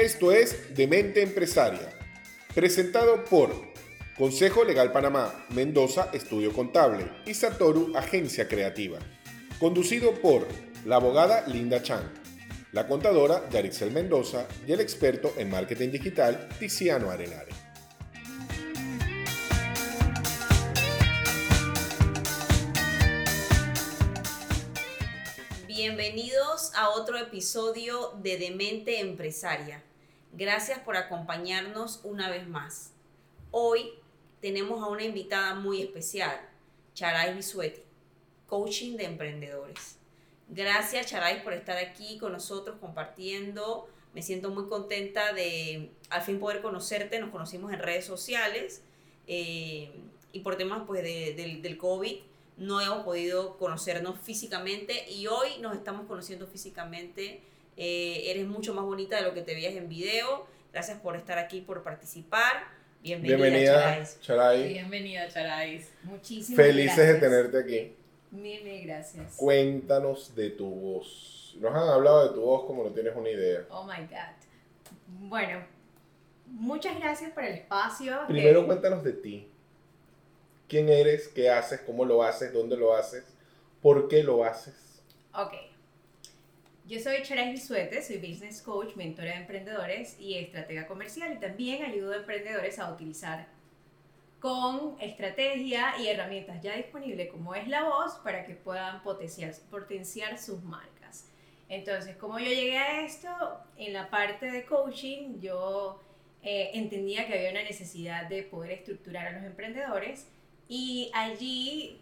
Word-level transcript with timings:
Esto 0.00 0.30
es 0.30 0.76
Demente 0.76 1.22
Empresaria, 1.22 1.90
presentado 2.54 3.24
por 3.24 3.50
Consejo 4.16 4.62
Legal 4.62 4.92
Panamá, 4.92 5.44
Mendoza 5.50 6.10
Estudio 6.12 6.52
Contable 6.52 7.04
y 7.26 7.34
Satoru 7.34 7.96
Agencia 7.96 8.46
Creativa. 8.46 9.00
Conducido 9.58 10.12
por 10.12 10.46
la 10.84 10.96
abogada 10.96 11.44
Linda 11.48 11.82
Chan, 11.82 12.12
la 12.70 12.86
contadora 12.86 13.48
Yarixel 13.50 13.90
Mendoza 13.90 14.46
y 14.68 14.70
el 14.70 14.78
experto 14.78 15.34
en 15.36 15.50
marketing 15.50 15.90
digital 15.90 16.48
Tiziano 16.60 17.10
Arenare. 17.10 17.67
A 26.74 26.90
otro 26.90 27.16
episodio 27.16 28.12
de 28.22 28.36
Demente 28.36 29.00
Empresaria. 29.00 29.82
Gracias 30.32 30.78
por 30.80 30.96
acompañarnos 30.96 32.00
una 32.02 32.28
vez 32.28 32.48
más. 32.48 32.92
Hoy 33.50 33.92
tenemos 34.40 34.82
a 34.82 34.88
una 34.88 35.04
invitada 35.04 35.54
muy 35.54 35.80
especial, 35.80 36.40
Charay 36.94 37.34
Bisueti, 37.34 37.80
coaching 38.46 38.96
de 38.96 39.04
emprendedores. 39.04 39.98
Gracias 40.48 41.06
Charay 41.06 41.44
por 41.44 41.52
estar 41.52 41.76
aquí 41.76 42.18
con 42.18 42.32
nosotros 42.32 42.76
compartiendo. 42.80 43.88
Me 44.12 44.22
siento 44.22 44.50
muy 44.50 44.66
contenta 44.68 45.32
de 45.32 45.90
al 46.10 46.22
fin 46.22 46.40
poder 46.40 46.60
conocerte. 46.60 47.20
Nos 47.20 47.30
conocimos 47.30 47.72
en 47.72 47.78
redes 47.78 48.04
sociales 48.04 48.82
eh, 49.26 49.92
y 50.32 50.40
por 50.40 50.56
temas 50.56 50.82
pues, 50.86 51.02
del 51.02 51.78
COVID 51.78 52.16
no 52.58 52.80
hemos 52.80 53.04
podido 53.04 53.56
conocernos 53.56 54.18
físicamente 54.20 55.08
y 55.10 55.28
hoy 55.28 55.58
nos 55.60 55.76
estamos 55.76 56.06
conociendo 56.06 56.46
físicamente. 56.46 57.40
Eh, 57.76 58.30
eres 58.30 58.46
mucho 58.46 58.74
más 58.74 58.84
bonita 58.84 59.16
de 59.16 59.22
lo 59.22 59.32
que 59.32 59.42
te 59.42 59.54
veías 59.54 59.74
en 59.74 59.88
video. 59.88 60.46
Gracias 60.72 60.98
por 61.00 61.16
estar 61.16 61.38
aquí, 61.38 61.60
por 61.60 61.82
participar. 61.82 62.64
Bienvenida, 63.00 63.36
Bienvenida 63.36 64.08
Charay. 64.20 64.72
Bienvenida, 64.72 65.28
Charay. 65.28 65.84
Muchísimas 66.02 66.66
Felices 66.66 66.96
de 66.96 67.14
tenerte 67.14 67.58
aquí. 67.58 67.94
Mil, 68.32 68.64
mil 68.64 68.84
gracias. 68.84 69.36
Cuéntanos 69.36 70.34
de 70.34 70.50
tu 70.50 70.68
voz. 70.68 71.56
Nos 71.60 71.72
han 71.72 71.88
hablado 71.88 72.28
de 72.28 72.34
tu 72.34 72.40
voz 72.40 72.66
como 72.66 72.82
no 72.82 72.90
tienes 72.90 73.14
una 73.14 73.30
idea. 73.30 73.66
Oh 73.70 73.84
my 73.84 74.04
God. 74.06 75.28
Bueno, 75.28 75.64
muchas 76.46 76.98
gracias 76.98 77.30
por 77.30 77.44
el 77.44 77.54
espacio. 77.54 78.18
Primero 78.26 78.66
cuéntanos 78.66 79.04
de 79.04 79.12
ti 79.12 79.48
quién 80.68 80.88
eres, 80.88 81.28
qué 81.28 81.50
haces, 81.50 81.80
cómo 81.80 82.04
lo 82.04 82.22
haces, 82.22 82.52
dónde 82.52 82.76
lo 82.76 82.94
haces, 82.94 83.24
por 83.82 84.08
qué 84.08 84.22
lo 84.22 84.44
haces. 84.44 85.02
Ok. 85.34 85.54
Yo 86.86 86.98
soy 87.00 87.22
Charay 87.22 87.52
Bisuete, 87.52 88.00
soy 88.02 88.16
business 88.16 88.62
coach, 88.62 88.96
mentora 88.96 89.32
de 89.32 89.38
emprendedores 89.38 90.18
y 90.18 90.36
estratega 90.36 90.86
comercial 90.86 91.32
y 91.34 91.36
también 91.38 91.84
ayudo 91.84 92.12
a 92.12 92.16
emprendedores 92.16 92.78
a 92.78 92.90
utilizar 92.90 93.46
con 94.40 94.96
estrategia 95.00 95.98
y 95.98 96.08
herramientas 96.08 96.62
ya 96.62 96.76
disponibles 96.76 97.30
como 97.30 97.54
es 97.54 97.66
la 97.68 97.84
voz 97.84 98.14
para 98.22 98.46
que 98.46 98.54
puedan 98.54 99.02
potenciar, 99.02 99.52
potenciar 99.70 100.38
sus 100.38 100.62
marcas. 100.62 101.26
Entonces, 101.68 102.16
como 102.16 102.38
yo 102.38 102.46
llegué 102.46 102.78
a 102.78 103.04
esto, 103.04 103.28
en 103.76 103.92
la 103.92 104.08
parte 104.08 104.50
de 104.50 104.64
coaching 104.64 105.40
yo 105.40 106.00
eh, 106.42 106.70
entendía 106.72 107.26
que 107.26 107.34
había 107.34 107.50
una 107.50 107.64
necesidad 107.64 108.28
de 108.28 108.44
poder 108.44 108.70
estructurar 108.70 109.26
a 109.26 109.32
los 109.32 109.44
emprendedores 109.44 110.26
y 110.68 111.10
allí 111.14 112.00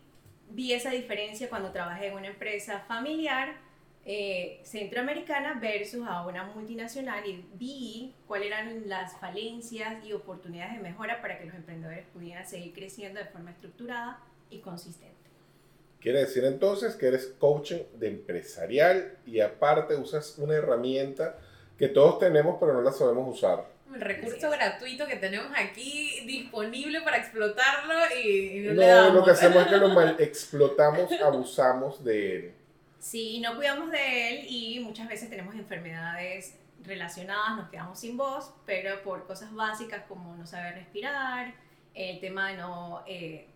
vi 0.50 0.72
esa 0.72 0.91
diferencia 0.91 1.48
cuando 1.48 1.70
trabajé 1.70 2.09
en 2.09 2.14
una 2.14 2.28
empresa 2.28 2.81
familiar 2.81 3.56
eh, 4.05 4.61
centroamericana 4.62 5.59
versus 5.61 6.06
a 6.06 6.27
una 6.27 6.45
multinacional 6.45 7.26
y 7.26 7.44
vi 7.55 8.15
cuáles 8.26 8.49
eran 8.49 8.88
las 8.88 9.19
falencias 9.19 10.05
y 10.05 10.12
oportunidades 10.12 10.75
de 10.75 10.81
mejora 10.81 11.21
para 11.21 11.38
que 11.38 11.47
los 11.47 11.55
emprendedores 11.55 12.06
pudieran 12.12 12.47
seguir 12.47 12.72
creciendo 12.72 13.19
de 13.19 13.26
forma 13.26 13.50
estructurada 13.50 14.21
y 14.50 14.59
consistente. 14.59 15.15
Quiere 16.00 16.21
decir 16.21 16.44
entonces 16.44 16.94
que 16.94 17.09
eres 17.09 17.34
coaching 17.38 17.82
de 17.99 18.09
empresarial 18.09 19.19
y 19.26 19.41
aparte 19.41 19.97
usas 19.97 20.38
una 20.38 20.55
herramienta 20.55 21.37
que 21.76 21.88
todos 21.88 22.21
tenemos 22.21 22.59
pero 22.60 22.75
no 22.75 22.82
la 22.82 22.93
sabemos 22.93 23.37
usar 23.37 23.75
el 23.94 24.00
recurso 24.00 24.50
gratuito 24.50 25.06
que 25.06 25.16
tenemos 25.16 25.50
aquí 25.56 26.22
disponible 26.26 27.00
para 27.02 27.19
explotarlo 27.19 27.94
y, 28.22 28.60
no, 28.66 28.72
le 28.74 28.86
damos. 28.86 29.14
lo 29.14 29.24
que 29.24 29.30
hacemos 29.30 29.62
es 29.62 29.69
que 29.69 29.76
lo 29.76 29.88
mal 29.94 30.16
explotamos, 30.19 31.10
abusamos 31.12 32.04
de 32.04 32.36
él. 32.36 32.54
Sí, 32.98 33.41
no 33.41 33.54
cuidamos 33.56 33.91
de 33.91 34.30
él 34.30 34.46
y 34.48 34.80
muchas 34.80 35.08
veces 35.08 35.30
tenemos 35.30 35.54
enfermedades 35.54 36.56
relacionadas, 36.82 37.56
nos 37.56 37.69
quedamos 37.70 37.98
sin 37.98 38.16
voz, 38.16 38.52
pero 38.64 39.02
por 39.02 39.26
cosas 39.26 39.52
básicas 39.54 40.04
como 40.08 40.34
no 40.36 40.46
saber 40.46 40.75
respirar, 40.75 41.54
el 41.94 42.20
tema 42.20 42.50
de 42.50 42.56
no 42.56 43.02
eh, 43.06 43.46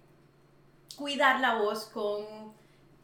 cuidar 0.97 1.41
la 1.41 1.57
voz 1.57 1.87
con 1.87 2.53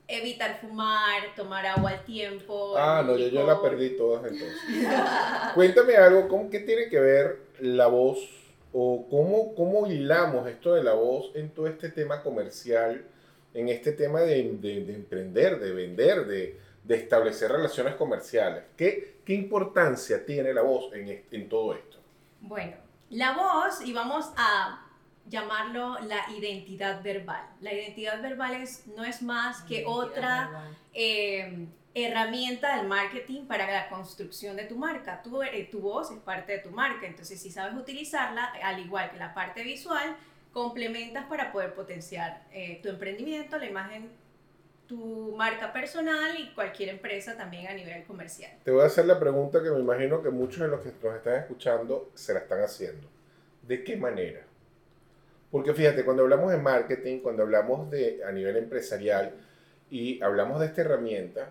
evitar 0.09 0.61
fumar, 0.61 1.35
tomar 1.35 1.67
agua 1.67 1.91
al 1.91 2.05
tiempo. 2.05 2.75
Ah, 2.77 3.03
no, 3.05 3.17
yo, 3.17 3.29
yo 3.29 3.47
la 3.47 3.61
perdí 3.61 3.97
todas 3.97 4.25
entonces. 4.25 4.59
Cuéntame 5.55 5.97
algo, 5.97 6.29
¿cómo, 6.29 6.51
¿qué 6.51 6.61
tiene 6.61 6.89
que 6.89 7.01
ver 7.01 7.41
la 7.61 7.87
voz 7.87 8.19
o 8.73 9.07
cómo, 9.11 9.55
cómo 9.55 9.87
hilamos 9.87 10.47
esto 10.49 10.75
de 10.75 10.85
la 10.85 10.95
voz 10.95 11.31
en 11.35 11.51
todo 11.51 11.67
este 11.67 11.91
tema 11.91 12.23
comercial, 12.23 13.05
en 13.55 13.69
este 13.69 13.93
tema 13.93 14.21
de, 14.21 14.43
de, 14.61 14.95
emprender, 14.95 15.59
de 15.59 15.73
vender, 15.73 16.27
de, 16.27 16.61
de, 16.85 16.97
establecer 16.97 17.51
relaciones 17.51 17.95
comerciales? 17.95 18.65
¿Qué, 18.77 19.17
¿Qué 19.25 19.35
importancia 19.35 20.25
tiene 20.25 20.55
la 20.55 20.63
voz 20.63 20.93
en, 20.95 21.25
en 21.31 21.49
todo 21.49 21.75
esto? 21.75 21.99
Bueno, 22.41 22.77
la 23.11 23.33
voz, 23.33 23.81
y 23.85 23.93
vamos 23.93 24.31
a 24.37 24.86
llamarlo 25.29 25.99
la 26.01 26.25
identidad 26.31 27.03
verbal. 27.03 27.45
La 27.61 27.73
identidad 27.73 28.21
verbal 28.23 28.55
es, 28.55 28.87
no 28.89 29.05
es 29.05 29.23
más 29.23 29.63
que 29.63 29.85
otra 29.87 30.71
eh, 30.95 31.67
herramienta 31.95 32.77
del 32.77 32.87
marketing 32.87 33.47
para 33.47 33.71
la 33.71 33.89
construcción 33.89 34.57
de 34.57 34.65
tu 34.65 34.77
marca. 34.77 35.23
Tu, 35.23 35.43
eh, 35.43 35.69
tu 35.71 35.81
voz 35.81 36.11
es 36.11 36.19
parte 36.19 36.53
de 36.53 36.59
tu 36.59 36.71
marca, 36.71 37.07
entonces 37.07 37.41
si 37.41 37.51
sabes 37.51 37.75
utilizarla, 37.75 38.53
al 38.63 38.79
igual 38.81 39.11
que 39.11 39.19
la 39.19 39.35
parte 39.35 39.63
visual, 39.63 40.17
complementas 40.53 41.27
para 41.27 41.53
poder 41.53 41.75
potenciar 41.75 42.45
eh, 42.53 42.81
tu 42.83 42.89
emprendimiento, 42.89 43.59
la 43.59 43.67
imagen, 43.67 44.11
tu 44.87 45.35
marca 45.37 45.73
personal 45.73 46.39
y 46.39 46.55
cualquier 46.55 46.91
empresa 46.91 47.37
también 47.37 47.67
a 47.67 47.75
nivel 47.75 48.05
comercial. 48.05 48.53
Te 48.63 48.71
voy 48.71 48.83
a 48.83 48.87
hacer 48.87 49.07
la 49.07 49.19
pregunta 49.19 49.63
que 49.63 49.71
me 49.71 49.81
imagino 49.81 50.23
que 50.23 50.31
muchos 50.31 50.61
de 50.61 50.69
los 50.69 50.81
que 50.81 50.93
nos 51.03 51.17
están 51.17 51.41
escuchando 51.41 52.11
se 52.15 52.33
la 52.33 52.41
están 52.41 52.61
haciendo. 52.63 53.09
¿De 53.63 53.83
qué 53.83 53.97
manera? 53.97 54.47
Porque 55.51 55.73
fíjate, 55.73 56.05
cuando 56.05 56.23
hablamos 56.23 56.51
de 56.51 56.59
marketing, 56.59 57.21
cuando 57.21 57.43
hablamos 57.43 57.91
de 57.91 58.23
a 58.25 58.33
nivel 58.33 58.57
empresarial 58.57 59.33
y 59.91 60.23
hablamos 60.23 60.61
de 60.61 60.67
esta 60.67 60.81
herramienta, 60.83 61.51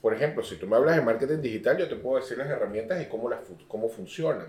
por 0.00 0.14
ejemplo, 0.14 0.42
si 0.44 0.56
tú 0.56 0.66
me 0.66 0.76
hablas 0.76 0.96
de 0.96 1.02
marketing 1.02 1.40
digital, 1.40 1.76
yo 1.78 1.88
te 1.88 1.96
puedo 1.96 2.20
decir 2.20 2.38
las 2.38 2.48
herramientas 2.48 3.02
y 3.02 3.06
cómo, 3.06 3.28
las, 3.28 3.40
cómo 3.66 3.88
funcionan. 3.88 4.46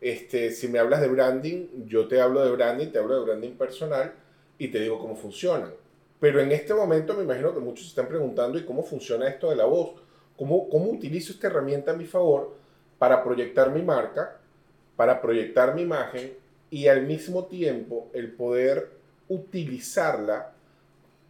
este, 0.00 0.52
si 0.52 0.68
me 0.68 0.78
hablas 0.78 1.00
de 1.00 1.08
branding, 1.08 1.86
yo 1.86 2.06
te 2.06 2.20
hablo 2.20 2.44
de 2.44 2.52
branding, 2.52 2.92
te 2.92 2.98
hablo 2.98 3.18
de 3.18 3.24
branding 3.24 3.56
personal 3.56 4.12
y 4.56 4.68
te 4.68 4.78
digo 4.78 4.98
cómo 4.98 5.16
funcionan. 5.16 5.72
Pero 6.20 6.40
en 6.40 6.52
este 6.52 6.74
momento 6.74 7.14
me 7.14 7.24
imagino 7.24 7.52
que 7.52 7.60
muchos 7.60 7.86
se 7.86 7.88
están 7.90 8.06
preguntando, 8.06 8.58
¿y 8.58 8.64
cómo 8.64 8.84
funciona 8.84 9.28
esto 9.28 9.50
de 9.50 9.56
la 9.56 9.64
voz? 9.64 10.00
¿Cómo, 10.36 10.68
cómo 10.68 10.90
utilizo 10.90 11.32
esta 11.32 11.48
herramienta 11.48 11.90
a 11.90 11.96
mi 11.96 12.04
favor 12.04 12.54
para 12.98 13.24
proyectar 13.24 13.70
mi 13.70 13.82
marca, 13.82 14.38
para 14.96 15.20
proyectar 15.20 15.74
mi 15.74 15.82
imagen 15.82 16.32
y 16.70 16.88
al 16.88 17.02
mismo 17.02 17.46
tiempo 17.46 18.10
el 18.14 18.32
poder 18.32 18.90
utilizarla 19.28 20.52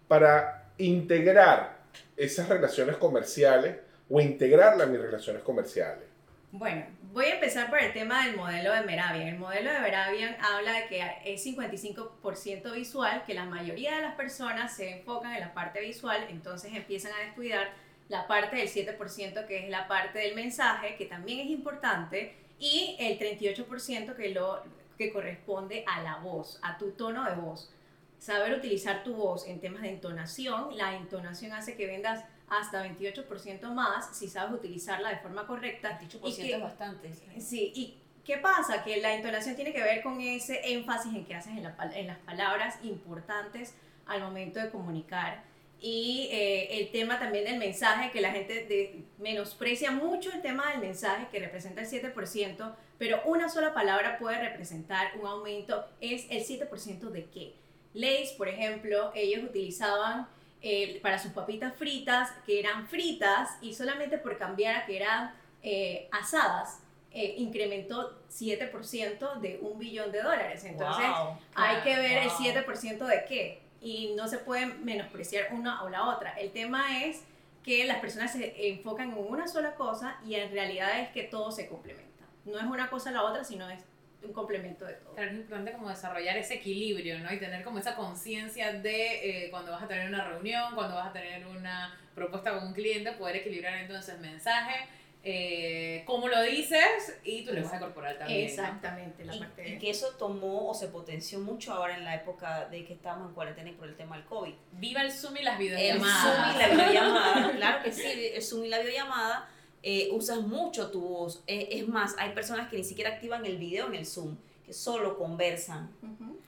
para 0.06 0.70
integrar 0.78 1.78
esas 2.16 2.48
relaciones 2.48 2.96
comerciales 2.96 3.76
o 4.08 4.20
integrarla 4.20 4.84
a 4.84 4.86
mis 4.86 5.00
relaciones 5.00 5.42
comerciales. 5.42 6.04
Bueno, 6.50 6.86
voy 7.12 7.26
a 7.26 7.34
empezar 7.34 7.68
por 7.68 7.78
el 7.78 7.92
tema 7.92 8.26
del 8.26 8.36
modelo 8.36 8.72
de 8.72 8.80
Meravian. 8.82 9.28
El 9.28 9.38
modelo 9.38 9.70
de 9.70 9.80
Meravian 9.80 10.36
habla 10.40 10.72
de 10.72 10.86
que 10.86 11.02
es 11.26 11.44
55% 11.44 12.72
visual, 12.72 13.22
que 13.26 13.34
la 13.34 13.44
mayoría 13.44 13.96
de 13.96 14.02
las 14.02 14.14
personas 14.14 14.74
se 14.74 14.98
enfocan 14.98 15.34
en 15.34 15.40
la 15.40 15.52
parte 15.52 15.80
visual, 15.80 16.26
entonces 16.30 16.72
empiezan 16.74 17.12
a 17.12 17.24
descuidar 17.24 17.68
la 18.08 18.26
parte 18.26 18.56
del 18.56 18.68
7% 18.68 19.46
que 19.46 19.64
es 19.64 19.70
la 19.70 19.86
parte 19.88 20.20
del 20.20 20.34
mensaje, 20.34 20.96
que 20.96 21.04
también 21.04 21.40
es 21.40 21.50
importante, 21.50 22.34
y 22.58 22.96
el 22.98 23.18
38% 23.18 24.16
que 24.16 24.30
lo 24.30 24.62
que 24.98 25.12
corresponde 25.12 25.84
a 25.86 26.02
la 26.02 26.16
voz, 26.16 26.58
a 26.62 26.76
tu 26.76 26.90
tono 26.90 27.24
de 27.24 27.36
voz. 27.36 27.72
Saber 28.18 28.52
utilizar 28.52 29.04
tu 29.04 29.14
voz 29.14 29.46
en 29.46 29.60
temas 29.60 29.82
de 29.82 29.90
entonación, 29.90 30.76
la 30.76 30.96
entonación 30.96 31.52
hace 31.52 31.76
que 31.76 31.86
vendas 31.86 32.24
hasta 32.48 32.84
28% 32.84 33.62
más 33.72 34.16
si 34.16 34.28
sabes 34.28 34.52
utilizarla 34.54 35.10
de 35.10 35.18
forma 35.18 35.46
correcta. 35.46 35.98
28% 36.00 36.20
es 36.56 36.60
bastante. 36.60 37.10
Sí, 37.40 37.72
y 37.76 37.98
¿qué 38.24 38.38
pasa? 38.38 38.82
Que 38.82 39.00
la 39.00 39.14
entonación 39.14 39.54
tiene 39.54 39.72
que 39.72 39.82
ver 39.82 40.02
con 40.02 40.20
ese 40.20 40.72
énfasis 40.72 41.14
en 41.14 41.24
que 41.26 41.34
haces 41.36 41.52
en, 41.56 41.64
en 41.94 42.06
las 42.08 42.18
palabras 42.18 42.78
importantes 42.82 43.74
al 44.06 44.20
momento 44.22 44.58
de 44.58 44.70
comunicar. 44.70 45.44
y 45.80 46.28
eh, 46.32 46.80
el 46.80 46.90
tema 46.90 47.20
también 47.20 47.44
del 47.44 47.58
mensaje, 47.58 48.10
que 48.10 48.20
la 48.20 48.32
gente 48.32 48.64
de- 48.66 49.04
menosprecia 49.18 49.92
mucho 49.92 50.32
el 50.32 50.42
tema 50.42 50.72
del 50.72 50.80
mensaje, 50.80 51.28
que 51.30 51.38
representa 51.38 51.82
el 51.82 51.86
7%, 51.86 52.74
pero 52.98 53.22
una 53.24 53.48
sola 53.48 53.72
palabra 53.72 54.18
puede 54.18 54.40
representar 54.40 55.12
un 55.20 55.26
aumento, 55.26 55.86
es 56.00 56.26
el 56.30 56.44
7% 56.44 57.10
de 57.10 57.24
qué. 57.26 57.54
Lays, 57.94 58.32
por 58.32 58.48
ejemplo, 58.48 59.12
ellos 59.14 59.44
utilizaban 59.44 60.28
eh, 60.60 60.98
para 61.02 61.18
sus 61.18 61.32
papitas 61.32 61.74
fritas, 61.76 62.30
que 62.44 62.58
eran 62.58 62.88
fritas, 62.88 63.50
y 63.60 63.74
solamente 63.74 64.18
por 64.18 64.36
cambiar 64.36 64.76
a 64.76 64.86
que 64.86 64.96
eran 64.96 65.32
eh, 65.62 66.08
asadas, 66.10 66.80
eh, 67.12 67.36
incrementó 67.38 68.18
7% 68.30 69.40
de 69.40 69.58
un 69.62 69.78
billón 69.78 70.12
de 70.12 70.22
dólares. 70.22 70.64
Entonces, 70.64 71.06
Wow, 71.06 71.38
hay 71.54 71.82
que 71.82 71.96
ver 71.96 72.18
el 72.18 72.28
wow. 72.28 72.38
7% 72.38 73.06
de 73.06 73.24
qué 73.24 73.68
y 73.80 74.14
no 74.16 74.28
se 74.28 74.38
puede 74.38 74.66
menospreciar 74.66 75.52
una 75.52 75.82
o 75.82 75.88
la 75.88 76.08
otra. 76.08 76.32
El 76.32 76.50
tema 76.50 77.04
es 77.04 77.22
que 77.62 77.84
las 77.84 77.98
personas 78.00 78.32
se 78.32 78.68
enfocan 78.68 79.12
en 79.12 79.18
una 79.18 79.46
sola 79.46 79.74
cosa 79.74 80.18
y 80.26 80.34
en 80.34 80.50
realidad 80.50 81.00
es 81.00 81.10
que 81.10 81.22
todo 81.24 81.52
se 81.52 81.68
complementa. 81.68 82.07
No 82.44 82.58
es 82.58 82.64
una 82.64 82.88
cosa 82.90 83.10
la 83.10 83.22
otra, 83.24 83.44
sino 83.44 83.68
es 83.70 83.80
un 84.22 84.32
complemento 84.32 84.84
de 84.84 84.94
todo. 84.94 85.14
Claro, 85.14 85.30
es 85.30 85.36
importante 85.36 85.72
como 85.72 85.88
desarrollar 85.90 86.36
ese 86.36 86.54
equilibrio, 86.54 87.18
¿no? 87.20 87.32
Y 87.32 87.38
tener 87.38 87.62
como 87.62 87.78
esa 87.78 87.94
conciencia 87.94 88.72
de 88.72 89.44
eh, 89.46 89.50
cuando 89.50 89.70
vas 89.72 89.82
a 89.82 89.88
tener 89.88 90.08
una 90.08 90.24
reunión, 90.28 90.74
cuando 90.74 90.96
vas 90.96 91.08
a 91.08 91.12
tener 91.12 91.46
una 91.46 91.96
propuesta 92.14 92.52
con 92.52 92.66
un 92.68 92.72
cliente, 92.74 93.12
poder 93.12 93.36
equilibrar 93.36 93.74
entonces 93.78 94.18
mensaje, 94.18 94.86
eh, 95.22 96.02
cómo 96.06 96.28
lo 96.28 96.40
dices 96.42 97.18
y 97.24 97.44
tu 97.44 97.52
lenguaje 97.52 97.78
corporal 97.78 98.16
también. 98.18 98.40
¿no? 98.40 98.46
Exactamente, 98.46 99.24
la 99.24 99.34
Y, 99.36 99.38
parte 99.40 99.68
y 99.68 99.78
que 99.78 99.90
eso 99.90 100.08
tomó 100.18 100.68
o 100.70 100.74
se 100.74 100.88
potenció 100.88 101.38
mucho 101.40 101.72
ahora 101.72 101.96
en 101.96 102.04
la 102.04 102.14
época 102.14 102.68
de 102.68 102.84
que 102.84 102.94
estábamos 102.94 103.28
en 103.28 103.34
cuarentena 103.34 103.70
y 103.70 103.74
por 103.74 103.88
el 103.88 103.96
tema 103.96 104.16
del 104.16 104.24
COVID. 104.26 104.54
Viva 104.72 105.02
el 105.02 105.12
Zoom 105.12 105.36
y 105.36 105.42
las 105.42 105.60
El 105.60 105.66
videollamadas. 105.66 106.22
Zoom 106.22 106.54
y 106.54 106.58
la 106.58 106.68
videollamada, 106.68 107.52
claro 107.56 107.82
que 107.84 107.92
sí, 107.92 108.30
el 108.34 108.42
Zoom 108.42 108.64
y 108.64 108.68
la 108.68 108.78
videollamada, 108.78 109.48
eh, 109.82 110.08
usas 110.12 110.40
mucho 110.40 110.90
tu 110.90 111.00
voz. 111.00 111.42
Eh, 111.46 111.68
es 111.72 111.88
más, 111.88 112.14
hay 112.18 112.30
personas 112.32 112.68
que 112.68 112.76
ni 112.76 112.84
siquiera 112.84 113.10
activan 113.10 113.44
el 113.46 113.58
video 113.58 113.86
en 113.88 113.94
el 113.94 114.06
Zoom, 114.06 114.36
que 114.66 114.72
solo 114.72 115.16
conversan. 115.18 115.90
Ujú. 116.02 116.38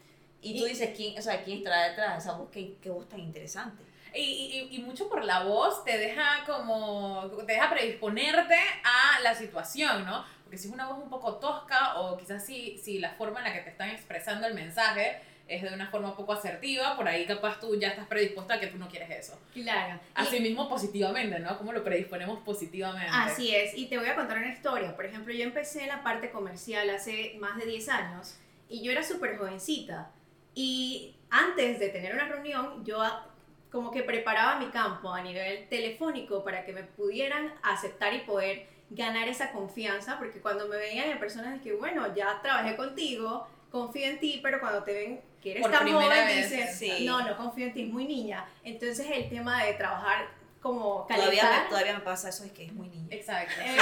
Y 0.43 0.59
tú 0.59 0.67
Y- 0.67 0.71
dices, 0.71 0.91
¿quién, 0.97 1.19
o 1.19 1.23
sea, 1.23 1.43
¿quién 1.45 1.59
está 1.59 1.89
detrás 1.89 2.13
de 2.15 2.19
esa 2.31 2.39
voz? 2.39 2.51
¿Qué, 2.51 2.77
qué 2.83 2.91
voz 2.91 3.09
tan 3.09 3.21
interesante? 3.21 3.83
Y, 4.15 4.21
y, 4.71 4.77
y 4.77 4.79
mucho 4.81 5.09
por 5.09 5.25
la 5.25 5.45
voz 5.45 5.85
te 5.85 5.97
deja 5.97 6.43
como, 6.45 7.31
te 7.47 7.53
deja 7.53 7.71
predisponerte 7.71 8.57
a 8.83 9.21
la 9.21 9.35
situación, 9.37 10.05
¿no? 10.05 10.25
Porque 10.43 10.59
si 10.59 10.67
es 10.67 10.75
una 10.75 10.89
voz 10.89 10.99
un 11.01 11.09
poco 11.09 11.37
tosca 11.37 12.01
o 12.01 12.17
quizás 12.17 12.45
si, 12.45 12.77
si 12.79 12.99
la 12.99 13.11
forma 13.13 13.39
en 13.39 13.45
la 13.45 13.53
que 13.55 13.61
te 13.61 13.71
están 13.71 13.91
expresando 13.91 14.49
el 14.49 14.55
mensaje 14.55 15.21
es 15.51 15.63
de 15.63 15.75
una 15.75 15.91
forma 15.91 16.17
poco 16.17 16.33
asertiva, 16.33 16.97
por 16.97 17.09
ahí 17.09 17.27
capaz 17.27 17.59
tú 17.59 17.75
ya 17.79 17.89
estás 17.89 18.07
predispuesta 18.07 18.55
a 18.55 18.61
que 18.61 18.69
tú 18.69 18.79
no 18.79 18.89
quieres 18.89 19.11
eso. 19.11 19.39
Claro. 19.53 19.99
Asimismo 20.15 20.69
positivamente, 20.69 21.41
¿no? 21.41 21.59
¿Cómo 21.59 21.73
lo 21.73 21.83
predisponemos 21.83 22.39
positivamente? 22.41 23.11
Así 23.13 23.55
es, 23.55 23.77
y 23.77 23.87
te 23.87 23.99
voy 23.99 24.09
a 24.09 24.15
contar 24.15 24.39
una 24.39 24.53
historia. 24.53 24.95
Por 24.95 25.05
ejemplo, 25.05 25.35
yo 25.35 25.43
empecé 25.43 25.87
la 25.87 26.03
parte 26.03 26.31
comercial 26.31 26.89
hace 26.91 27.37
más 27.41 27.59
de 27.59 27.67
10 27.67 27.89
años 27.89 28.37
y 28.69 28.83
yo 28.83 28.93
era 28.93 29.03
súper 29.03 29.37
jovencita. 29.37 30.11
Y 30.55 31.17
antes 31.31 31.81
de 31.81 31.89
tener 31.89 32.15
una 32.15 32.29
reunión, 32.29 32.85
yo 32.85 33.03
como 33.73 33.91
que 33.91 34.03
preparaba 34.03 34.59
mi 34.59 34.67
campo 34.67 35.13
a 35.13 35.23
nivel 35.23 35.69
telefónico 35.69 36.45
para 36.45 36.65
que 36.65 36.73
me 36.73 36.85
pudieran 36.85 37.53
aceptar 37.63 38.15
y 38.15 38.21
poder 38.21 38.67
ganar 38.91 39.29
esa 39.29 39.53
confianza, 39.53 40.19
porque 40.19 40.41
cuando 40.41 40.67
me 40.67 40.77
veían 40.77 41.09
en 41.09 41.21
personas 41.21 41.55
de 41.55 41.61
que, 41.61 41.73
bueno, 41.75 42.13
ya 42.15 42.41
trabajé 42.43 42.77
contigo, 42.77 43.47
confío 43.71 44.07
en 44.07 44.19
ti, 44.19 44.41
pero 44.43 44.59
cuando 44.61 44.83
te 44.83 44.93
ven 44.93 45.21
que 45.43 45.53
eres 45.53 45.63
Por 45.63 45.71
tan 45.71 45.91
joven, 45.91 46.09
vez, 46.09 46.51
dices, 46.51 46.77
sí. 46.77 47.07
no, 47.07 47.27
no 47.27 47.37
confío 47.37 47.67
en 47.67 47.73
ti, 47.73 47.83
es 47.83 47.93
muy 47.93 48.07
niña. 48.07 48.45
Entonces 48.65 49.07
el 49.11 49.29
tema 49.29 49.65
de 49.65 49.75
trabajar 49.75 50.29
como 50.61 51.07
Todavía 51.09 51.63
me, 51.63 51.69
todavía 51.71 51.95
me 51.95 52.01
pasa 52.01 52.29
eso, 52.29 52.45
es 52.45 52.53
que 52.53 52.67
es 52.67 52.73
muy 52.73 52.89
niña. 52.89 53.09
Exacto. 53.11 53.55
eh, 53.65 53.79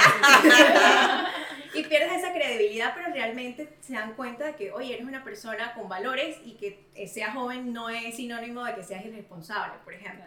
y 1.79 1.83
pierdes 1.83 2.13
esa 2.13 2.31
credibilidad, 2.31 2.93
pero 2.95 3.13
realmente 3.13 3.75
se 3.81 3.93
dan 3.93 4.13
cuenta 4.13 4.45
de 4.45 4.55
que, 4.55 4.71
oye, 4.71 4.93
eres 4.93 5.05
una 5.05 5.23
persona 5.23 5.73
con 5.73 5.89
valores 5.89 6.37
y 6.45 6.53
que 6.53 6.85
seas 7.07 7.33
joven 7.33 7.73
no 7.73 7.89
es 7.89 8.15
sinónimo 8.15 8.63
de 8.63 8.75
que 8.75 8.83
seas 8.83 9.05
irresponsable, 9.05 9.73
por 9.83 9.93
ejemplo. 9.93 10.23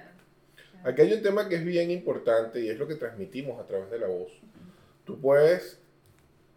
Aquí 0.85 1.01
hay 1.01 1.13
un 1.13 1.23
tema 1.23 1.49
que 1.49 1.55
es 1.57 1.65
bien 1.65 1.91
importante 1.91 2.61
y 2.61 2.69
es 2.69 2.79
lo 2.79 2.87
que 2.87 2.97
transmitimos 2.97 3.59
a 3.59 3.67
través 3.67 3.91
de 3.91 3.99
la 3.99 4.09
voz. 4.09 4.33
Tú 5.05 5.21
puedes, 5.21 5.81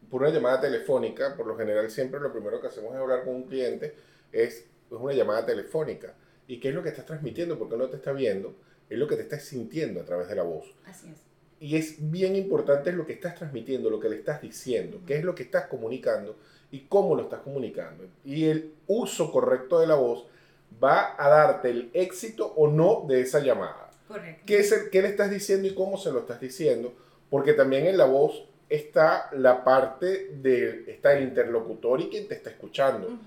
por 0.10 0.24
una 0.24 0.32
llamada 0.32 0.60
telefónica, 0.60 1.36
por 1.38 1.46
lo 1.48 1.56
general 1.56 1.90
siempre 1.90 2.20
lo 2.20 2.34
primero 2.34 2.60
que 2.60 2.68
hacemos 2.68 2.94
es 2.94 3.00
hablar 3.00 3.24
con 3.24 3.36
un 3.36 3.44
cliente, 3.44 3.96
es, 4.44 4.58
es 4.60 4.68
una 4.92 5.14
llamada 5.14 5.46
telefónica. 5.46 6.14
¿Y 6.48 6.60
qué 6.60 6.70
es 6.70 6.76
lo 6.76 6.84
que 6.84 6.90
estás 6.90 7.06
transmitiendo? 7.06 7.58
Porque 7.58 7.78
no 7.78 7.90
te 7.90 7.96
está 7.98 8.12
viendo, 8.12 8.56
es 8.90 8.98
lo 9.00 9.08
que 9.08 9.16
te 9.16 9.24
estás 9.24 9.44
sintiendo 9.44 10.02
a 10.02 10.06
través 10.06 10.28
de 10.28 10.36
la 10.36 10.44
voz. 10.44 10.66
Así 10.86 11.08
es. 11.10 11.18
Y 11.60 11.78
es 11.78 12.12
bien 12.12 12.36
importante 12.36 12.92
lo 12.92 13.06
que 13.06 13.14
estás 13.14 13.34
transmitiendo, 13.36 13.90
lo 13.90 14.00
que 14.00 14.10
le 14.10 14.18
estás 14.18 14.42
diciendo, 14.42 15.00
qué 15.08 15.16
es 15.18 15.24
lo 15.24 15.34
que 15.34 15.44
estás 15.44 15.68
comunicando 15.68 16.36
y 16.70 16.82
cómo 16.82 17.16
lo 17.16 17.24
estás 17.24 17.40
comunicando. 17.40 18.06
Y 18.24 18.46
el 18.46 18.74
uso 18.88 19.32
correcto 19.32 19.80
de 19.80 19.88
la 19.88 19.96
voz 19.96 20.28
va 20.84 21.16
a 21.18 21.30
darte 21.30 21.70
el 21.70 21.90
éxito 21.94 22.46
o 22.58 22.68
no 22.68 23.06
de 23.08 23.22
esa 23.22 23.40
llamada. 23.40 23.90
Correcto. 24.08 24.44
¿Qué, 24.46 24.60
es 24.60 24.72
el- 24.72 24.90
qué 24.92 25.02
le 25.02 25.08
estás 25.08 25.32
diciendo 25.32 25.68
y 25.68 25.74
cómo 25.74 25.98
se 25.98 26.12
lo 26.12 26.20
estás 26.20 26.40
diciendo? 26.42 26.94
Porque 27.30 27.54
también 27.54 27.88
en 27.88 27.98
la 27.98 28.06
voz 28.06 28.48
está 28.70 29.30
la 29.34 29.64
parte 29.64 30.32
de, 30.42 30.84
está 30.92 31.18
el 31.18 31.24
interlocutor 31.24 32.02
y 32.02 32.10
quien 32.10 32.28
te 32.28 32.36
está 32.36 32.50
escuchando. 32.50 33.08
Ujú. 33.08 33.18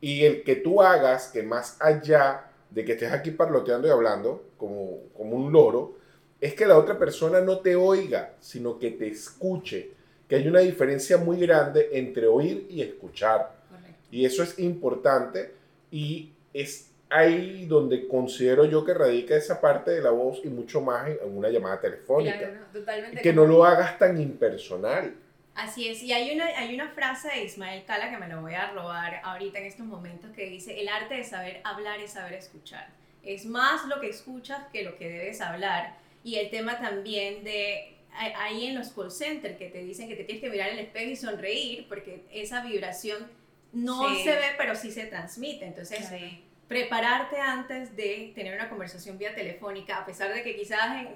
Y 0.00 0.24
el 0.24 0.42
que 0.42 0.56
tú 0.56 0.82
hagas 0.82 1.28
que 1.28 1.42
más 1.42 1.76
allá 1.80 2.50
de 2.70 2.84
que 2.84 2.92
estés 2.92 3.12
aquí 3.12 3.30
parloteando 3.30 3.88
y 3.88 3.90
hablando 3.90 4.44
como, 4.56 5.00
como 5.16 5.36
un 5.36 5.52
loro, 5.52 5.96
es 6.40 6.54
que 6.54 6.66
la 6.66 6.76
otra 6.76 6.98
persona 6.98 7.40
no 7.40 7.60
te 7.60 7.76
oiga, 7.76 8.34
sino 8.40 8.78
que 8.78 8.90
te 8.90 9.08
escuche. 9.08 9.90
Que 10.28 10.36
hay 10.36 10.48
una 10.48 10.60
diferencia 10.60 11.16
muy 11.16 11.38
grande 11.40 11.90
entre 11.92 12.26
oír 12.26 12.66
y 12.68 12.82
escuchar. 12.82 13.54
Correcto. 13.70 14.08
Y 14.10 14.24
eso 14.24 14.42
es 14.42 14.58
importante 14.58 15.54
y 15.90 16.32
es 16.52 16.90
ahí 17.08 17.66
donde 17.66 18.08
considero 18.08 18.64
yo 18.64 18.84
que 18.84 18.92
radica 18.92 19.36
esa 19.36 19.60
parte 19.60 19.92
de 19.92 20.02
la 20.02 20.10
voz 20.10 20.40
y 20.44 20.48
mucho 20.48 20.80
más 20.80 21.08
en, 21.08 21.36
una 21.36 21.48
llamada 21.48 21.80
telefónica. 21.80 22.38
Claro, 22.38 22.54
no, 22.54 22.80
totalmente. 22.80 23.22
que 23.22 23.32
no 23.32 23.46
lo 23.46 23.64
hagas 23.64 23.98
tan 23.98 24.20
impersonal. 24.20 25.14
Así 25.56 25.88
es, 25.88 26.02
y 26.02 26.12
hay 26.12 26.34
una, 26.34 26.44
hay 26.46 26.74
una 26.74 26.90
frase 26.90 27.28
de 27.28 27.44
Ismael 27.44 27.84
Cala 27.86 28.10
que 28.10 28.18
me 28.18 28.28
lo 28.28 28.42
voy 28.42 28.52
a 28.54 28.70
robar 28.72 29.20
ahorita 29.24 29.58
en 29.58 29.64
estos 29.64 29.86
momentos 29.86 30.30
que 30.32 30.44
dice, 30.46 30.78
el 30.80 30.88
arte 30.88 31.14
de 31.14 31.24
saber 31.24 31.60
hablar 31.64 31.98
es 32.00 32.12
saber 32.12 32.34
escuchar. 32.34 32.88
Es 33.22 33.46
más 33.46 33.86
lo 33.86 33.98
que 34.00 34.10
escuchas 34.10 34.60
que 34.70 34.82
lo 34.82 34.98
que 34.98 35.08
debes 35.08 35.40
hablar. 35.40 35.94
Y 36.22 36.36
el 36.36 36.50
tema 36.50 36.78
también 36.78 37.42
de 37.42 37.96
ahí 38.14 38.66
en 38.66 38.74
los 38.74 38.90
call 38.90 39.10
centers 39.10 39.56
que 39.56 39.68
te 39.68 39.78
dicen 39.78 40.08
que 40.08 40.14
te 40.16 40.24
tienes 40.24 40.42
que 40.44 40.50
mirar 40.50 40.68
el 40.68 40.78
espejo 40.78 41.10
y 41.10 41.16
sonreír 41.16 41.86
porque 41.88 42.22
esa 42.30 42.62
vibración 42.62 43.26
no 43.72 44.14
Sí. 44.14 44.24
se 44.24 44.30
ve 44.34 44.46
pero 44.58 44.74
sí 44.76 44.90
se 44.92 45.06
transmite. 45.06 45.64
Entonces, 45.64 46.06
Sí. 46.08 46.44
prepararte 46.68 47.38
antes 47.40 47.96
de 47.96 48.32
tener 48.34 48.54
una 48.54 48.68
conversación 48.68 49.16
vía 49.18 49.34
telefónica, 49.34 49.98
a 49.98 50.04
pesar 50.06 50.32
de 50.34 50.42
que 50.42 50.54
quizás, 50.54 50.96
en- 51.00 51.08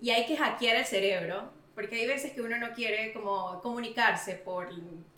y 0.00 0.10
hay 0.10 0.24
que 0.26 0.36
hackear 0.36 0.76
el 0.76 0.84
cerebro, 0.86 1.52
porque 1.74 1.96
hay 1.96 2.06
veces 2.06 2.32
que 2.32 2.42
uno 2.42 2.58
no 2.58 2.72
quiere 2.72 3.12
como 3.12 3.60
comunicarse 3.60 4.34
por 4.34 4.68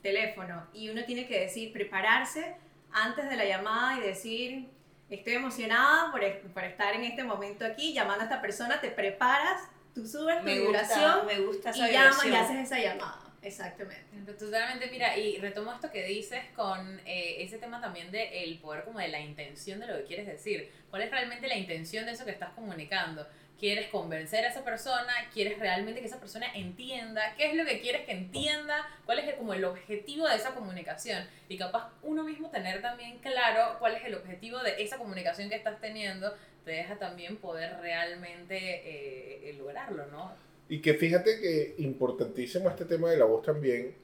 teléfono 0.03 0.67
y 0.73 0.89
uno 0.89 1.05
tiene 1.05 1.27
que 1.27 1.41
decir, 1.41 1.73
prepararse 1.73 2.57
antes 2.93 3.29
de 3.29 3.37
la 3.37 3.45
llamada 3.45 3.99
y 3.99 4.03
decir, 4.03 4.69
estoy 5.11 5.35
emocionada 5.35 6.11
por, 6.13 6.21
por 6.53 6.65
estar 6.65 6.95
en 6.95 7.05
este 7.05 7.25
momento 7.25 7.65
aquí, 7.65 7.93
llamando 7.93 8.23
a 8.23 8.25
esta 8.25 8.41
persona, 8.41 8.81
te 8.81 8.91
preparas, 8.91 9.63
tú 9.95 10.07
subes 10.07 10.39
tu 10.39 10.45
Me 10.45 10.61
vibración 10.61 11.21
gusta, 11.21 11.27
me 11.27 11.41
gusta 11.41 11.71
y 11.71 11.73
esa 11.73 11.91
llamas 11.91 12.27
y 12.27 12.35
haces 12.35 12.57
esa 12.59 12.79
llamada. 12.79 13.21
Exactamente. 13.45 14.33
Totalmente, 14.39 14.89
mira, 14.91 15.19
y 15.19 15.39
retomo 15.39 15.73
esto 15.73 15.91
que 15.91 16.03
dices 16.05 16.43
con 16.57 16.99
eh, 17.05 17.43
ese 17.43 17.59
tema 17.59 17.79
también 17.79 18.11
de 18.11 18.43
el 18.43 18.59
poder 18.59 18.85
como 18.85 18.99
de 18.99 19.09
la 19.09 19.21
intención 19.21 19.81
de 19.81 19.87
lo 19.87 19.97
que 19.99 20.05
quieres 20.05 20.27
decir. 20.27 20.73
¿Cuál 20.89 21.03
es 21.03 21.11
realmente 21.11 21.47
la 21.47 21.57
intención 21.57 22.07
de 22.07 22.13
eso 22.13 22.25
que 22.25 22.31
estás 22.31 22.51
comunicando? 22.51 23.27
¿Quieres 23.65 23.89
convencer 23.89 24.45
a 24.45 24.49
esa 24.51 24.63
persona? 24.63 25.11
¿Quieres 25.33 25.59
realmente 25.59 26.01
que 26.03 26.07
esa 26.07 26.21
persona 26.21 26.45
entienda? 26.55 27.35
¿Qué 27.35 27.47
es 27.49 27.55
lo 27.55 27.65
que 27.65 27.81
quieres 27.81 28.05
que 28.05 28.13
entienda? 28.13 28.87
¿Cuál 29.07 29.21
es 29.21 29.29
el- 29.29 29.37
como 29.37 29.55
el 29.55 29.65
objetivo 29.65 30.29
de 30.29 30.37
esa 30.37 30.55
comunicación? 30.55 31.25
Y 31.49 31.57
capaz 31.57 31.91
uno 32.03 32.25
mismo 32.25 32.51
tener 32.51 32.83
también 32.83 33.21
claro 33.21 33.79
cuál 33.79 33.95
es 33.95 34.05
el 34.05 34.17
objetivo 34.17 34.59
de 34.59 34.83
esa 34.83 34.99
comunicación 34.99 35.49
que 35.49 35.55
estás 35.55 35.81
teniendo 35.81 36.35
te 36.67 36.73
deja 36.73 36.97
también 36.97 37.39
poder 37.39 37.79
realmente 37.81 38.55
eh, 38.59 39.49
eh, 39.49 39.55
lograrlo, 39.57 40.05
¿no? 40.09 40.33
Y 40.69 40.83
que 40.83 40.93
fíjate 40.93 41.41
que 41.41 41.75
importantísimo 41.79 42.69
este 42.69 42.85
tema 42.85 43.11
de 43.13 43.17
la 43.17 43.25
voz 43.25 43.47
también. 43.47 43.95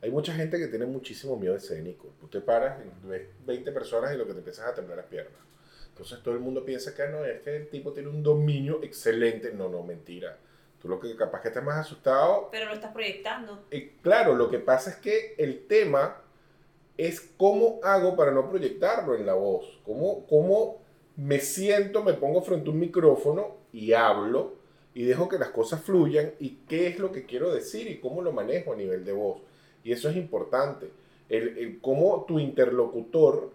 Hay 0.00 0.10
mucha 0.10 0.32
gente 0.32 0.58
que 0.58 0.68
tiene 0.68 0.86
muchísimo 0.86 1.36
miedo 1.36 1.56
escénico. 1.56 2.10
Tú 2.22 2.28
te 2.28 2.40
paras, 2.40 2.78
ves 3.02 3.28
20 3.44 3.70
personas 3.70 4.14
y 4.14 4.16
lo 4.16 4.26
que 4.26 4.32
te 4.32 4.38
empiezas 4.38 4.66
a 4.66 4.74
temblar 4.74 4.96
las 4.96 5.06
piernas. 5.08 5.34
Entonces 5.90 6.22
todo 6.22 6.34
el 6.34 6.40
mundo 6.40 6.64
piensa 6.64 6.94
que 6.94 7.02
"Ah, 7.02 7.08
no, 7.08 7.24
es 7.24 7.40
que 7.42 7.56
el 7.56 7.68
tipo 7.68 7.92
tiene 7.92 8.08
un 8.08 8.22
dominio 8.22 8.80
excelente. 8.82 9.52
No, 9.52 9.68
no, 9.68 9.82
mentira. 9.82 10.38
Tú 10.80 10.88
lo 10.88 10.98
que 10.98 11.14
capaz 11.14 11.42
que 11.42 11.48
estás 11.48 11.62
más 11.62 11.76
asustado 11.76 12.48
Pero 12.50 12.66
lo 12.66 12.72
estás 12.72 12.92
proyectando. 12.92 13.64
Eh, 13.70 13.96
claro, 14.02 14.34
lo 14.34 14.48
que 14.50 14.58
pasa 14.58 14.90
es 14.90 14.96
que 14.96 15.34
el 15.36 15.66
tema 15.66 16.22
es 16.96 17.20
cómo 17.36 17.80
hago 17.82 18.16
para 18.16 18.30
no 18.30 18.48
proyectarlo 18.48 19.14
en 19.14 19.26
la 19.26 19.34
voz, 19.34 19.78
cómo, 19.84 20.26
cómo 20.26 20.80
me 21.16 21.38
siento, 21.40 22.02
me 22.02 22.14
pongo 22.14 22.42
frente 22.42 22.68
a 22.68 22.72
un 22.72 22.78
micrófono 22.78 23.56
y 23.72 23.92
hablo 23.92 24.54
y 24.94 25.04
dejo 25.04 25.28
que 25.28 25.38
las 25.38 25.50
cosas 25.50 25.82
fluyan 25.82 26.32
y 26.40 26.60
qué 26.68 26.88
es 26.88 26.98
lo 26.98 27.12
que 27.12 27.24
quiero 27.26 27.52
decir 27.52 27.86
y 27.90 28.00
cómo 28.00 28.22
lo 28.22 28.32
manejo 28.32 28.72
a 28.72 28.76
nivel 28.76 29.04
de 29.04 29.12
voz. 29.12 29.40
Y 29.84 29.92
eso 29.92 30.08
es 30.08 30.16
importante. 30.16 30.90
El, 31.28 31.58
el 31.58 31.80
cómo 31.80 32.24
tu 32.26 32.38
interlocutor 32.38 33.50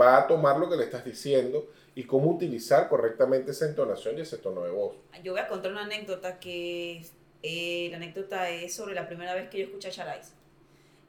va 0.00 0.18
a 0.18 0.26
tomar 0.26 0.58
lo 0.58 0.68
que 0.68 0.76
le 0.76 0.84
estás 0.84 1.04
diciendo 1.04 1.70
y 1.94 2.04
cómo 2.04 2.30
utilizar 2.30 2.88
correctamente 2.88 3.52
esa 3.52 3.66
entonación 3.66 4.18
y 4.18 4.22
ese 4.22 4.38
tono 4.38 4.62
de 4.62 4.70
voz. 4.70 4.96
Yo 5.22 5.32
voy 5.32 5.40
a 5.40 5.48
contar 5.48 5.72
una 5.72 5.84
anécdota 5.84 6.40
que 6.40 7.04
eh, 7.42 7.88
la 7.90 7.98
anécdota 7.98 8.48
es 8.50 8.74
sobre 8.74 8.94
la 8.94 9.06
primera 9.06 9.34
vez 9.34 9.48
que 9.48 9.58
yo 9.58 9.64
escuché 9.64 9.88
a 9.88 9.92
Charais. 9.92 10.32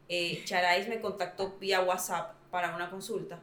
Eh, 0.07 0.43
Charais 0.45 0.87
me 0.87 1.01
contactó 1.01 1.55
vía 1.59 1.81
WhatsApp 1.81 2.35
para 2.51 2.75
una 2.75 2.89
consulta 2.91 3.39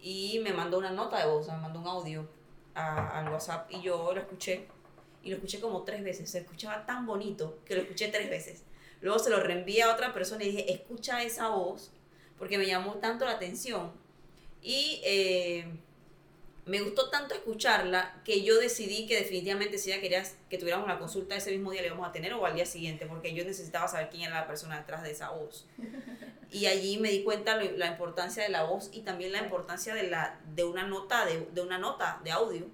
y 0.00 0.40
me 0.42 0.52
mandó 0.52 0.78
una 0.78 0.90
nota 0.90 1.18
de 1.18 1.26
voz, 1.26 1.48
me 1.48 1.56
mandó 1.56 1.80
un 1.80 1.86
audio 1.86 2.28
al 2.74 3.32
WhatsApp 3.32 3.70
y 3.70 3.80
yo 3.80 4.12
lo 4.12 4.20
escuché 4.20 4.66
y 5.22 5.30
lo 5.30 5.36
escuché 5.36 5.60
como 5.60 5.82
tres 5.82 6.04
veces. 6.04 6.30
Se 6.30 6.38
escuchaba 6.38 6.84
tan 6.84 7.06
bonito 7.06 7.58
que 7.64 7.74
lo 7.74 7.80
escuché 7.82 8.08
tres 8.08 8.28
veces. 8.28 8.64
Luego 9.00 9.18
se 9.18 9.30
lo 9.30 9.40
reenvié 9.40 9.82
a 9.82 9.92
otra 9.92 10.12
persona 10.12 10.44
y 10.44 10.50
dije, 10.50 10.72
escucha 10.72 11.22
esa 11.22 11.48
voz 11.48 11.92
porque 12.38 12.58
me 12.58 12.66
llamó 12.66 12.94
tanto 12.94 13.24
la 13.24 13.32
atención. 13.32 13.92
Y 14.66 15.00
eh, 15.04 15.64
me 16.64 16.80
gustó 16.80 17.08
tanto 17.08 17.36
escucharla 17.36 18.20
que 18.24 18.42
yo 18.42 18.58
decidí 18.58 19.06
que 19.06 19.14
definitivamente 19.14 19.78
si 19.78 19.92
ella 19.92 20.00
quería 20.00 20.24
que 20.50 20.58
tuviéramos 20.58 20.88
la 20.88 20.98
consulta 20.98 21.36
ese 21.36 21.52
mismo 21.52 21.70
día 21.70 21.82
le 21.82 21.86
íbamos 21.86 22.08
a 22.08 22.10
tener 22.10 22.34
o 22.34 22.44
al 22.44 22.56
día 22.56 22.66
siguiente, 22.66 23.06
porque 23.06 23.32
yo 23.32 23.44
necesitaba 23.44 23.86
saber 23.86 24.10
quién 24.10 24.24
era 24.24 24.40
la 24.40 24.48
persona 24.48 24.76
detrás 24.76 25.04
de 25.04 25.12
esa 25.12 25.30
voz. 25.30 25.68
Y 26.50 26.66
allí 26.66 26.98
me 26.98 27.10
di 27.10 27.22
cuenta 27.22 27.56
la 27.56 27.86
importancia 27.86 28.42
de 28.42 28.48
la 28.48 28.64
voz 28.64 28.90
y 28.92 29.02
también 29.02 29.30
la 29.30 29.38
importancia 29.38 29.94
de, 29.94 30.10
la, 30.10 30.40
de, 30.56 30.64
una 30.64 30.84
nota, 30.84 31.24
de, 31.26 31.46
de 31.52 31.60
una 31.60 31.78
nota 31.78 32.20
de 32.24 32.32
audio, 32.32 32.66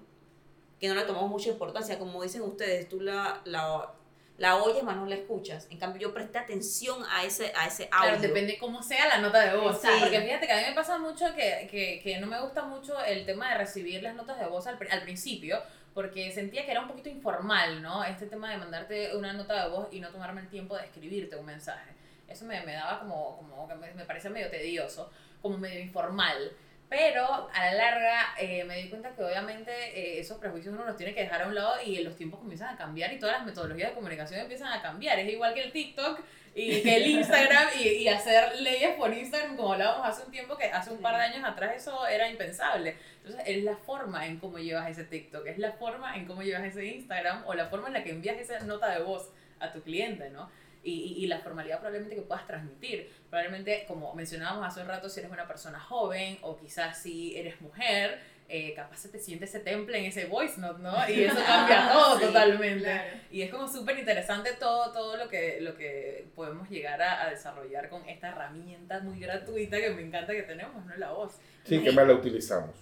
que 0.79 0.87
no 0.87 0.95
le 0.95 1.03
tomamos 1.03 1.29
mucha 1.29 1.49
importancia. 1.49 1.99
Como 1.99 2.23
dicen 2.23 2.41
ustedes, 2.41 2.89
tú 2.89 3.01
la, 3.01 3.43
la, 3.45 3.93
la 4.37 4.57
oyes, 4.57 4.83
más 4.83 4.95
no 4.95 5.05
la 5.05 5.15
escuchas. 5.15 5.67
En 5.69 5.77
cambio, 5.77 6.01
yo 6.01 6.13
presté 6.13 6.39
atención 6.39 7.03
a 7.11 7.23
ese, 7.23 7.53
a 7.55 7.67
ese 7.67 7.87
audio. 7.91 8.09
Claro, 8.09 8.21
depende 8.21 8.57
cómo 8.57 8.81
sea 8.81 9.07
la 9.07 9.19
nota 9.19 9.39
de 9.39 9.55
voz. 9.55 9.75
Exacto. 9.75 9.99
Porque 10.01 10.21
fíjate 10.21 10.47
que 10.47 10.53
a 10.53 10.57
mí 10.57 10.63
me 10.69 10.73
pasa 10.73 10.97
mucho 10.97 11.25
que, 11.35 11.67
que, 11.69 12.01
que 12.03 12.19
no 12.19 12.27
me 12.27 12.41
gusta 12.41 12.63
mucho 12.63 12.99
el 13.05 13.25
tema 13.25 13.49
de 13.49 13.59
recibir 13.59 14.01
las 14.01 14.15
notas 14.15 14.39
de 14.39 14.47
voz 14.47 14.65
al, 14.67 14.77
al 14.89 15.01
principio, 15.03 15.61
porque 15.93 16.31
sentía 16.31 16.65
que 16.65 16.71
era 16.71 16.81
un 16.81 16.87
poquito 16.87 17.09
informal, 17.09 17.81
¿no? 17.81 18.03
Este 18.03 18.25
tema 18.25 18.49
de 18.49 18.57
mandarte 18.57 19.15
una 19.15 19.33
nota 19.33 19.63
de 19.63 19.69
voz 19.69 19.87
y 19.91 19.99
no 19.99 20.09
tomarme 20.09 20.41
el 20.41 20.49
tiempo 20.49 20.75
de 20.75 20.85
escribirte 20.85 21.35
un 21.35 21.45
mensaje. 21.45 21.91
Eso 22.27 22.45
me, 22.45 22.59
me 22.61 22.73
daba 22.73 22.99
como, 22.99 23.37
como 23.37 23.67
que 23.67 23.75
me, 23.75 23.93
me 23.93 24.05
parecía 24.05 24.31
medio 24.31 24.49
tedioso, 24.49 25.11
como 25.41 25.57
medio 25.59 25.79
informal. 25.79 26.51
Pero 26.93 27.49
a 27.51 27.65
la 27.65 27.73
larga 27.73 28.35
eh, 28.39 28.63
me 28.65 28.75
di 28.75 28.87
cuenta 28.87 29.15
que 29.15 29.23
obviamente 29.23 29.71
eh, 29.71 30.19
esos 30.19 30.37
prejuicios 30.37 30.75
uno 30.75 30.85
los 30.85 30.95
tiene 30.95 31.15
que 31.15 31.21
dejar 31.21 31.41
a 31.41 31.47
un 31.47 31.55
lado 31.55 31.81
y 31.83 31.97
los 32.03 32.15
tiempos 32.15 32.39
comienzan 32.39 32.75
a 32.75 32.77
cambiar 32.77 33.11
y 33.11 33.17
todas 33.17 33.37
las 33.37 33.45
metodologías 33.47 33.89
de 33.89 33.95
comunicación 33.95 34.41
empiezan 34.41 34.71
a 34.71 34.79
cambiar. 34.79 35.17
Es 35.17 35.33
igual 35.33 35.55
que 35.55 35.63
el 35.63 35.71
TikTok 35.71 36.19
y 36.53 36.83
que 36.83 36.97
el 36.97 37.07
Instagram 37.07 37.69
y, 37.79 37.87
y 37.87 38.07
hacer 38.07 38.61
leyes 38.61 38.95
por 38.95 39.11
Instagram, 39.11 39.57
como 39.57 39.73
hablábamos 39.73 40.07
hace 40.07 40.23
un 40.23 40.31
tiempo, 40.31 40.55
que 40.55 40.65
hace 40.65 40.91
un 40.91 41.01
par 41.01 41.15
de 41.15 41.23
años 41.23 41.43
atrás 41.43 41.75
eso 41.75 42.05
era 42.05 42.29
impensable. 42.29 42.95
Entonces 43.23 43.41
es 43.47 43.63
la 43.63 43.75
forma 43.75 44.27
en 44.27 44.37
cómo 44.37 44.59
llevas 44.59 44.87
ese 44.87 45.05
TikTok, 45.05 45.47
es 45.47 45.57
la 45.57 45.71
forma 45.71 46.15
en 46.15 46.27
cómo 46.27 46.43
llevas 46.43 46.63
ese 46.63 46.85
Instagram 46.85 47.41
o 47.47 47.55
la 47.55 47.69
forma 47.69 47.87
en 47.87 47.93
la 47.93 48.03
que 48.03 48.11
envías 48.11 48.37
esa 48.37 48.59
nota 48.59 48.91
de 48.91 49.01
voz 49.01 49.31
a 49.59 49.71
tu 49.71 49.81
cliente, 49.81 50.29
¿no? 50.29 50.51
Y, 50.83 50.91
y, 51.17 51.23
y 51.23 51.27
la 51.27 51.39
formalidad 51.39 51.77
probablemente 51.79 52.15
que 52.15 52.21
puedas 52.23 52.45
transmitir. 52.45 53.09
Probablemente, 53.29 53.85
como 53.87 54.13
mencionábamos 54.15 54.67
hace 54.67 54.81
un 54.81 54.87
rato, 54.87 55.07
si 55.09 55.21
eres 55.21 55.31
una 55.31 55.47
persona 55.47 55.79
joven 55.79 56.37
o 56.41 56.57
quizás 56.57 57.01
si 57.01 57.37
eres 57.37 57.61
mujer, 57.61 58.19
eh, 58.49 58.73
capaz 58.75 58.97
se 58.97 59.09
te 59.09 59.17
siente 59.17 59.45
ese 59.45 59.61
temple 59.61 59.97
en 59.97 60.05
ese 60.05 60.25
voice 60.25 60.59
note, 60.59 60.81
¿no? 60.83 60.93
Y 61.09 61.23
eso 61.23 61.35
cambia 61.47 61.89
todo 61.93 62.19
Sí, 62.19 62.25
totalmente. 62.25 62.83
claro. 62.83 63.09
Y 63.31 63.41
es 63.41 63.49
como 63.49 63.67
súper 63.67 63.97
interesante 63.97 64.51
todo, 64.59 64.91
todo 64.91 65.15
lo, 65.15 65.29
que, 65.29 65.59
lo 65.61 65.75
que 65.77 66.27
podemos 66.35 66.69
llegar 66.69 67.01
a, 67.01 67.23
a 67.23 67.29
desarrollar 67.29 67.89
con 67.89 68.07
esta 68.07 68.27
herramienta 68.29 68.99
muy 68.99 69.19
gratuita 69.19 69.77
que 69.79 69.89
me 69.91 70.01
encanta 70.01 70.33
que 70.33 70.43
tenemos, 70.43 70.85
¿no? 70.85 70.95
La 70.97 71.11
voz. 71.13 71.39
Sí, 71.63 71.81
que 71.81 71.91
mal 71.93 72.07
la 72.07 72.13
utilizamos. 72.15 72.75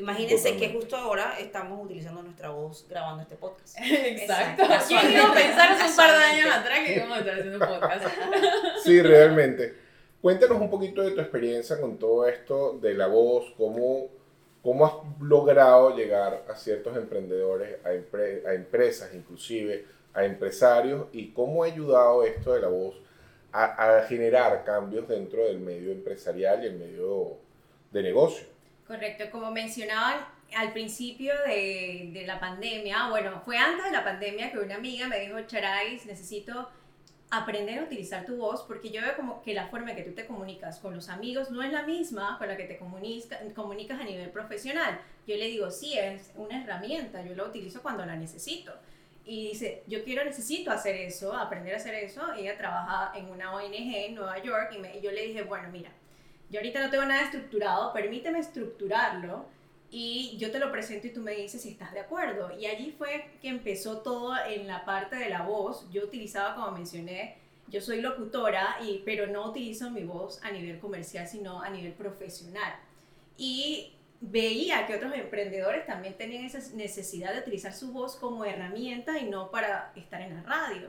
Imagínense 0.00 0.56
que 0.56 0.70
justo 0.72 0.96
ahora 0.96 1.38
estamos 1.38 1.84
utilizando 1.84 2.22
nuestra 2.22 2.48
voz 2.50 2.86
grabando 2.88 3.22
este 3.22 3.36
podcast. 3.36 3.76
Exacto. 3.82 4.62
Exacto. 4.62 4.86
¿Quién 4.88 5.12
iba 5.12 5.30
a 5.30 5.34
pensar 5.34 5.72
hace 5.72 5.90
un 5.90 5.96
par 5.96 6.18
de 6.18 6.24
años 6.24 6.54
atrás 6.56 6.78
que 6.86 6.94
íbamos 6.96 7.16
a 7.16 7.20
estar 7.20 7.34
haciendo 7.38 7.58
un 7.64 7.70
podcast? 7.70 8.04
Sí, 8.84 9.02
realmente. 9.02 9.74
Cuéntanos 10.22 10.58
un 10.60 10.70
poquito 10.70 11.02
de 11.02 11.10
tu 11.12 11.20
experiencia 11.20 11.78
con 11.80 11.98
todo 11.98 12.26
esto 12.26 12.78
de 12.80 12.94
la 12.94 13.06
voz, 13.08 13.52
cómo, 13.56 14.08
cómo 14.62 14.86
has 14.86 14.92
logrado 15.20 15.94
llegar 15.96 16.44
a 16.48 16.54
ciertos 16.56 16.96
emprendedores, 16.96 17.76
a, 17.84 17.90
empre- 17.92 18.46
a 18.46 18.54
empresas 18.54 19.10
inclusive, 19.14 19.84
a 20.14 20.24
empresarios 20.24 21.06
y 21.12 21.28
cómo 21.32 21.62
ha 21.62 21.66
ayudado 21.66 22.24
esto 22.24 22.54
de 22.54 22.60
la 22.60 22.68
voz 22.68 22.94
a, 23.52 23.98
a 23.98 24.02
generar 24.04 24.64
cambios 24.64 25.08
dentro 25.08 25.44
del 25.44 25.58
medio 25.58 25.92
empresarial 25.92 26.62
y 26.64 26.66
el 26.68 26.74
medio 26.76 27.36
de 27.92 28.02
negocio. 28.02 28.46
Correcto, 28.90 29.30
como 29.30 29.52
mencionaban 29.52 30.16
al 30.56 30.72
principio 30.72 31.32
de, 31.46 32.24
la 32.26 32.40
pandemia, 32.40 33.08
bueno, 33.08 33.40
fue 33.44 33.56
antes 33.56 33.84
de 33.84 33.92
la 33.92 34.02
pandemia 34.02 34.50
que 34.50 34.58
una 34.58 34.74
amiga 34.74 35.06
me 35.06 35.20
dijo, 35.20 35.40
Charais, 35.42 36.04
necesito 36.06 36.68
aprender 37.30 37.78
a 37.78 37.84
utilizar 37.84 38.26
tu 38.26 38.34
voz 38.38 38.64
porque 38.64 38.90
yo 38.90 39.00
veo 39.00 39.14
como 39.14 39.42
que 39.42 39.54
la 39.54 39.68
forma 39.68 39.90
en 39.92 39.96
que 39.96 40.02
tú 40.02 40.10
te 40.10 40.26
comunicas 40.26 40.80
con 40.80 40.92
los 40.92 41.08
amigos 41.08 41.52
no 41.52 41.62
es 41.62 41.72
la 41.72 41.84
misma 41.84 42.36
con 42.36 42.48
la 42.48 42.56
que 42.56 42.64
te 42.64 42.80
comunica- 42.80 43.38
comunicas 43.54 44.00
a 44.00 44.02
nivel 44.02 44.30
profesional. 44.30 45.00
Yo 45.24 45.36
le 45.36 45.46
digo, 45.46 45.70
sí, 45.70 45.96
es 45.96 46.32
una 46.34 46.60
herramienta, 46.60 47.22
yo 47.22 47.36
la 47.36 47.44
utilizo 47.44 47.82
cuando 47.82 48.04
la 48.04 48.16
necesito. 48.16 48.72
Y 49.24 49.50
dice, 49.50 49.84
yo 49.86 50.02
quiero, 50.02 50.24
necesito 50.24 50.72
hacer 50.72 50.96
eso, 50.96 51.32
aprender 51.32 51.74
a 51.74 51.76
hacer 51.76 51.94
eso. 51.94 52.32
Ella 52.32 52.58
trabaja 52.58 53.16
en 53.16 53.26
una 53.30 53.54
ONG 53.54 53.72
en 53.72 54.16
Nueva 54.16 54.42
York 54.42 54.72
y, 54.74 54.78
me- 54.78 54.98
y 54.98 55.00
yo 55.00 55.12
le 55.12 55.26
dije, 55.26 55.42
bueno, 55.44 55.68
mira, 55.70 55.90
yo 56.50 56.58
ahorita 56.58 56.80
no 56.80 56.90
tengo 56.90 57.04
nada 57.04 57.22
estructurado, 57.22 57.92
permíteme 57.92 58.38
estructurarlo 58.40 59.46
y 59.90 60.36
yo 60.38 60.50
te 60.50 60.58
lo 60.58 60.70
presento 60.70 61.08
y 61.08 61.12
tú 61.12 61.20
me 61.20 61.32
dices 61.32 61.62
si 61.62 61.70
estás 61.70 61.92
de 61.92 62.00
acuerdo. 62.00 62.56
Y 62.56 62.66
allí 62.66 62.94
fue 62.96 63.30
que 63.40 63.48
empezó 63.48 63.98
todo 63.98 64.34
en 64.48 64.66
la 64.66 64.84
parte 64.84 65.16
de 65.16 65.28
la 65.28 65.42
voz. 65.42 65.86
Yo 65.90 66.04
utilizaba, 66.04 66.54
como 66.54 66.70
mencioné, 66.72 67.36
yo 67.68 67.80
soy 67.80 68.00
locutora, 68.00 68.76
y, 68.82 69.02
pero 69.04 69.26
no 69.26 69.50
utilizo 69.50 69.90
mi 69.90 70.04
voz 70.04 70.40
a 70.42 70.50
nivel 70.50 70.78
comercial, 70.78 71.26
sino 71.26 71.62
a 71.62 71.70
nivel 71.70 71.92
profesional. 71.92 72.74
Y 73.36 73.92
veía 74.20 74.86
que 74.86 74.96
otros 74.96 75.14
emprendedores 75.14 75.86
también 75.86 76.14
tenían 76.14 76.44
esa 76.44 76.58
necesidad 76.74 77.32
de 77.32 77.40
utilizar 77.40 77.72
su 77.72 77.92
voz 77.92 78.16
como 78.16 78.44
herramienta 78.44 79.18
y 79.18 79.28
no 79.28 79.50
para 79.50 79.92
estar 79.96 80.20
en 80.20 80.34
la 80.34 80.42
radio. 80.42 80.88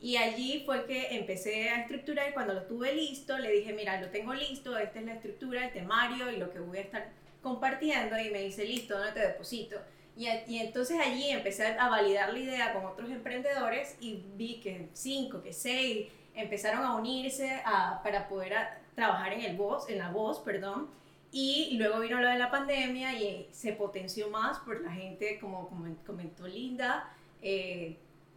Y 0.00 0.16
allí 0.16 0.62
fue 0.64 0.86
que 0.86 1.14
empecé 1.16 1.68
a 1.68 1.82
estructurar 1.82 2.30
y 2.30 2.32
cuando 2.32 2.54
lo 2.54 2.62
tuve 2.62 2.94
listo, 2.94 3.36
le 3.38 3.50
dije, 3.52 3.72
mira, 3.74 4.00
lo 4.00 4.08
tengo 4.08 4.32
listo, 4.32 4.76
esta 4.78 4.98
es 4.98 5.04
la 5.04 5.14
estructura, 5.14 5.66
el 5.66 5.72
temario 5.72 6.30
y 6.30 6.36
lo 6.38 6.50
que 6.50 6.58
voy 6.58 6.78
a 6.78 6.82
estar 6.82 7.08
compartiendo. 7.42 8.18
Y 8.18 8.30
me 8.30 8.40
dice, 8.42 8.64
listo, 8.64 8.96
¿dónde 8.96 9.12
te 9.12 9.20
deposito? 9.26 9.76
Y, 10.16 10.26
y 10.48 10.58
entonces 10.58 10.98
allí 10.98 11.30
empecé 11.30 11.66
a 11.66 11.88
validar 11.88 12.32
la 12.32 12.38
idea 12.38 12.72
con 12.72 12.84
otros 12.86 13.10
emprendedores 13.10 13.96
y 14.00 14.22
vi 14.36 14.60
que 14.60 14.88
cinco, 14.94 15.42
que 15.42 15.52
seis 15.52 16.08
empezaron 16.34 16.82
a 16.84 16.94
unirse 16.96 17.60
a- 17.64 18.00
para 18.02 18.28
poder 18.28 18.54
a- 18.54 18.78
trabajar 18.94 19.32
en, 19.34 19.42
el 19.42 19.56
voz, 19.56 19.88
en 19.90 19.98
la 19.98 20.10
voz, 20.10 20.38
perdón. 20.40 20.88
Y 21.32 21.76
luego 21.78 22.00
vino 22.00 22.20
lo 22.20 22.28
de 22.28 22.38
la 22.38 22.50
pandemia 22.50 23.18
y 23.20 23.46
se 23.52 23.72
potenció 23.72 24.28
más 24.30 24.58
por 24.60 24.80
la 24.80 24.90
gente, 24.92 25.38
como 25.38 25.68
comen- 25.70 25.96
comentó 26.06 26.46
Linda, 26.48 27.08
eh, 27.42 27.96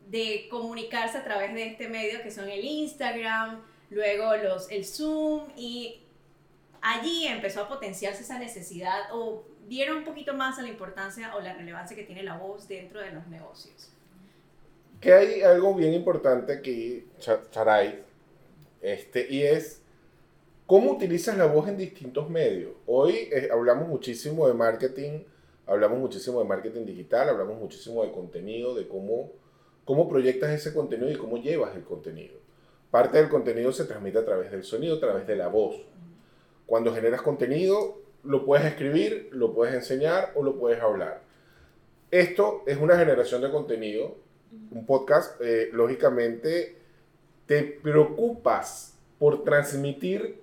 de 0.09 0.47
comunicarse 0.49 1.17
a 1.17 1.23
través 1.23 1.53
de 1.53 1.67
este 1.67 1.87
medio 1.87 2.21
que 2.21 2.31
son 2.31 2.49
el 2.49 2.63
Instagram, 2.63 3.61
luego 3.89 4.35
los, 4.37 4.69
el 4.71 4.85
Zoom 4.85 5.49
y 5.55 6.01
allí 6.81 7.27
empezó 7.27 7.61
a 7.61 7.67
potenciarse 7.69 8.23
esa 8.23 8.39
necesidad 8.39 8.99
o 9.11 9.43
vieron 9.67 9.97
un 9.97 10.03
poquito 10.03 10.33
más 10.33 10.59
a 10.59 10.61
la 10.61 10.67
importancia 10.69 11.35
o 11.35 11.39
la 11.41 11.53
relevancia 11.53 11.95
que 11.95 12.03
tiene 12.03 12.23
la 12.23 12.37
voz 12.37 12.67
dentro 12.67 12.99
de 12.99 13.11
los 13.11 13.27
negocios. 13.27 13.89
Que 14.99 15.13
hay 15.13 15.41
algo 15.41 15.73
bien 15.73 15.93
importante 15.93 16.53
aquí, 16.53 17.05
Cha- 17.19 17.49
Charay, 17.51 18.03
este, 18.81 19.27
y 19.29 19.43
es 19.43 19.81
cómo 20.65 20.91
utilizas 20.91 21.37
la 21.37 21.45
voz 21.45 21.67
en 21.67 21.77
distintos 21.77 22.29
medios. 22.29 22.71
Hoy 22.85 23.29
eh, 23.31 23.49
hablamos 23.51 23.87
muchísimo 23.87 24.47
de 24.47 24.53
marketing, 24.53 25.23
hablamos 25.65 25.99
muchísimo 25.99 26.41
de 26.41 26.47
marketing 26.47 26.85
digital, 26.85 27.29
hablamos 27.29 27.57
muchísimo 27.59 28.03
de 28.03 28.11
contenido, 28.11 28.75
de 28.75 28.87
cómo, 28.87 29.31
cómo 29.85 30.09
proyectas 30.09 30.51
ese 30.51 30.73
contenido 30.73 31.11
y 31.11 31.15
cómo 31.15 31.37
llevas 31.37 31.75
el 31.75 31.83
contenido. 31.83 32.35
Parte 32.91 33.17
del 33.17 33.29
contenido 33.29 33.71
se 33.71 33.85
transmite 33.85 34.19
a 34.19 34.25
través 34.25 34.51
del 34.51 34.63
sonido, 34.63 34.97
a 34.97 34.99
través 34.99 35.25
de 35.27 35.35
la 35.35 35.47
voz. 35.47 35.75
Cuando 36.65 36.93
generas 36.93 37.21
contenido, 37.21 38.01
lo 38.23 38.45
puedes 38.45 38.65
escribir, 38.65 39.29
lo 39.31 39.53
puedes 39.53 39.73
enseñar 39.73 40.31
o 40.35 40.43
lo 40.43 40.57
puedes 40.57 40.81
hablar. 40.81 41.21
Esto 42.11 42.63
es 42.67 42.77
una 42.77 42.97
generación 42.97 43.41
de 43.41 43.51
contenido. 43.51 44.15
Un 44.71 44.85
podcast, 44.85 45.41
eh, 45.41 45.69
lógicamente, 45.73 46.77
te 47.47 47.63
preocupas 47.63 48.97
por 49.17 49.43
transmitir 49.43 50.39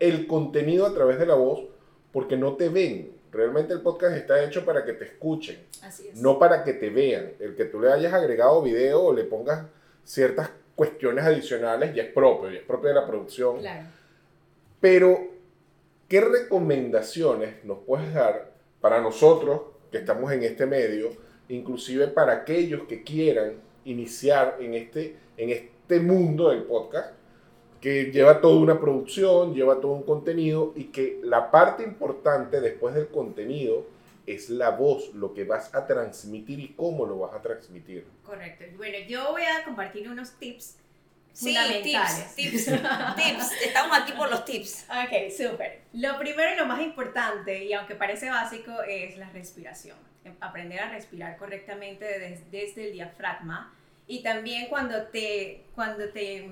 el 0.00 0.26
contenido 0.26 0.84
a 0.84 0.92
través 0.92 1.18
de 1.18 1.26
la 1.26 1.34
voz 1.34 1.60
porque 2.12 2.36
no 2.36 2.56
te 2.56 2.68
ven. 2.68 3.12
Realmente 3.32 3.72
el 3.72 3.80
podcast 3.80 4.14
está 4.14 4.44
hecho 4.44 4.64
para 4.64 4.84
que 4.84 4.92
te 4.92 5.06
escuchen, 5.06 5.58
Así 5.82 6.08
es. 6.08 6.16
no 6.16 6.38
para 6.38 6.62
que 6.62 6.74
te 6.74 6.90
vean. 6.90 7.32
El 7.40 7.56
que 7.56 7.64
tú 7.64 7.80
le 7.80 7.90
hayas 7.90 8.12
agregado 8.12 8.62
video 8.62 9.02
o 9.04 9.14
le 9.14 9.24
pongas 9.24 9.66
ciertas 10.04 10.50
cuestiones 10.74 11.24
adicionales 11.24 11.94
ya 11.94 12.02
es 12.02 12.12
propio, 12.12 12.50
ya 12.50 12.58
es 12.58 12.64
propio 12.64 12.90
de 12.90 12.94
la 12.94 13.06
producción. 13.06 13.58
Claro. 13.58 13.86
Pero, 14.80 15.28
¿qué 16.08 16.20
recomendaciones 16.20 17.64
nos 17.64 17.78
puedes 17.86 18.12
dar 18.12 18.52
para 18.80 19.00
nosotros 19.00 19.62
que 19.90 19.98
estamos 19.98 20.30
en 20.32 20.42
este 20.42 20.66
medio, 20.66 21.10
inclusive 21.48 22.08
para 22.08 22.32
aquellos 22.32 22.82
que 22.84 23.02
quieran 23.02 23.54
iniciar 23.84 24.56
en 24.60 24.74
este, 24.74 25.16
en 25.36 25.50
este 25.50 26.00
mundo 26.00 26.50
del 26.50 26.64
podcast, 26.64 27.14
que 27.82 28.04
lleva 28.12 28.40
toda 28.40 28.56
una 28.60 28.80
producción, 28.80 29.54
lleva 29.54 29.80
todo 29.80 29.92
un 29.92 30.04
contenido 30.04 30.72
y 30.76 30.84
que 30.84 31.18
la 31.24 31.50
parte 31.50 31.82
importante 31.82 32.60
después 32.60 32.94
del 32.94 33.08
contenido 33.08 33.84
es 34.24 34.48
la 34.50 34.70
voz, 34.70 35.12
lo 35.14 35.34
que 35.34 35.42
vas 35.44 35.74
a 35.74 35.84
transmitir 35.84 36.60
y 36.60 36.68
cómo 36.68 37.04
lo 37.04 37.18
vas 37.18 37.34
a 37.34 37.42
transmitir? 37.42 38.06
Correcto. 38.24 38.64
Bueno, 38.76 38.98
yo 39.08 39.32
voy 39.32 39.42
a 39.42 39.64
compartir 39.64 40.08
unos 40.08 40.30
tips 40.38 40.76
Sí, 41.32 41.46
fundamentales. 41.56 42.34
tips, 42.36 42.66
tips, 42.66 42.82
tips. 43.16 43.62
Estamos 43.64 43.98
aquí 43.98 44.12
por 44.12 44.30
los 44.30 44.44
tips. 44.44 44.84
Ok, 44.90 45.32
súper. 45.36 45.80
Lo 45.94 46.18
primero 46.18 46.52
y 46.54 46.56
lo 46.58 46.66
más 46.66 46.80
importante, 46.82 47.64
y 47.64 47.72
aunque 47.72 47.94
parece 47.96 48.28
básico, 48.28 48.70
es 48.86 49.16
la 49.16 49.28
respiración. 49.30 49.96
Aprender 50.40 50.78
a 50.80 50.90
respirar 50.90 51.36
correctamente 51.38 52.04
des- 52.20 52.48
desde, 52.50 52.84
el 52.88 52.92
diafragma. 52.92 53.74
Y 54.06 54.22
también 54.22 54.68
cuando 54.68 55.04
te, 55.04 55.64
cuando 55.74 56.10
te, 56.10 56.50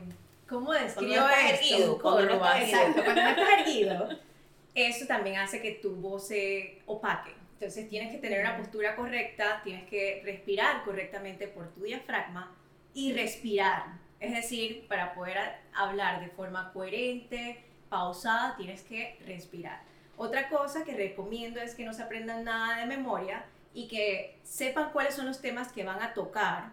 ¿cómo 0.51 0.73
describo 0.73 1.27
esto? 1.29 1.99
cuando 2.03 2.37
no. 2.37 2.57
Exacto, 2.57 3.05
cuando 3.05 3.23
no 3.23 3.29
estás 3.31 3.49
erguido, 3.61 4.09
eso 4.75 5.07
también 5.07 5.39
hace 5.39 5.63
que 5.63 5.73
tu 5.73 5.95
voz 5.95 6.27
se 6.27 6.83
opaque. 6.87 7.31
Entonces 7.55 7.89
tienes 7.89 8.11
que 8.11 8.19
tener 8.19 8.41
una 8.41 8.57
postura 8.57 8.97
correcta, 8.97 9.61
tienes 9.63 9.89
que 9.89 10.23
respirar 10.25 10.83
correctamente 10.85 11.47
por 11.47 11.73
tu 11.73 11.83
diafragma 11.83 12.55
y 12.93 13.13
respirar. 13.13 13.85
Es 14.19 14.35
decir, 14.35 14.87
para 14.89 15.15
poder 15.15 15.39
hablar 15.75 16.21
de 16.21 16.29
forma 16.29 16.73
coherente, 16.73 17.63
pausada, 17.89 18.57
tienes 18.57 18.83
que 18.83 19.19
respirar. 19.27 19.83
Otra 20.17 20.49
cosa 20.49 20.85
que 20.85 20.95
recomiendo 20.95 21.61
es 21.61 21.75
que 21.75 21.85
no 21.85 21.95
se 21.95 22.03
aprendan 22.03 22.45
nada 22.45 22.81
de 22.81 22.87
memoria 22.87 23.45
y 23.73 23.89
que 23.89 24.39
sepan 24.43 24.91
cuáles 24.93 25.15
son 25.15 25.27
los 25.27 25.41
temas 25.41 25.73
que 25.73 25.85
van 25.85 26.03
a 26.03 26.13
tocar. 26.13 26.73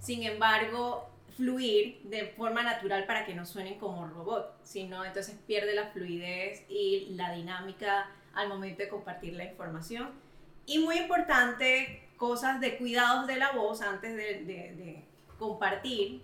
Sin 0.00 0.22
embargo, 0.22 1.08
fluir 1.38 2.00
de 2.02 2.26
forma 2.36 2.64
natural 2.64 3.06
para 3.06 3.24
que 3.24 3.32
no 3.32 3.46
suenen 3.46 3.78
como 3.78 4.08
robot, 4.08 4.58
sino 4.64 5.04
entonces 5.04 5.36
pierde 5.46 5.72
la 5.72 5.86
fluidez 5.86 6.64
y 6.68 7.10
la 7.10 7.32
dinámica 7.32 8.10
al 8.34 8.48
momento 8.48 8.82
de 8.82 8.88
compartir 8.88 9.34
la 9.34 9.44
información. 9.44 10.10
Y 10.66 10.80
muy 10.80 10.98
importante, 10.98 12.08
cosas 12.16 12.60
de 12.60 12.76
cuidados 12.76 13.28
de 13.28 13.36
la 13.36 13.52
voz 13.52 13.82
antes 13.82 14.16
de, 14.16 15.04
compartir 15.38 16.22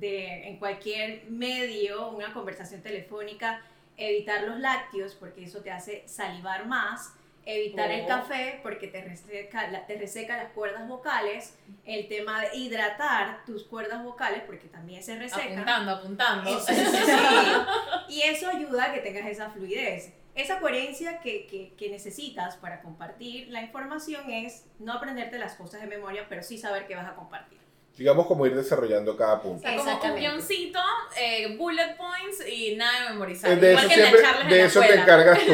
de, 0.00 0.48
en 0.48 0.58
cualquier 0.58 1.30
medio, 1.30 2.10
una 2.10 2.34
conversación 2.34 2.82
telefónica, 2.82 3.62
evitar 3.96 4.42
los 4.42 4.58
lácteos 4.58 5.14
porque 5.14 5.44
eso 5.44 5.60
te 5.60 5.70
hace 5.70 6.02
salivar 6.08 6.66
más, 6.66 7.14
evitar 7.54 7.90
el 7.90 8.04
Oh. 8.04 8.08
café 8.08 8.60
porque 8.62 8.88
te 8.88 9.00
reseca, 9.02 9.68
la- 9.70 9.86
te 9.86 9.96
reseca 9.96 10.36
las 10.36 10.52
cuerdas 10.52 10.86
vocales, 10.86 11.56
el 11.84 12.06
tema 12.08 12.42
de 12.42 12.56
hidratar 12.56 13.44
tus 13.46 13.64
cuerdas 13.64 14.02
vocales 14.04 14.42
porque 14.46 14.68
también 14.68 15.02
se 15.02 15.16
resecan. 15.18 15.52
Apuntando, 15.52 15.92
apuntando. 15.92 16.50
Eso, 16.50 16.66
sí, 16.66 16.74
sí. 16.74 17.12
Y 18.08 18.22
eso 18.22 18.48
ayuda 18.48 18.84
a 18.84 18.92
que 18.92 19.00
tengas 19.00 19.26
esa 19.26 19.50
fluidez. 19.50 20.12
Esa 20.34 20.60
coherencia 20.60 21.18
que, 21.20 21.46
que, 21.46 21.72
que 21.76 21.90
necesitas 21.90 22.56
para 22.56 22.80
compartir 22.82 23.48
la 23.48 23.60
información 23.62 24.30
es 24.30 24.64
no 24.78 24.92
aprenderte 24.92 25.36
las 25.38 25.54
cosas 25.54 25.80
de 25.80 25.86
memoria, 25.88 26.26
pero 26.28 26.42
sí 26.42 26.58
saber 26.58 26.86
qué 26.86 26.94
vas 26.94 27.08
a 27.08 27.14
compartir. 27.14 27.58
Digamos 27.98 28.26
como 28.26 28.46
ir 28.46 28.54
desarrollando 28.54 29.16
cada 29.16 29.42
punto. 29.42 29.66
O 29.66 29.84
sea, 29.84 29.98
como 29.98 30.14
un 30.14 30.20
guioncito, 30.20 30.78
eh, 31.20 31.56
bullet 31.56 31.96
points 31.96 32.48
y 32.48 32.76
nada 32.76 33.02
de 33.02 33.10
memorizar. 33.10 33.50
Eh, 33.50 33.56
De 33.56 33.70
Igual 33.72 33.84
eso, 33.86 33.94
que 33.94 34.00
en 34.00 34.12
la 34.12 34.20
siempre, 34.20 34.54
de 34.54 34.64
eso 34.64 34.80
te 34.80 34.94
encargas 34.94 35.38
tú, 35.44 35.52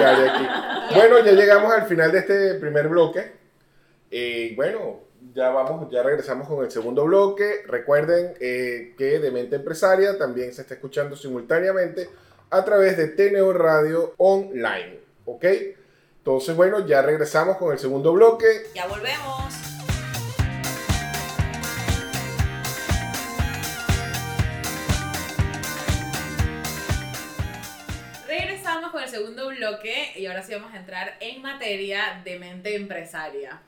Gary, 0.00 0.28
aquí. 0.28 0.94
Bueno, 0.96 1.24
ya 1.24 1.32
llegamos 1.32 1.72
al 1.72 1.86
final 1.86 2.10
de 2.10 2.18
este 2.18 2.54
primer 2.54 2.88
bloque. 2.88 3.32
Eh, 4.10 4.54
bueno, 4.56 5.00
ya 5.34 5.50
vamos, 5.50 5.88
ya 5.90 6.02
regresamos 6.02 6.48
con 6.48 6.64
el 6.64 6.70
segundo 6.70 7.04
bloque. 7.04 7.62
Recuerden 7.66 8.34
eh, 8.40 8.94
que 8.98 9.20
de 9.20 9.30
Mente 9.30 9.56
Empresaria 9.56 10.18
también 10.18 10.52
se 10.52 10.62
está 10.62 10.74
escuchando 10.74 11.14
simultáneamente 11.16 12.10
a 12.50 12.64
través 12.64 12.96
de 12.96 13.08
TNO 13.08 13.52
Radio 13.52 14.14
Online. 14.18 14.98
¿Ok? 15.26 15.44
Entonces, 16.18 16.56
bueno, 16.56 16.86
ya 16.86 17.02
regresamos 17.02 17.56
con 17.56 17.72
el 17.72 17.78
segundo 17.78 18.12
bloque. 18.12 18.46
Ya 18.74 18.86
volvemos. 18.86 19.63
Segundo 29.14 29.46
bloque 29.48 30.12
y 30.16 30.26
ahora 30.26 30.42
sí 30.42 30.52
vamos 30.52 30.74
a 30.74 30.78
entrar 30.78 31.16
en 31.20 31.40
materia 31.40 32.20
de 32.24 32.36
mente 32.36 32.74
empresaria. 32.74 33.60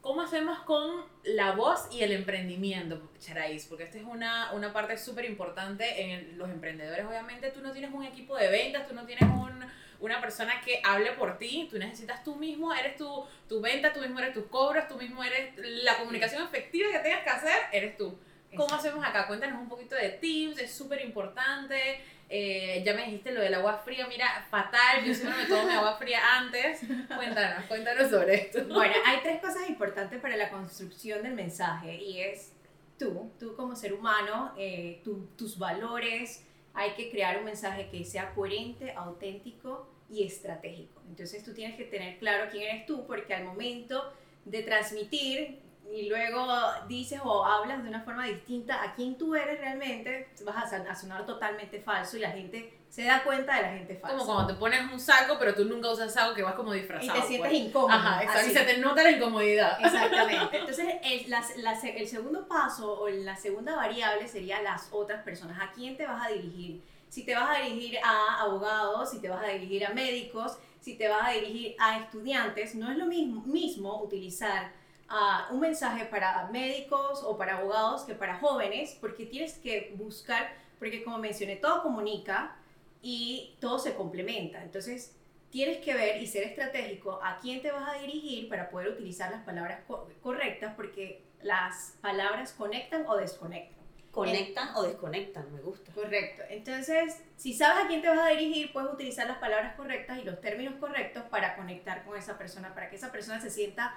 ¿Cómo 0.00 0.22
hacemos 0.22 0.60
con 0.60 1.02
la 1.24 1.52
voz 1.52 1.88
y 1.90 2.02
el 2.04 2.12
emprendimiento, 2.12 3.10
Charais? 3.18 3.66
Porque 3.66 3.84
esta 3.84 3.98
es 3.98 4.04
una, 4.04 4.52
una 4.52 4.72
parte 4.72 4.96
súper 4.96 5.24
importante 5.24 6.00
en 6.02 6.10
el- 6.10 6.36
los 6.38 6.48
emprendedores. 6.48 7.04
Obviamente 7.06 7.50
tú 7.50 7.60
no 7.60 7.72
tienes 7.72 7.92
un 7.92 8.04
equipo 8.04 8.36
de 8.36 8.48
ventas, 8.50 8.86
tú 8.86 8.94
no 8.94 9.04
tienes 9.04 9.24
un- 9.24 9.64
una 9.98 10.20
persona 10.20 10.60
que 10.60 10.80
hable 10.84 11.10
por 11.12 11.38
ti, 11.38 11.66
tú 11.70 11.76
necesitas 11.78 12.22
tú 12.22 12.36
mismo, 12.36 12.72
eres 12.72 12.96
tu, 12.96 13.26
tu 13.48 13.60
venta, 13.60 13.92
tú 13.92 14.00
mismo 14.00 14.20
eres 14.20 14.32
tus 14.34 14.44
cobros, 14.46 14.86
tú 14.86 14.96
mismo 14.96 15.24
eres 15.24 15.54
la 15.56 15.96
comunicación 15.96 16.44
efectiva 16.44 16.92
que 16.92 16.98
tengas 17.00 17.24
que 17.24 17.30
hacer, 17.30 17.56
eres 17.72 17.96
tú. 17.96 18.16
¿Cómo 18.54 18.64
Exacto. 18.68 18.88
hacemos 18.88 19.04
acá? 19.06 19.26
Cuéntanos 19.26 19.60
un 19.60 19.68
poquito 19.68 19.94
de 19.94 20.10
tips, 20.10 20.58
es 20.58 20.72
súper 20.72 21.00
importante. 21.02 22.00
Eh, 22.28 22.82
ya 22.84 22.94
me 22.94 23.04
dijiste 23.04 23.32
lo 23.32 23.40
del 23.42 23.54
agua 23.54 23.78
fría, 23.84 24.06
mira, 24.08 24.46
fatal, 24.50 25.04
yo 25.04 25.14
siempre 25.14 25.42
me 25.42 25.48
tomo 25.48 25.64
mi 25.68 25.74
agua 25.74 25.96
fría 25.98 26.20
antes. 26.38 26.80
Cuéntanos, 27.14 27.64
cuéntanos 27.66 28.10
sobre 28.10 28.34
esto. 28.34 28.64
Bueno, 28.66 28.94
hay 29.04 29.18
tres 29.22 29.40
cosas 29.40 29.68
importantes 29.68 30.20
para 30.20 30.36
la 30.36 30.48
construcción 30.50 31.22
del 31.22 31.34
mensaje 31.34 31.94
y 32.02 32.20
es 32.20 32.52
tú, 32.98 33.30
tú 33.38 33.54
como 33.56 33.76
ser 33.76 33.92
humano, 33.92 34.52
eh, 34.56 35.00
tu- 35.04 35.26
tus 35.36 35.58
valores, 35.58 36.44
hay 36.72 36.92
que 36.92 37.10
crear 37.10 37.38
un 37.38 37.44
mensaje 37.44 37.88
que 37.90 38.04
sea 38.04 38.30
coherente, 38.34 38.92
auténtico 38.92 39.88
y 40.10 40.24
estratégico. 40.26 41.02
Entonces 41.08 41.44
tú 41.44 41.52
tienes 41.54 41.76
que 41.76 41.84
tener 41.84 42.18
claro 42.18 42.50
quién 42.50 42.64
eres 42.70 42.86
tú 42.86 43.06
porque 43.06 43.34
al 43.34 43.44
momento 43.44 44.12
de 44.44 44.62
transmitir 44.62 45.60
y 45.94 46.08
luego 46.08 46.46
dices 46.88 47.20
o 47.24 47.44
hablas 47.44 47.82
de 47.82 47.88
una 47.88 48.00
forma 48.02 48.26
distinta 48.26 48.82
a 48.82 48.94
quién 48.94 49.16
tú 49.16 49.34
eres 49.34 49.60
realmente, 49.60 50.28
vas 50.44 50.64
a, 50.64 50.68
son- 50.78 50.86
a 50.88 50.94
sonar 50.94 51.24
totalmente 51.24 51.80
falso 51.80 52.16
y 52.16 52.20
la 52.20 52.30
gente 52.30 52.78
se 52.88 53.04
da 53.04 53.22
cuenta 53.24 53.56
de 53.56 53.62
la 53.62 53.68
gente 53.70 53.96
falsa. 53.96 54.16
Como 54.16 54.32
cuando 54.34 54.52
te 54.54 54.58
pones 54.60 54.92
un 54.92 55.00
saco, 55.00 55.36
pero 55.38 55.54
tú 55.54 55.64
nunca 55.64 55.90
usas 55.90 56.12
saco 56.12 56.34
que 56.34 56.42
vas 56.42 56.54
como 56.54 56.74
y 56.74 56.78
disfrazado. 56.80 57.20
te 57.20 57.26
sientes 57.26 57.50
pues. 57.50 57.60
incómodo. 57.62 57.92
Ajá, 57.92 58.22
exacto. 58.22 58.48
Y 58.50 58.52
se 58.54 58.64
te 58.64 58.78
nota 58.78 59.02
la 59.02 59.10
incomodidad. 59.12 59.78
Exactamente. 59.84 60.56
Entonces, 60.60 60.86
el, 61.02 61.30
la- 61.30 61.44
la- 61.56 61.80
el 61.80 62.06
segundo 62.08 62.46
paso 62.46 63.00
o 63.00 63.08
la 63.08 63.36
segunda 63.36 63.74
variable 63.76 64.28
sería 64.28 64.62
las 64.62 64.88
otras 64.92 65.22
personas. 65.24 65.58
¿A 65.60 65.72
quién 65.72 65.96
te 65.96 66.06
vas 66.06 66.24
a 66.24 66.30
dirigir? 66.30 66.82
Si 67.08 67.24
te 67.24 67.34
vas 67.34 67.58
a 67.58 67.62
dirigir 67.62 67.98
a 68.04 68.40
abogados, 68.42 69.10
si 69.10 69.20
te 69.20 69.28
vas 69.28 69.42
a 69.44 69.48
dirigir 69.48 69.86
a 69.86 69.90
médicos, 69.90 70.56
si 70.80 70.96
te 70.96 71.08
vas 71.08 71.28
a 71.28 71.30
dirigir 71.32 71.74
a 71.80 71.98
estudiantes, 71.98 72.74
no 72.74 72.90
es 72.92 72.98
lo 72.98 73.06
mismo, 73.06 73.42
mismo 73.46 74.02
utilizar 74.02 74.70
ah, 75.08 75.48
un 75.50 75.60
mensaje 75.60 76.04
para 76.06 76.48
médicos 76.50 77.22
o 77.24 77.36
para 77.36 77.58
abogados 77.58 78.02
que 78.02 78.14
para 78.14 78.38
jóvenes, 78.38 78.96
porque 79.00 79.26
tienes 79.26 79.54
que 79.58 79.92
buscar, 79.96 80.54
porque 80.78 81.02
como 81.04 81.18
mencioné, 81.18 81.56
todo 81.56 81.82
comunica 81.82 82.56
y 83.02 83.54
todo 83.60 83.78
se 83.78 83.94
complementa. 83.94 84.62
Entonces, 84.62 85.14
tienes 85.50 85.78
que 85.78 85.94
ver 85.94 86.20
y 86.22 86.26
ser 86.26 86.44
estratégico 86.44 87.20
a 87.22 87.38
quién 87.38 87.62
te 87.62 87.70
vas 87.70 87.88
a 87.88 88.00
dirigir 88.00 88.48
para 88.48 88.70
poder 88.70 88.88
utilizar 88.88 89.30
las 89.30 89.42
palabras 89.44 89.80
co- 89.86 90.08
correctas, 90.22 90.74
porque 90.74 91.22
las 91.42 91.94
palabras 92.00 92.52
conectan 92.52 93.04
o 93.06 93.16
desconectan. 93.16 93.84
Conectan 94.10 94.68
o 94.76 94.82
desconectan, 94.84 95.52
me 95.52 95.60
gusta. 95.60 95.92
Correcto. 95.92 96.42
Entonces, 96.48 97.20
si 97.36 97.52
sabes 97.52 97.84
a 97.84 97.88
quién 97.88 98.00
te 98.00 98.08
vas 98.08 98.20
a 98.20 98.28
dirigir, 98.28 98.72
puedes 98.72 98.92
utilizar 98.92 99.26
las 99.26 99.38
palabras 99.38 99.74
correctas 99.74 100.18
y 100.18 100.22
los 100.22 100.40
términos 100.40 100.74
correctos 100.78 101.24
para 101.24 101.56
conectar 101.56 102.04
con 102.04 102.16
esa 102.16 102.38
persona, 102.38 102.72
para 102.74 102.88
que 102.90 102.96
esa 102.96 103.10
persona 103.10 103.40
se 103.40 103.50
sienta 103.50 103.94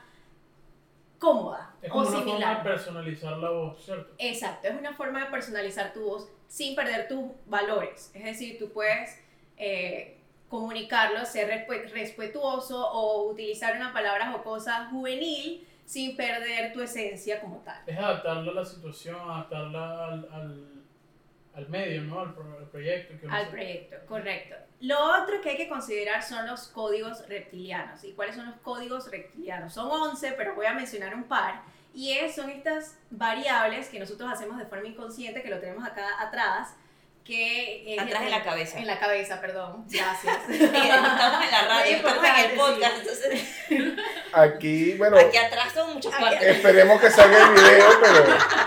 cómoda 1.19 1.73
Es 1.81 1.89
o 1.89 1.93
como 1.93 2.07
una 2.09 2.19
forma 2.23 2.55
de 2.55 2.63
personalizar 2.63 3.37
la 3.37 3.49
voz, 3.49 3.83
¿cierto? 3.83 4.13
Exacto, 4.17 4.67
es 4.67 4.77
una 4.77 4.93
forma 4.93 5.25
de 5.25 5.31
personalizar 5.31 5.93
tu 5.93 6.01
voz 6.01 6.29
sin 6.47 6.75
perder 6.75 7.07
tus 7.07 7.25
valores. 7.45 8.11
Es 8.13 8.23
decir, 8.23 8.57
tú 8.59 8.69
puedes 8.71 9.19
eh, 9.57 10.17
comunicarlo, 10.49 11.25
ser 11.25 11.49
respe- 11.67 11.89
respetuoso 11.91 12.89
o 12.91 13.29
utilizar 13.31 13.75
una 13.75 13.91
palabra 13.93 14.31
jocosa 14.31 14.87
juvenil 14.91 15.67
sin 15.85 16.15
perder 16.15 16.73
tu 16.73 16.81
esencia 16.81 17.39
como 17.41 17.57
tal. 17.57 17.81
Es 17.85 17.97
adaptarla 17.97 18.51
a 18.51 18.55
la 18.55 18.65
situación, 18.65 19.15
adaptarla 19.29 20.05
al, 20.07 20.29
al, 20.31 20.76
al 21.57 21.67
medio, 21.69 22.01
¿no? 22.03 22.19
Al, 22.21 22.33
pro- 22.33 22.57
al 22.59 22.69
proyecto. 22.69 23.19
Que 23.19 23.27
Al 23.33 23.45
se- 23.45 23.51
proyecto, 23.51 23.95
correcto. 24.07 24.55
Lo 24.79 24.99
otro 25.21 25.41
que 25.41 25.49
hay 25.49 25.57
que 25.57 25.67
considerar 25.67 26.21
son 26.23 26.45
los 26.47 26.67
códigos 26.67 27.27
reptilianos. 27.27 28.03
¿Y 28.03 28.13
cuáles 28.13 28.35
son 28.35 28.45
los 28.45 28.55
códigos 28.61 29.09
reptilianos? 29.09 29.73
Son 29.73 29.89
11, 29.89 30.33
pero 30.33 30.53
voy 30.53 30.67
a 30.67 30.73
mencionar 30.73 31.15
un 31.15 31.23
par. 31.23 31.61
Y 31.95 32.13
es, 32.13 32.35
son 32.35 32.49
estas 32.51 32.95
variables 33.09 33.89
que 33.89 33.99
nosotros 33.99 34.31
hacemos 34.31 34.59
de 34.59 34.65
forma 34.67 34.87
inconsciente, 34.87 35.41
que 35.41 35.49
lo 35.49 35.57
tenemos 35.59 35.83
acá 35.83 36.05
atrás, 36.21 36.75
que... 37.25 37.95
es- 37.95 37.99
Atrás 38.01 38.23
de 38.23 38.29
la 38.29 38.43
cabeza. 38.43 38.77
En 38.77 38.85
la 38.85 38.99
cabeza, 38.99 39.41
perdón. 39.41 39.83
Gracias. 39.89 40.37
Sí, 40.47 40.53
estamos 40.63 41.43
en 41.45 41.51
la 41.51 41.67
radio, 41.67 41.95
estamos 41.97 42.23
en 42.23 42.51
el 42.51 42.55
podcast, 42.57 42.93
entonces 42.99 43.41
Aquí, 44.33 44.93
bueno, 44.93 45.17
aquí 45.17 45.37
atrás 45.37 45.73
son 45.73 45.93
muchas 45.95 46.13
partes. 46.13 46.41
esperemos 46.43 47.01
que 47.01 47.09
salga 47.09 47.47
el 47.47 47.53
video, 47.53 47.89
pero 48.01 48.25
Sí, 48.25 48.66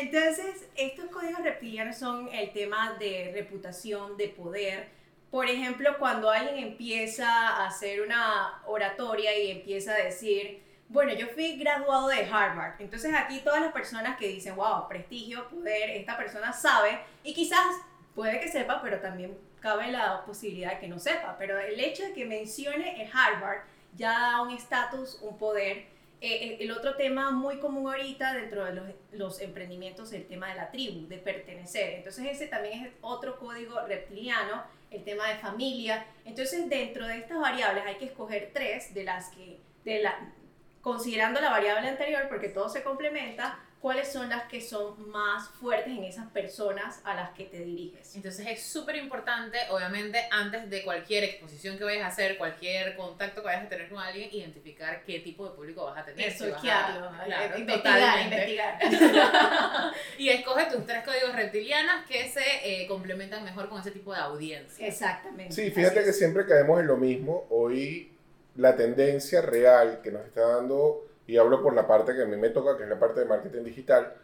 entonces 0.00 0.68
estos 0.76 1.06
códigos 1.06 1.42
reptilianos 1.42 1.96
son 1.96 2.28
el 2.32 2.52
tema 2.52 2.94
de 2.98 3.30
reputación, 3.34 4.16
de 4.16 4.28
poder. 4.28 4.88
Por 5.30 5.46
ejemplo, 5.46 5.96
cuando 5.98 6.30
alguien 6.30 6.58
empieza 6.58 7.28
a 7.28 7.66
hacer 7.66 8.00
una 8.00 8.62
oratoria 8.66 9.36
y 9.38 9.50
empieza 9.50 9.92
a 9.92 9.98
decir, 9.98 10.62
bueno, 10.88 11.12
yo 11.12 11.26
fui 11.28 11.58
graduado 11.58 12.08
de 12.08 12.24
Harvard. 12.24 12.80
Entonces 12.80 13.14
aquí 13.14 13.40
todas 13.40 13.60
las 13.60 13.72
personas 13.72 14.16
que 14.16 14.28
dicen, 14.28 14.56
wow, 14.56 14.88
prestigio, 14.88 15.48
poder, 15.48 15.90
esta 15.90 16.16
persona 16.16 16.52
sabe 16.52 16.98
y 17.22 17.34
quizás 17.34 17.66
puede 18.14 18.40
que 18.40 18.48
sepa, 18.48 18.80
pero 18.82 19.00
también 19.00 19.36
cabe 19.60 19.92
la 19.92 20.24
posibilidad 20.24 20.72
de 20.72 20.78
que 20.80 20.88
no 20.88 20.98
sepa. 20.98 21.36
Pero 21.38 21.58
el 21.58 21.78
hecho 21.78 22.04
de 22.04 22.12
que 22.14 22.24
mencione 22.24 23.02
el 23.02 23.10
Harvard 23.12 23.60
ya 23.96 24.12
da 24.12 24.42
un 24.42 24.50
estatus, 24.50 25.18
un 25.22 25.36
poder. 25.36 25.97
Eh, 26.20 26.56
el 26.60 26.72
otro 26.72 26.96
tema 26.96 27.30
muy 27.30 27.60
común 27.60 27.86
ahorita 27.86 28.34
dentro 28.34 28.64
de 28.64 28.72
los, 28.72 28.86
los 29.12 29.40
emprendimientos 29.40 30.08
es 30.12 30.20
el 30.20 30.26
tema 30.26 30.48
de 30.48 30.56
la 30.56 30.70
tribu, 30.70 31.06
de 31.06 31.18
pertenecer. 31.18 31.94
Entonces 31.94 32.26
ese 32.26 32.48
también 32.48 32.86
es 32.86 32.92
otro 33.02 33.38
código 33.38 33.80
reptiliano, 33.86 34.64
el 34.90 35.04
tema 35.04 35.28
de 35.28 35.36
familia. 35.36 36.06
Entonces 36.24 36.68
dentro 36.68 37.06
de 37.06 37.18
estas 37.18 37.38
variables 37.38 37.84
hay 37.86 37.96
que 37.96 38.06
escoger 38.06 38.50
tres 38.52 38.92
de 38.94 39.04
las 39.04 39.28
que, 39.30 39.60
de 39.84 40.02
la, 40.02 40.32
considerando 40.80 41.40
la 41.40 41.50
variable 41.50 41.88
anterior, 41.88 42.26
porque 42.28 42.48
todo 42.48 42.68
se 42.68 42.82
complementa, 42.82 43.58
cuáles 43.80 44.12
son 44.12 44.28
las 44.28 44.44
que 44.44 44.60
son 44.60 45.10
más 45.10 45.48
fuertes 45.50 45.96
en 45.96 46.04
esas 46.04 46.26
personas 46.30 47.00
a 47.04 47.14
las 47.14 47.30
que 47.30 47.44
te 47.44 47.58
diriges. 47.60 48.14
Entonces 48.16 48.46
es 48.48 48.62
súper 48.62 48.96
importante, 48.96 49.58
obviamente, 49.70 50.20
antes 50.30 50.68
de 50.68 50.82
cualquier 50.82 51.24
exposición 51.24 51.78
que 51.78 51.84
vayas 51.84 52.04
a 52.04 52.06
hacer, 52.08 52.36
cualquier 52.38 52.96
contacto 52.96 53.40
que 53.40 53.46
vayas 53.46 53.66
a 53.66 53.68
tener 53.68 53.88
con 53.88 53.98
alguien, 53.98 54.28
identificar 54.32 55.02
qué 55.04 55.20
tipo 55.20 55.48
de 55.48 55.54
público 55.54 55.84
vas 55.84 55.98
a 55.98 56.04
tener. 56.04 56.32
si 56.32 56.44
Estoquearlo, 56.44 57.10
claro, 57.24 57.58
investigar, 57.58 58.22
investigar. 58.22 58.78
Y 60.18 60.28
escoge 60.30 60.66
tus 60.66 60.84
tres 60.84 61.04
códigos 61.04 61.34
reptilianos 61.34 62.04
que 62.08 62.28
se 62.28 62.42
eh, 62.64 62.86
complementan 62.88 63.44
mejor 63.44 63.68
con 63.68 63.80
ese 63.80 63.92
tipo 63.92 64.12
de 64.12 64.18
audiencia. 64.18 64.86
Exactamente. 64.86 65.54
sí, 65.54 65.70
fíjate 65.70 66.02
que 66.04 66.12
siempre 66.12 66.46
caemos 66.46 66.80
en 66.80 66.86
lo 66.86 66.96
mismo. 66.96 67.46
Hoy 67.50 68.12
la 68.56 68.74
tendencia 68.74 69.40
real 69.40 70.00
que 70.02 70.10
nos 70.10 70.26
está 70.26 70.40
dando, 70.40 71.06
y 71.28 71.36
hablo 71.36 71.62
por 71.62 71.74
la 71.74 71.86
parte 71.86 72.14
que 72.14 72.22
a 72.22 72.26
mí 72.26 72.36
me 72.36 72.48
toca, 72.48 72.76
que 72.76 72.84
es 72.84 72.88
la 72.88 72.98
parte 72.98 73.20
de 73.20 73.26
marketing 73.26 73.62
digital, 73.62 74.14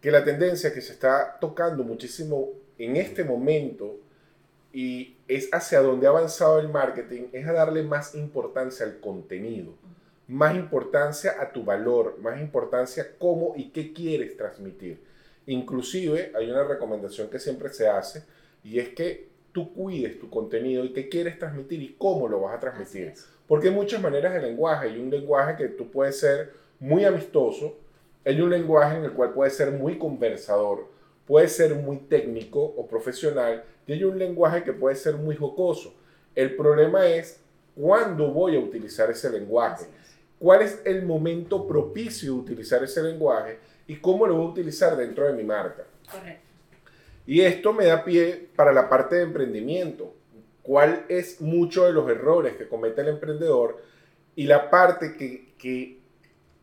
que 0.00 0.10
la 0.10 0.24
tendencia 0.24 0.72
que 0.72 0.80
se 0.80 0.94
está 0.94 1.36
tocando 1.38 1.84
muchísimo 1.84 2.48
en 2.78 2.96
este 2.96 3.22
momento 3.22 3.98
y 4.72 5.16
es 5.28 5.50
hacia 5.52 5.82
donde 5.82 6.06
ha 6.06 6.10
avanzado 6.10 6.58
el 6.58 6.70
marketing, 6.70 7.24
es 7.32 7.46
a 7.46 7.52
darle 7.52 7.82
más 7.82 8.14
importancia 8.14 8.86
al 8.86 9.00
contenido, 9.00 9.74
más 10.28 10.56
importancia 10.56 11.36
a 11.38 11.52
tu 11.52 11.62
valor, 11.62 12.18
más 12.20 12.40
importancia 12.40 13.02
a 13.02 13.18
cómo 13.18 13.52
y 13.54 13.68
qué 13.68 13.92
quieres 13.92 14.34
transmitir. 14.38 14.98
Inclusive 15.44 16.32
hay 16.34 16.50
una 16.50 16.64
recomendación 16.64 17.28
que 17.28 17.38
siempre 17.38 17.68
se 17.68 17.86
hace 17.86 18.24
y 18.64 18.78
es 18.78 18.88
que 18.90 19.28
tú 19.52 19.74
cuides 19.74 20.18
tu 20.18 20.30
contenido 20.30 20.86
y 20.86 20.94
qué 20.94 21.10
quieres 21.10 21.38
transmitir 21.38 21.82
y 21.82 21.96
cómo 21.98 22.28
lo 22.28 22.40
vas 22.40 22.56
a 22.56 22.60
transmitir. 22.60 23.12
Porque 23.50 23.66
hay 23.66 23.74
muchas 23.74 24.00
maneras 24.00 24.32
de 24.32 24.42
lenguaje. 24.42 24.86
Hay 24.86 25.00
un 25.00 25.10
lenguaje 25.10 25.56
que 25.56 25.66
tú 25.70 25.90
puedes 25.90 26.20
ser 26.20 26.52
muy 26.78 27.04
amistoso. 27.04 27.78
Hay 28.24 28.40
un 28.40 28.48
lenguaje 28.48 28.96
en 28.96 29.02
el 29.02 29.10
cual 29.10 29.32
puedes 29.32 29.56
ser 29.56 29.72
muy 29.72 29.98
conversador. 29.98 30.86
Puedes 31.26 31.56
ser 31.56 31.74
muy 31.74 31.96
técnico 31.96 32.62
o 32.62 32.86
profesional. 32.86 33.64
Y 33.88 33.92
hay 33.94 34.04
un 34.04 34.16
lenguaje 34.16 34.62
que 34.62 34.72
puede 34.72 34.94
ser 34.94 35.16
muy 35.16 35.34
jocoso. 35.34 35.92
El 36.36 36.54
problema 36.54 37.08
es 37.08 37.40
cuándo 37.74 38.30
voy 38.30 38.54
a 38.54 38.60
utilizar 38.60 39.10
ese 39.10 39.28
lenguaje. 39.28 39.86
¿Cuál 40.38 40.62
es 40.62 40.80
el 40.84 41.04
momento 41.04 41.66
propicio 41.66 42.34
de 42.34 42.38
utilizar 42.38 42.84
ese 42.84 43.02
lenguaje? 43.02 43.58
Y 43.88 43.96
cómo 43.96 44.28
lo 44.28 44.36
voy 44.36 44.46
a 44.46 44.50
utilizar 44.50 44.96
dentro 44.96 45.26
de 45.26 45.32
mi 45.32 45.42
marca. 45.42 45.82
Correcto. 46.08 46.46
Y 47.26 47.40
esto 47.40 47.72
me 47.72 47.86
da 47.86 48.04
pie 48.04 48.48
para 48.54 48.72
la 48.72 48.88
parte 48.88 49.16
de 49.16 49.22
emprendimiento. 49.22 50.14
¿Cuál 50.62 51.06
es 51.08 51.40
mucho 51.40 51.86
de 51.86 51.92
los 51.92 52.08
errores 52.10 52.56
que 52.56 52.68
comete 52.68 53.00
el 53.00 53.08
emprendedor? 53.08 53.82
Y 54.36 54.44
la 54.44 54.70
parte 54.70 55.16
que, 55.16 55.54
que 55.58 55.98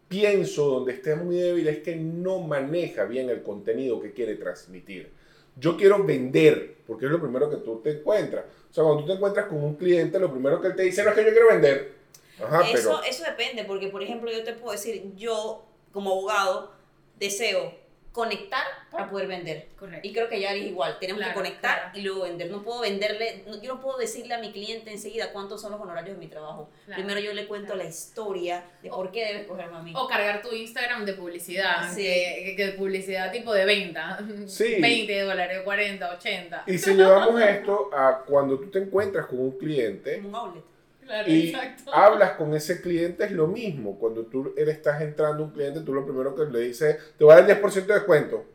pienso 0.08 0.66
donde 0.68 0.94
esté 0.94 1.16
muy 1.16 1.36
débil 1.36 1.68
es 1.68 1.80
que 1.80 1.96
no 1.96 2.40
maneja 2.40 3.06
bien 3.06 3.30
el 3.30 3.44
contenido 3.44 4.00
que 4.00 4.14
quiere 4.14 4.36
transmitir. 4.36 5.12
Yo 5.56 5.76
quiero 5.76 6.04
vender, 6.04 6.78
porque 6.86 7.06
es 7.06 7.12
lo 7.12 7.20
primero 7.20 7.50
que 7.50 7.58
tú 7.58 7.82
te 7.84 7.92
encuentras. 7.92 8.46
O 8.70 8.74
sea, 8.74 8.84
cuando 8.84 9.02
tú 9.02 9.08
te 9.08 9.14
encuentras 9.14 9.48
con 9.48 9.64
un 9.64 9.76
cliente, 9.76 10.20
lo 10.20 10.32
primero 10.32 10.62
que 10.62 10.68
él 10.68 10.76
te 10.76 10.84
dice 10.84 11.04
no 11.04 11.10
es 11.10 11.16
que 11.16 11.26
yo 11.26 11.32
quiero 11.32 11.48
vender. 11.48 11.98
Ajá, 12.40 12.62
eso, 12.70 12.74
pero 12.74 13.04
eso 13.04 13.24
depende, 13.24 13.64
porque 13.64 13.88
por 13.88 14.04
ejemplo 14.04 14.32
yo 14.32 14.44
te 14.44 14.54
puedo 14.54 14.72
decir, 14.72 15.12
yo 15.16 15.66
como 15.92 16.12
abogado 16.12 16.72
deseo 17.18 17.74
conectar 18.18 18.64
para 18.92 19.08
poder 19.10 19.28
vender. 19.28 19.68
Correcto. 19.78 20.08
Y 20.08 20.12
creo 20.12 20.28
que 20.28 20.40
ya 20.42 20.52
es 20.54 20.66
igual, 20.66 20.98
tenemos 21.00 21.20
Claro, 21.22 21.34
que 21.34 21.38
conectar 21.38 21.80
claro. 21.84 22.00
y 22.00 22.02
luego 22.02 22.24
vender. 22.24 22.50
No 22.50 22.64
puedo 22.64 22.80
venderle, 22.82 23.44
no- 23.46 23.62
yo 23.62 23.76
no 23.76 23.80
puedo 23.80 23.98
decirle 24.00 24.34
a 24.34 24.40
mi 24.40 24.52
cliente 24.52 24.92
enseguida 24.92 25.32
cuántos 25.32 25.62
son 25.62 25.72
los 25.72 25.80
honorarios 25.80 26.18
de 26.18 26.20
mi 26.20 26.28
trabajo. 26.28 26.70
Claro. 26.86 27.00
Primero 27.04 27.20
yo 27.20 27.34
le 27.34 27.46
cuento 27.46 27.68
Claro. 27.74 27.84
la 27.84 27.90
historia 27.90 28.64
de 28.82 28.90
por 28.90 29.12
qué 29.12 29.26
debes 29.26 29.46
cogerme 29.48 29.78
a 29.78 29.82
mí. 29.84 29.94
O 29.96 30.08
cargar 30.08 30.42
tu 30.42 30.52
Instagram 30.52 31.06
de 31.06 31.14
publicidad, 31.14 31.94
Sí. 31.94 32.02
que, 32.02 32.74
publicidad 32.78 33.32
tipo 33.32 33.54
de 33.54 33.66
venta. 33.66 34.18
Sí. 34.48 34.78
20 34.82 35.22
dólares, 35.22 35.62
40, 35.64 36.12
80. 36.16 36.64
y 36.66 36.78
si 36.80 36.96
llevamos 36.96 37.40
esto 37.42 37.92
a 37.94 38.24
cuando 38.26 38.58
tú 38.60 38.72
te 38.72 38.80
encuentras 38.80 39.28
con 39.28 39.40
un 39.40 39.52
cliente, 39.60 40.20
un 40.26 40.34
outlet. 40.34 40.64
Claro, 41.08 41.32
y 41.32 41.50
exacto. 41.50 41.92
hablas 41.94 42.32
con 42.32 42.54
ese 42.54 42.82
cliente 42.82 43.24
es 43.24 43.32
lo 43.32 43.48
mismo. 43.48 43.98
Cuando 43.98 44.26
tú 44.26 44.54
le 44.56 44.72
estás 44.72 45.02
entrando 45.02 45.44
a 45.44 45.48
un 45.48 45.54
cliente, 45.54 45.80
tú 45.80 45.94
lo 45.94 46.06
primero 46.06 46.36
que 46.36 46.46
le 46.46 46.60
dices, 46.60 46.98
te 47.18 47.24
voy 47.24 47.34
a 47.34 47.38
dar 47.38 47.50
el 47.50 47.62
10% 47.62 47.86
de 47.86 47.94
descuento. 47.94 48.46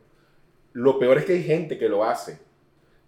Lo 0.73 0.99
peor 0.99 1.17
es 1.17 1.25
que 1.25 1.33
hay 1.33 1.43
gente 1.43 1.77
que 1.77 1.89
lo 1.89 2.03
hace. 2.03 2.37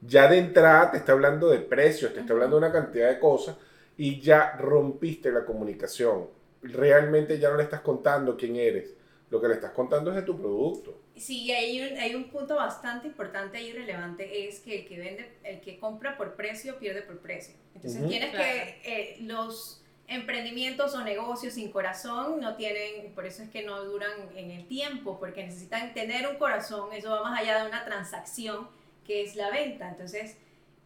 Ya 0.02 0.28
de 0.28 0.40
entrada 0.40 0.92
te 0.92 0.98
está 0.98 1.14
hablando 1.14 1.50
de 1.50 1.60
precios, 1.60 2.14
te 2.14 2.20
está 2.20 2.34
hablando 2.34 2.58
de 2.58 2.66
una 2.66 2.74
cantidad 2.74 3.10
de 3.10 3.20
cosas 3.20 3.56
y 3.98 4.20
ya 4.20 4.56
rompiste 4.58 5.32
la 5.32 5.46
comunicación. 5.46 6.28
Realmente 6.62 7.40
ya 7.40 7.50
no 7.50 7.58
le 7.58 7.64
estás 7.64 7.82
contando 7.82 8.36
quién 8.36 8.56
eres. 8.56 8.96
Lo 9.30 9.42
que 9.42 9.48
le 9.48 9.56
estás 9.56 9.72
contando 9.72 10.12
es 10.12 10.18
de 10.18 10.22
tu 10.22 10.38
producto. 10.38 11.02
Sí, 11.16 11.52
hay 11.52 11.82
un, 11.82 11.98
hay 11.98 12.14
un 12.14 12.26
punto 12.26 12.56
bastante 12.56 13.08
importante 13.08 13.62
y 13.62 13.72
relevante, 13.72 14.48
es 14.48 14.60
que 14.60 14.82
el 14.82 14.88
que 14.88 15.00
vende, 15.00 15.32
el 15.44 15.62
que 15.62 15.80
compra 15.80 16.16
por 16.16 16.36
precio, 16.36 16.78
pierde 16.78 17.02
por 17.02 17.20
precio. 17.20 17.56
Entonces 17.74 18.02
Ujú. 18.02 18.10
tienes 18.10 18.30
Claro. 18.30 18.46
que, 18.46 18.82
eh, 18.84 19.18
los 19.22 19.82
emprendimientos 20.08 20.94
o 20.94 21.04
negocios 21.04 21.56
sin 21.56 21.72
corazón 21.72 22.40
no 22.40 22.56
tienen, 22.56 23.12
por 23.16 23.26
eso 23.26 23.42
es 23.42 23.50
que 23.50 23.64
no 23.64 23.84
duran 23.84 24.12
en 24.36 24.52
el 24.52 24.68
tiempo, 24.68 25.18
porque 25.20 25.44
necesitan 25.44 25.94
tener 25.96 26.28
un 26.28 26.36
corazón, 26.36 26.94
eso 26.94 27.10
va 27.10 27.24
más 27.24 27.42
allá 27.42 27.64
de 27.64 27.70
una 27.70 27.84
transacción 27.86 28.68
que 29.06 29.24
es 29.24 29.36
la 29.36 29.50
venta. 29.50 29.90
Entonces, 29.90 30.38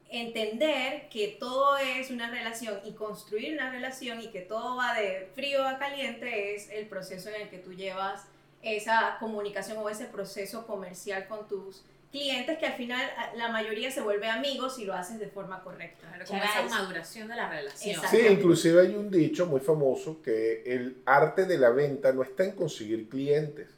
entender 0.09 1.07
que 1.09 1.37
todo 1.39 1.77
es 1.77 2.09
una 2.11 2.29
relación 2.31 2.79
y 2.83 2.93
construir 2.93 3.53
una 3.53 3.71
relación 3.71 4.21
y 4.21 4.27
que 4.31 4.41
todo 4.41 4.75
va 4.75 4.93
de 4.99 5.29
frío 5.35 5.65
a 5.67 5.77
caliente 5.77 6.55
es 6.55 6.69
el 6.71 6.87
proceso 6.87 7.29
en 7.29 7.41
el 7.43 7.49
que 7.49 7.59
tú 7.59 7.73
llevas 7.73 8.23
esa 8.61 9.17
comunicación 9.19 9.77
o 9.77 9.89
ese 9.89 10.05
proceso 10.05 10.65
comercial 10.67 11.27
con 11.27 11.47
tus 11.47 11.83
clientes 12.11 12.57
que 12.57 12.65
al 12.65 12.73
final 12.73 13.07
a- 13.17 13.35
la 13.35 13.49
mayoría 13.49 13.91
se 13.91 14.01
vuelve 14.01 14.27
amigos 14.27 14.75
si 14.77 14.83
lo 14.85 14.95
haces 14.95 15.19
de 15.19 15.27
forma 15.27 15.61
correcta. 15.63 16.07
Claro, 16.09 16.25
Charal. 16.25 16.49
esa 16.49 16.63
maduración 16.75 17.27
de 17.27 17.35
la 17.35 17.49
relación. 17.49 18.01
Sí, 18.09 18.17
inclusive 18.31 18.81
hay 18.81 18.95
un 18.95 19.11
dicho 19.11 19.45
muy 19.45 19.59
famoso 19.61 20.21
que 20.23 20.63
el 20.65 20.97
arte 21.05 21.45
de 21.45 21.57
la 21.59 21.69
venta 21.69 22.11
no 22.11 22.23
está 22.23 22.43
en 22.45 22.53
conseguir 22.53 23.07
clientes, 23.09 23.69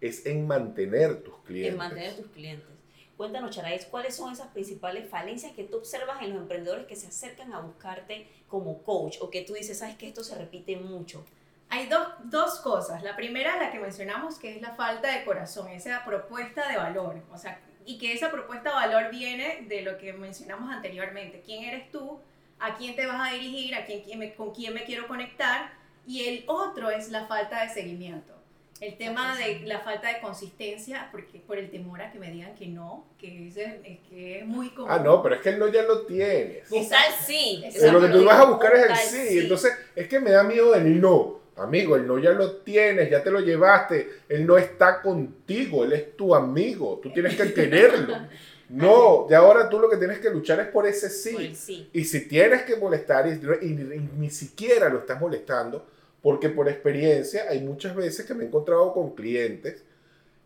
es 0.00 0.24
en 0.24 0.46
mantener 0.46 1.16
tus 1.22 1.34
clientes. 1.44 1.72
En 1.72 1.78
mantener 1.78 2.14
tus 2.16 2.26
clientes. 2.28 2.66
Cuéntanos, 3.20 3.54
Charaes, 3.54 3.84
¿cuáles 3.84 4.16
son 4.16 4.32
esas 4.32 4.48
principales 4.48 5.06
falencias 5.06 5.52
que 5.52 5.64
tú 5.64 5.76
observas 5.76 6.22
en 6.22 6.30
los 6.30 6.40
emprendedores 6.40 6.86
que 6.86 6.96
se 6.96 7.08
acercan 7.08 7.52
a 7.52 7.60
buscarte 7.60 8.26
como 8.48 8.82
coach 8.82 9.18
o 9.20 9.28
que 9.28 9.42
tú 9.42 9.52
dices, 9.52 9.78
sabes 9.78 9.96
que 9.96 10.08
esto 10.08 10.24
se 10.24 10.36
repite 10.36 10.76
mucho? 10.76 11.26
Hay 11.68 11.86
dos, 11.86 12.08
dos 12.24 12.60
cosas. 12.60 13.02
La 13.02 13.16
primera, 13.16 13.58
la 13.58 13.70
que 13.70 13.78
mencionamos, 13.78 14.38
que 14.38 14.56
es 14.56 14.62
la 14.62 14.74
falta 14.74 15.12
de 15.12 15.26
corazón, 15.26 15.68
esa 15.68 16.02
propuesta 16.02 16.66
de 16.70 16.78
valor. 16.78 17.22
O 17.30 17.36
sea, 17.36 17.60
y 17.84 17.98
que 17.98 18.14
esa 18.14 18.30
propuesta 18.30 18.70
de 18.70 18.76
valor 18.76 19.10
viene 19.10 19.66
de 19.68 19.82
lo 19.82 19.98
que 19.98 20.14
mencionamos 20.14 20.72
anteriormente. 20.72 21.42
¿Quién 21.44 21.64
eres 21.64 21.90
tú? 21.90 22.20
¿A 22.58 22.78
quién 22.78 22.96
te 22.96 23.04
vas 23.04 23.28
a 23.28 23.34
dirigir? 23.34 23.74
¿A 23.74 23.84
quién, 23.84 24.30
¿Con 24.30 24.54
quién 24.54 24.72
me 24.72 24.84
quiero 24.84 25.06
conectar? 25.06 25.72
Y 26.06 26.26
el 26.26 26.44
otro 26.46 26.88
es 26.88 27.10
la 27.10 27.26
falta 27.26 27.60
de 27.60 27.68
seguimiento. 27.68 28.39
El 28.80 28.96
tema 28.96 29.36
de 29.36 29.60
la 29.66 29.80
falta 29.80 30.08
de 30.08 30.20
consistencia, 30.20 31.08
porque 31.12 31.38
por 31.46 31.58
el 31.58 31.70
temor 31.70 32.00
a 32.00 32.10
que 32.10 32.18
me 32.18 32.30
digan 32.30 32.54
que 32.54 32.66
no, 32.66 33.06
que 33.18 33.48
es, 33.48 33.56
es 33.58 33.98
que 34.08 34.38
es 34.38 34.46
muy 34.46 34.70
común. 34.70 34.90
Ah, 34.90 34.98
no, 34.98 35.22
pero 35.22 35.34
es 35.34 35.42
que 35.42 35.50
el 35.50 35.58
no 35.58 35.68
ya 35.68 35.82
lo 35.82 36.06
tienes. 36.06 36.70
Un 36.70 36.88
tal 36.88 37.12
sí. 37.24 37.60
Exacto. 37.64 37.86
Eh, 37.88 37.92
lo 37.92 38.00
que 38.00 38.08
tú 38.08 38.24
vas 38.24 38.40
a 38.40 38.44
buscar 38.44 38.74
es 38.74 38.86
el 38.90 38.96
sí. 39.28 39.38
Entonces, 39.40 39.72
es 39.94 40.08
que 40.08 40.18
me 40.18 40.30
da 40.30 40.42
miedo 40.42 40.74
el 40.74 40.98
no. 41.00 41.40
Amigo, 41.56 41.94
el 41.94 42.06
no 42.06 42.18
ya 42.18 42.30
lo 42.30 42.52
tienes, 42.58 43.10
ya 43.10 43.22
te 43.22 43.30
lo 43.30 43.40
llevaste. 43.40 44.08
Él 44.30 44.46
no 44.46 44.56
está 44.56 45.02
contigo, 45.02 45.84
él 45.84 45.92
es 45.92 46.16
tu 46.16 46.34
amigo. 46.34 46.98
Tú 47.02 47.12
tienes 47.12 47.36
que 47.36 47.52
quererlo. 47.52 48.16
No, 48.72 49.26
y 49.28 49.34
ahora 49.34 49.68
tú 49.68 49.80
lo 49.80 49.90
que 49.90 49.96
tienes 49.96 50.20
que 50.20 50.30
luchar 50.30 50.60
es 50.60 50.68
por 50.68 50.86
ese 50.86 51.10
sí. 51.10 51.56
sí. 51.56 51.90
Y 51.92 52.04
si 52.04 52.28
tienes 52.28 52.62
que 52.62 52.76
molestar 52.76 53.26
y, 53.26 53.30
y- 53.66 53.66
y 53.96 54.10
ni 54.16 54.30
siquiera 54.30 54.88
lo 54.88 55.00
estás 55.00 55.20
molestando, 55.20 55.84
porque 56.22 56.48
por 56.50 56.68
experiencia 56.68 57.44
hay 57.48 57.60
muchas 57.60 57.94
veces 57.94 58.26
que 58.26 58.34
me 58.34 58.44
he 58.44 58.46
encontrado 58.46 58.92
con 58.92 59.14
clientes 59.14 59.82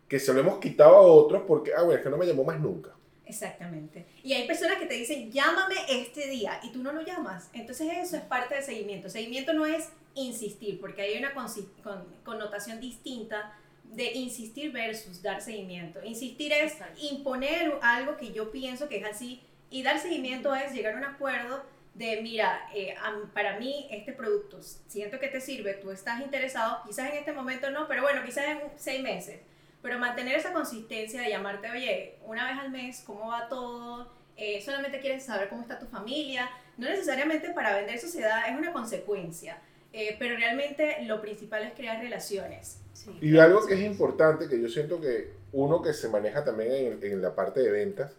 que 0.07 0.19
se 0.19 0.33
lo 0.33 0.39
hemos 0.39 0.59
quitado 0.59 0.95
a 0.95 1.01
otros 1.01 1.43
porque, 1.47 1.71
ah, 1.75 1.81
bueno, 1.81 1.97
es 1.97 2.03
que 2.03 2.09
no 2.09 2.17
me 2.17 2.25
llamó 2.27 2.43
más 2.43 2.59
nunca. 2.59 2.91
Exactamente. 3.25 4.05
Y 4.23 4.33
hay 4.33 4.45
personas 4.45 4.77
que 4.77 4.85
te 4.85 4.93
dicen, 4.93 5.31
llámame 5.31 5.75
este 5.89 6.27
día, 6.29 6.59
y 6.63 6.71
tú 6.71 6.83
no 6.83 6.91
lo 6.91 7.01
llamas. 7.01 7.49
Entonces 7.53 7.87
eso 7.99 8.17
es 8.17 8.21
parte 8.23 8.53
del 8.53 8.63
seguimiento. 8.63 9.09
Seguimiento 9.09 9.53
no 9.53 9.65
es 9.65 9.89
insistir, 10.13 10.79
porque 10.79 11.01
hay 11.01 11.17
una 11.17 11.33
con- 11.33 12.05
connotación 12.23 12.79
distinta 12.79 13.57
de 13.91 14.11
insistir 14.13 14.71
versus 14.71 15.23
dar 15.23 15.41
seguimiento. 15.41 16.03
Insistir 16.03 16.53
es 16.53 16.73
Exacto. 16.73 16.99
imponer 17.01 17.73
algo 17.81 18.15
que 18.15 18.31
yo 18.31 18.51
pienso 18.51 18.87
que 18.87 18.97
es 18.97 19.05
así, 19.05 19.41
y 19.71 19.81
dar 19.81 19.99
seguimiento 19.99 20.53
es 20.53 20.71
llegar 20.71 20.93
a 20.93 20.97
un 20.97 21.03
acuerdo 21.05 21.63
de, 21.95 22.21
mira, 22.21 22.67
eh, 22.73 22.93
para 23.33 23.57
mí 23.57 23.87
este 23.89 24.11
producto 24.11 24.61
siento 24.61 25.17
que 25.17 25.29
te 25.29 25.39
sirve, 25.39 25.75
tú 25.75 25.91
estás 25.91 26.21
interesado, 26.21 26.81
quizás 26.85 27.09
en 27.09 27.17
este 27.17 27.31
momento 27.31 27.71
no, 27.71 27.87
pero 27.87 28.01
bueno, 28.01 28.21
quizás 28.25 28.45
en 28.47 28.59
seis 28.75 29.01
meses. 29.01 29.39
Pero 29.81 29.97
mantener 29.97 30.35
esa 30.35 30.51
consistencia 30.51 31.21
de 31.21 31.29
llamarte, 31.29 31.71
oye, 31.71 32.15
una 32.25 32.45
vez 32.47 32.59
al 32.59 32.71
mes, 32.71 33.01
¿cómo 33.05 33.29
va 33.29 33.47
todo? 33.47 34.11
Eh, 34.35 34.61
solamente 34.61 34.99
quieres 34.99 35.23
saber 35.23 35.47
cómo 35.47 35.61
está 35.61 35.79
tu 35.79 35.85
familia. 35.85 36.49
No 36.77 36.89
necesariamente 36.89 37.51
para 37.51 37.75
vender 37.75 37.97
sociedad, 37.97 38.49
es 38.49 38.57
una 38.57 38.73
consecuencia. 38.73 39.61
Eh, 39.93 40.17
pero 40.19 40.35
realmente 40.35 40.97
lo 41.03 41.21
principal 41.21 41.63
es 41.63 41.73
crear 41.73 42.01
relaciones. 42.01 42.81
Sí. 42.91 43.17
Y 43.21 43.37
algo 43.37 43.65
que 43.65 43.75
es 43.75 43.81
importante, 43.81 44.49
que 44.49 44.61
yo 44.61 44.67
siento 44.67 44.99
que 44.99 45.31
uno 45.53 45.81
que 45.81 45.93
se 45.93 46.09
maneja 46.09 46.43
también 46.43 46.71
en, 46.73 46.99
en 47.01 47.21
la 47.21 47.33
parte 47.33 47.61
de 47.61 47.71
ventas, 47.71 48.11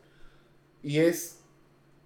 y 0.82 1.00
es 1.00 1.40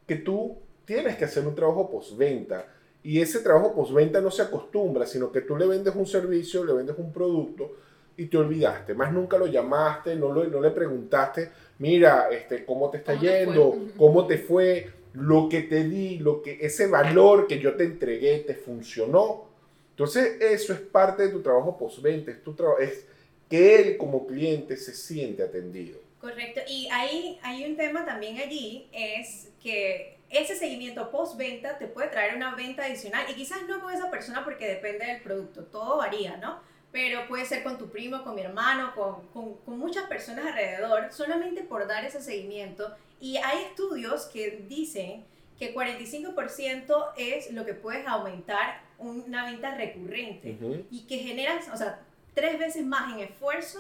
que 0.08 0.16
tú 0.16 0.58
tienes 0.90 1.16
que 1.16 1.24
hacer 1.24 1.46
un 1.46 1.54
trabajo 1.54 1.88
postventa. 1.88 2.66
Y 3.04 3.20
ese 3.20 3.38
trabajo 3.38 3.72
postventa 3.72 4.20
no 4.20 4.28
se 4.32 4.42
acostumbra, 4.42 5.06
sino 5.06 5.30
que 5.30 5.42
tú 5.42 5.56
le 5.56 5.64
vendes 5.68 5.94
un 5.94 6.04
servicio, 6.04 6.64
le 6.64 6.72
vendes 6.72 6.96
un 6.98 7.12
producto 7.12 7.76
y 8.16 8.26
te 8.26 8.36
olvidaste. 8.36 8.92
Más 8.94 9.12
nunca 9.12 9.38
lo 9.38 9.46
llamaste, 9.46 10.16
no, 10.16 10.32
lo- 10.32 10.44
no 10.48 10.60
le 10.60 10.70
preguntaste, 10.72 11.48
mira, 11.78 12.28
este, 12.32 12.64
cómo 12.64 12.90
te 12.90 12.96
está 12.98 13.12
¿Cómo 13.12 13.22
te 13.24 13.38
yendo, 13.38 13.72
fue? 13.72 13.80
cómo 13.96 14.26
te 14.26 14.38
fue, 14.38 14.90
lo 15.12 15.48
que 15.48 15.62
te 15.62 15.84
di, 15.84 16.18
lo 16.18 16.42
que, 16.42 16.58
ese 16.60 16.88
valor 16.88 17.46
que 17.46 17.60
yo 17.60 17.76
te 17.76 17.84
entregué, 17.84 18.40
te 18.40 18.54
funcionó. 18.54 19.44
Entonces, 19.90 20.40
eso 20.40 20.72
es 20.72 20.80
parte 20.80 21.22
de 21.22 21.28
tu 21.28 21.40
trabajo 21.40 21.78
postventa, 21.78 22.32
es, 22.32 22.42
tu 22.42 22.52
traba- 22.54 22.80
es 22.80 23.06
que 23.48 23.76
él 23.76 23.96
como 23.96 24.26
cliente 24.26 24.76
se 24.76 24.92
siente 24.92 25.44
atendido. 25.44 26.00
Correcto. 26.20 26.60
Y 26.68 26.88
ahí 26.90 27.38
hay 27.42 27.64
un 27.64 27.76
tema 27.76 28.04
también 28.04 28.38
allí, 28.38 28.88
es 28.92 29.48
que 29.62 30.19
ese 30.30 30.56
seguimiento 30.56 31.10
postventa 31.10 31.76
te 31.78 31.86
puede 31.86 32.08
traer 32.08 32.36
una 32.36 32.54
venta 32.54 32.84
adicional 32.84 33.26
y 33.28 33.34
quizás 33.34 33.66
no 33.68 33.80
con 33.80 33.92
esa 33.92 34.10
persona 34.10 34.44
porque 34.44 34.66
depende 34.66 35.04
del 35.04 35.20
producto, 35.20 35.64
todo 35.64 35.98
varía, 35.98 36.36
¿no? 36.36 36.60
Pero 36.92 37.26
puede 37.28 37.44
ser 37.44 37.62
con 37.62 37.78
tu 37.78 37.88
primo, 37.90 38.22
con 38.24 38.34
mi 38.34 38.42
hermano, 38.42 38.94
con, 38.94 39.26
con, 39.28 39.56
con 39.58 39.78
muchas 39.78 40.04
personas 40.04 40.46
alrededor, 40.46 41.12
solamente 41.12 41.62
por 41.62 41.86
dar 41.86 42.04
ese 42.04 42.20
seguimiento. 42.20 42.94
Y 43.20 43.36
hay 43.36 43.64
estudios 43.64 44.26
que 44.26 44.64
dicen 44.68 45.24
que 45.58 45.74
45% 45.74 47.12
es 47.16 47.52
lo 47.52 47.66
que 47.66 47.74
puedes 47.74 48.06
aumentar 48.06 48.80
una 48.98 49.44
venta 49.44 49.74
recurrente 49.74 50.56
y 50.90 51.06
que 51.06 51.18
generas, 51.18 51.68
o 51.72 51.76
sea, 51.76 52.00
tres 52.34 52.58
veces 52.58 52.84
más 52.84 53.14
en 53.14 53.20
esfuerzo 53.20 53.78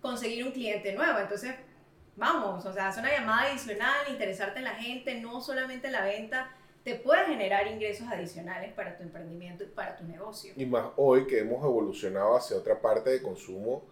conseguir 0.00 0.44
un 0.44 0.52
cliente 0.52 0.92
nuevo. 0.94 1.18
Entonces, 1.18 1.54
vamos, 2.18 2.66
o 2.66 2.72
sea, 2.72 2.88
hacer 2.88 3.04
una 3.04 3.12
llamada 3.12 3.50
adicional, 3.50 4.10
interesarte 4.10 4.58
en 4.58 4.64
la 4.64 4.74
gente, 4.74 5.20
no 5.20 5.40
solamente 5.40 5.86
en 5.86 5.92
la 5.92 6.04
venta, 6.04 6.50
te 6.84 6.96
puede 6.96 7.24
generar 7.26 7.66
ingresos 7.66 8.06
adicionales 8.08 8.72
para 8.72 8.96
tu 8.96 9.02
emprendimiento 9.02 9.64
y 9.64 9.68
para 9.68 9.96
tu 9.96 10.04
negocio. 10.04 10.52
Y 10.56 10.66
más 10.66 10.86
hoy 10.96 11.26
que 11.26 11.38
hemos 11.38 11.64
evolucionado 11.64 12.36
hacia 12.36 12.56
otra 12.56 12.80
parte 12.80 13.10
de 13.10 13.22
consumo 13.22 13.84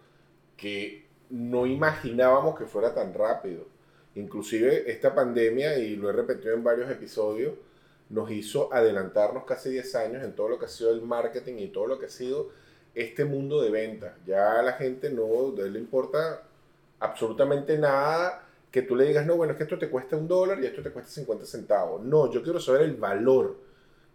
que 0.55 1.05
no 1.29 1.65
imaginábamos 1.65 2.57
que 2.57 2.65
fuera 2.65 2.93
tan 2.93 3.13
rápido. 3.13 3.65
Inclusive 4.15 4.91
esta 4.91 5.13
pandemia, 5.13 5.77
y 5.77 5.95
lo 5.95 6.09
he 6.09 6.13
repetido 6.13 6.53
en 6.53 6.63
varios 6.63 6.89
episodios, 6.89 7.53
nos 8.09 8.31
hizo 8.31 8.73
adelantarnos 8.73 9.43
casi 9.43 9.69
10 9.69 9.95
años 9.95 10.23
en 10.23 10.33
todo 10.33 10.49
lo 10.49 10.59
que 10.59 10.65
ha 10.65 10.69
sido 10.69 10.91
el 10.91 11.01
marketing 11.01 11.55
y 11.59 11.67
todo 11.67 11.87
lo 11.87 11.99
que 11.99 12.07
ha 12.07 12.09
sido 12.09 12.49
este 12.95 13.25
mundo 13.25 13.61
de 13.61 13.69
ventas. 13.69 14.13
Ya 14.25 14.59
a 14.59 14.63
la 14.63 14.73
gente 14.73 15.11
no 15.11 15.53
le 15.55 15.77
importa 15.77 16.46
absolutamente 16.99 17.77
nada 17.77 18.43
que 18.71 18.81
tú 18.81 18.95
le 18.95 19.05
digas, 19.05 19.25
no, 19.25 19.35
bueno, 19.37 19.53
es 19.53 19.57
que 19.57 19.63
esto 19.63 19.77
te 19.79 19.89
cuesta 19.89 20.15
un 20.17 20.27
dólar 20.27 20.59
y 20.61 20.65
esto 20.65 20.81
te 20.81 20.91
cuesta 20.91 21.09
50 21.11 21.45
centavos. 21.45 22.03
No, 22.03 22.31
yo 22.31 22.43
quiero 22.43 22.59
saber 22.59 22.81
el 22.83 22.95
valor. 22.95 23.57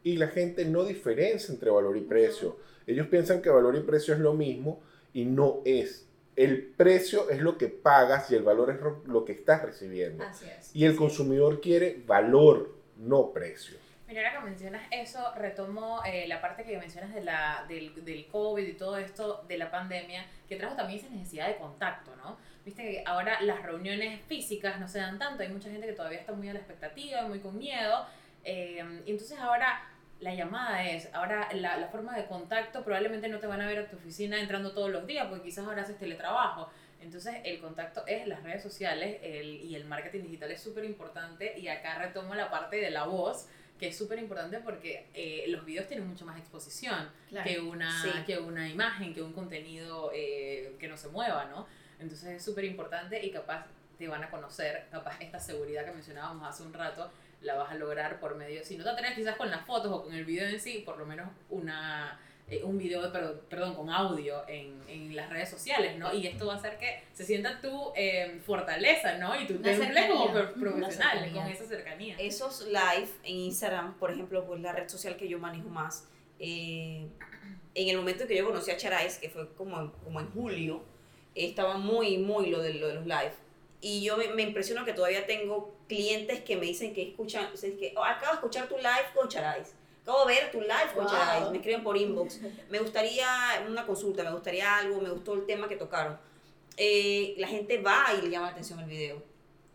Y 0.05 0.17
la 0.17 0.29
gente 0.29 0.65
no 0.65 0.85
diferencia 0.85 1.53
entre 1.53 1.71
valor 1.71 1.97
y 1.97 2.01
precio. 2.03 2.57
Ellos 2.87 3.07
piensan 3.07 3.41
que 3.41 3.49
valor 3.51 3.77
y 3.77 3.81
precio 3.81 4.15
es 4.15 4.21
lo 4.21 4.35
mismo 4.35 4.81
y 5.13 5.25
no 5.25 5.61
es. 5.65 6.07
El 6.35 6.63
precio 6.77 7.31
es 7.31 7.41
lo 7.41 7.57
que 7.57 7.69
pagas 7.69 8.31
y 8.31 8.35
el 8.35 8.43
valor 8.43 8.71
es 8.71 8.79
lo- 9.07 9.25
que 9.25 9.33
estás 9.33 9.63
recibiendo. 9.63 10.25
Así 10.25 10.47
es. 10.47 10.75
Y 10.75 10.85
el 10.85 10.97
consumidor 10.97 11.61
quiere 11.61 12.03
valor, 12.07 12.75
no 12.97 13.31
precio. 13.33 13.77
Mira, 14.09 14.29
ahora 14.29 14.41
que 14.41 14.51
mencionas 14.51 14.83
eso, 14.91 15.21
retomo 15.37 16.01
eh, 16.05 16.27
la 16.29 16.41
parte 16.41 16.65
que 16.65 16.77
mencionas 16.77 17.15
de 17.15 17.23
la, 17.23 17.65
del, 17.69 18.05
del 18.05 18.27
COVID 18.27 18.67
y 18.67 18.73
todo 18.75 18.97
esto 18.99 19.45
de 19.49 19.57
la 19.57 19.71
pandemia, 19.71 20.27
que 20.49 20.57
trajo 20.57 20.75
también 20.77 20.99
esa 21.01 21.09
necesidad 21.11 21.49
de 21.49 21.57
contacto, 21.57 22.15
¿no? 22.17 22.37
Viste 22.65 22.83
que 22.83 23.03
ahora 23.07 23.41
las 23.41 23.63
reuniones 23.63 24.21
físicas 24.29 24.79
no 24.79 24.87
se 24.89 24.99
dan 24.99 25.19
tanto, 25.19 25.43
hay 25.43 25.49
mucha 25.49 25.69
gente 25.71 25.87
que 25.87 25.95
todavía 25.95 26.19
está 26.21 26.33
muy 26.33 26.49
a 26.49 26.53
la 26.53 26.61
expectativa, 26.61 27.23
muy 27.23 27.41
con 27.41 27.59
miedo, 27.59 28.07
eh, 28.45 29.03
y 29.05 29.11
entonces 29.11 29.39
ahora 29.39 29.89
la 30.21 30.35
llamada 30.35 30.89
es, 30.89 31.09
ahora 31.13 31.49
la, 31.55 31.77
la 31.77 31.89
forma 31.89 32.17
de 32.17 32.27
contacto 32.27 32.85
probablemente 32.85 33.29
no 33.29 33.41
te 33.41 33.49
van 33.49 33.61
a 33.61 33.67
ver 33.67 33.79
a 33.81 33.89
tu 33.91 33.97
oficina 33.97 34.41
entrando 34.41 34.73
todos 34.73 34.91
los 34.91 35.07
días, 35.07 35.27
porque 35.27 35.43
quizás 35.45 35.67
ahora 35.67 35.83
haces 35.83 35.99
teletrabajo. 35.99 36.71
Entonces 37.01 37.35
el 37.43 37.59
contacto 37.59 38.05
es 38.07 38.29
las 38.29 38.45
redes 38.45 38.63
sociales 38.63 39.19
el, 39.25 39.57
y 39.65 39.75
el 39.75 39.85
marketing 39.85 40.23
digital 40.23 40.53
es 40.53 40.63
súper 40.63 40.85
importante 40.85 41.59
y 41.59 41.67
acá 41.67 41.99
retomo 41.99 42.37
la 42.37 42.49
parte 42.49 42.77
de 42.77 42.91
la 42.93 43.07
voz, 43.07 43.49
que 43.81 43.89
es 43.89 43.99
súper 43.99 44.21
importante 44.21 44.61
porque 44.61 45.09
eh, 45.13 45.47
los 45.49 45.65
videos 45.65 45.89
tienen 45.89 46.07
mucho 46.07 46.25
más 46.25 46.39
exposición 46.39 47.11
Claro. 47.29 47.51
que, 47.51 47.59
una, 47.59 47.91
Sí. 48.03 48.09
que 48.25 48.39
una 48.39 48.69
imagen, 48.69 49.13
que 49.13 49.21
un 49.23 49.33
contenido 49.33 50.13
eh, 50.15 50.77
que 50.79 50.87
no 50.87 50.97
se 50.97 51.09
mueva, 51.09 51.47
¿no? 51.47 51.67
Entonces 52.03 52.29
es 52.37 52.45
súper 52.45 52.65
importante 52.65 53.25
y 53.25 53.31
capaz 53.31 53.67
te 53.99 54.09
van 54.09 54.23
a 54.25 54.31
conocer, 54.31 54.87
capaz 54.91 55.21
esta 55.21 55.39
seguridad 55.39 55.85
que 55.85 55.93
mencionábamos 55.93 56.49
hace 56.49 56.63
un 56.65 56.75
rato, 56.75 57.11
la 57.41 57.55
vas 57.55 57.71
a 57.71 57.75
lograr 57.75 58.21
por 58.21 58.37
medio, 58.37 58.65
si 58.65 58.77
no 58.77 58.85
te 58.85 58.91
atreves 58.91 59.17
quizás 59.17 59.37
con 59.37 59.51
las 59.51 59.65
fotos 59.65 59.91
o 59.93 60.05
con 60.05 60.15
el 60.15 60.25
video 60.25 60.49
en 60.49 60.61
sí, 60.61 60.83
por 60.85 60.99
lo 60.99 61.07
menos 61.07 61.29
una, 61.51 62.21
eh, 62.49 62.63
un 62.63 62.79
video, 62.79 63.13
perdón, 63.13 63.41
perdón, 63.49 63.75
con 63.75 63.91
audio 63.91 64.47
en, 64.49 64.81
en 64.89 65.15
las 65.17 65.31
redes 65.31 65.49
sociales, 65.49 65.99
¿no? 65.99 66.13
Y 66.13 66.27
esto 66.27 66.47
va 66.47 66.55
a 66.55 66.57
hacer 66.57 66.79
que 66.79 67.03
se 67.13 67.25
sienta 67.25 67.61
tu 67.61 67.93
eh, 67.97 68.41
fortaleza, 68.45 69.19
¿no? 69.19 69.41
Y 69.41 69.47
tu 69.47 69.59
temple 69.59 70.09
como 70.09 70.33
profesional, 70.33 71.33
con 71.33 71.47
esa 71.47 71.65
cercanía. 71.65 72.17
Esos 72.19 72.67
live 72.67 73.09
en 73.25 73.37
Instagram, 73.37 73.95
por 73.95 74.11
ejemplo, 74.11 74.45
pues 74.45 74.61
la 74.61 74.73
red 74.73 74.89
social 74.89 75.17
que 75.17 75.29
yo 75.29 75.39
manejo 75.39 75.69
más, 75.69 76.09
eh, 76.39 77.09
en 77.75 77.89
el 77.89 77.97
momento 77.97 78.23
en 78.23 78.29
que 78.29 78.37
yo 78.37 78.47
conocí 78.47 78.71
a 78.71 78.77
Charais, 78.77 79.19
que 79.19 79.31
fue 79.31 79.49
como, 79.55 79.93
como 80.05 80.21
en 80.21 80.31
julio, 80.33 80.85
estaba 81.35 81.79
muy, 81.79 82.19
muy 82.19 82.47
lo 82.51 82.61
de, 82.61 82.75
lo 82.75 82.89
de 82.89 82.95
los 82.95 83.05
live. 83.07 83.33
Y 83.81 84.03
yo 84.03 84.17
me, 84.17 84.29
me 84.29 84.43
impresiono 84.43 84.85
que 84.85 84.93
todavía 84.93 85.27
tengo 85.27 85.75
clientes 85.89 86.41
que 86.43 86.57
me 86.57 86.67
dicen 86.67 86.95
que 86.95 87.03
escuchan, 87.03 87.49
o 87.53 87.57
sea, 87.57 87.71
que 87.77 87.93
"Oh, 87.97 88.05
acabo 88.05 88.29
de 88.33 88.35
escuchar 88.35 88.69
tu 88.69 88.77
live 88.77 89.07
con 89.15 89.29
Charais. 89.29 89.75
Acabo 90.03 90.25
de 90.27 90.35
ver 90.35 90.51
tu 90.53 90.61
live 90.61 90.93
con 90.95 91.05
Wow. 91.05 91.13
Charais. 91.13 91.51
Me 91.51 91.57
escriben 91.59 91.83
por 91.83 91.97
inbox. 91.97 92.41
Me 92.71 92.79
gustaría 92.79 93.27
una 93.69 93.87
consulta, 93.87 94.23
me 94.25 94.33
gustaría 94.33 94.79
algo, 94.79 95.01
me 95.01 95.11
gustó 95.11 95.35
el 95.35 95.47
tema 95.47 95.69
que 95.69 95.77
tocaron. 95.77 96.19
Eh, 96.77 97.35
la 97.39 97.47
gente 97.49 97.79
va 97.83 98.07
y 98.19 98.23
le 98.23 98.31
llama 98.31 98.47
la 98.47 98.53
atención 98.53 98.79
el 98.81 98.87
video. 98.87 99.23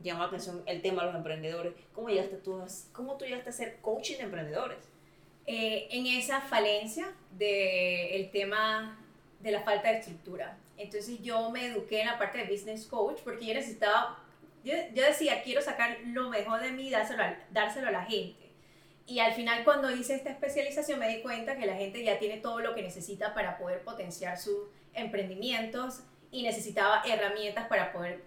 Llama 0.01 0.21
la 0.21 0.27
atención 0.27 0.63
el 0.65 0.81
tema 0.81 1.01
de 1.01 1.07
los 1.07 1.15
emprendedores. 1.17 1.73
¿Cómo 1.93 2.09
llegaste 2.09 2.37
tú 2.37 2.55
a, 2.61 2.65
cómo 2.93 3.17
tú 3.17 3.25
llegaste 3.25 3.49
a 3.49 3.53
ser 3.53 3.77
coaching 3.81 4.17
de 4.17 4.23
emprendedores? 4.23 4.77
eh, 5.49 5.87
en 5.91 6.05
esa 6.07 6.41
falencia 6.41 7.09
del 7.31 8.29
tema 8.31 8.99
de 9.39 9.51
la 9.51 9.61
falta 9.61 9.89
de 9.91 9.99
estructura. 9.99 10.57
Entonces 10.77 11.21
yo 11.21 11.49
me 11.51 11.67
eduqué 11.67 12.01
en 12.01 12.07
la 12.07 12.17
parte 12.17 12.39
de 12.39 12.45
business 12.45 12.85
coach 12.85 13.19
porque 13.23 13.45
yo 13.45 13.53
necesitaba, 13.53 14.19
yo, 14.63 14.73
yo 14.93 15.03
decía, 15.03 15.41
quiero 15.43 15.61
sacar 15.61 15.97
lo 16.05 16.29
mejor 16.29 16.61
de 16.61 16.71
mí 16.71 16.87
y 16.87 16.91
dárselo 16.91 17.23
a, 17.23 17.37
dárselo 17.51 17.87
a 17.87 17.91
la 17.91 18.05
gente. 18.05 18.51
y 19.05 19.19
al 19.19 19.33
final 19.33 19.63
cuando 19.63 19.89
hice 19.89 20.15
esta 20.15 20.29
especialización 20.29 20.99
me 20.99 21.07
di 21.07 21.21
cuenta 21.21 21.55
que 21.57 21.65
la 21.65 21.75
gente 21.75 22.03
ya 22.03 22.19
tiene 22.19 22.37
todo 22.37 22.59
lo 22.59 22.75
que 22.75 22.81
necesita 22.81 23.33
para 23.33 23.57
poder 23.57 23.81
potenciar 23.83 24.37
sus 24.37 24.67
emprendimientos 24.93 26.01
y 26.31 26.43
necesitaba 26.43 27.03
herramientas 27.05 27.67
para 27.67 27.93
poder 27.93 28.21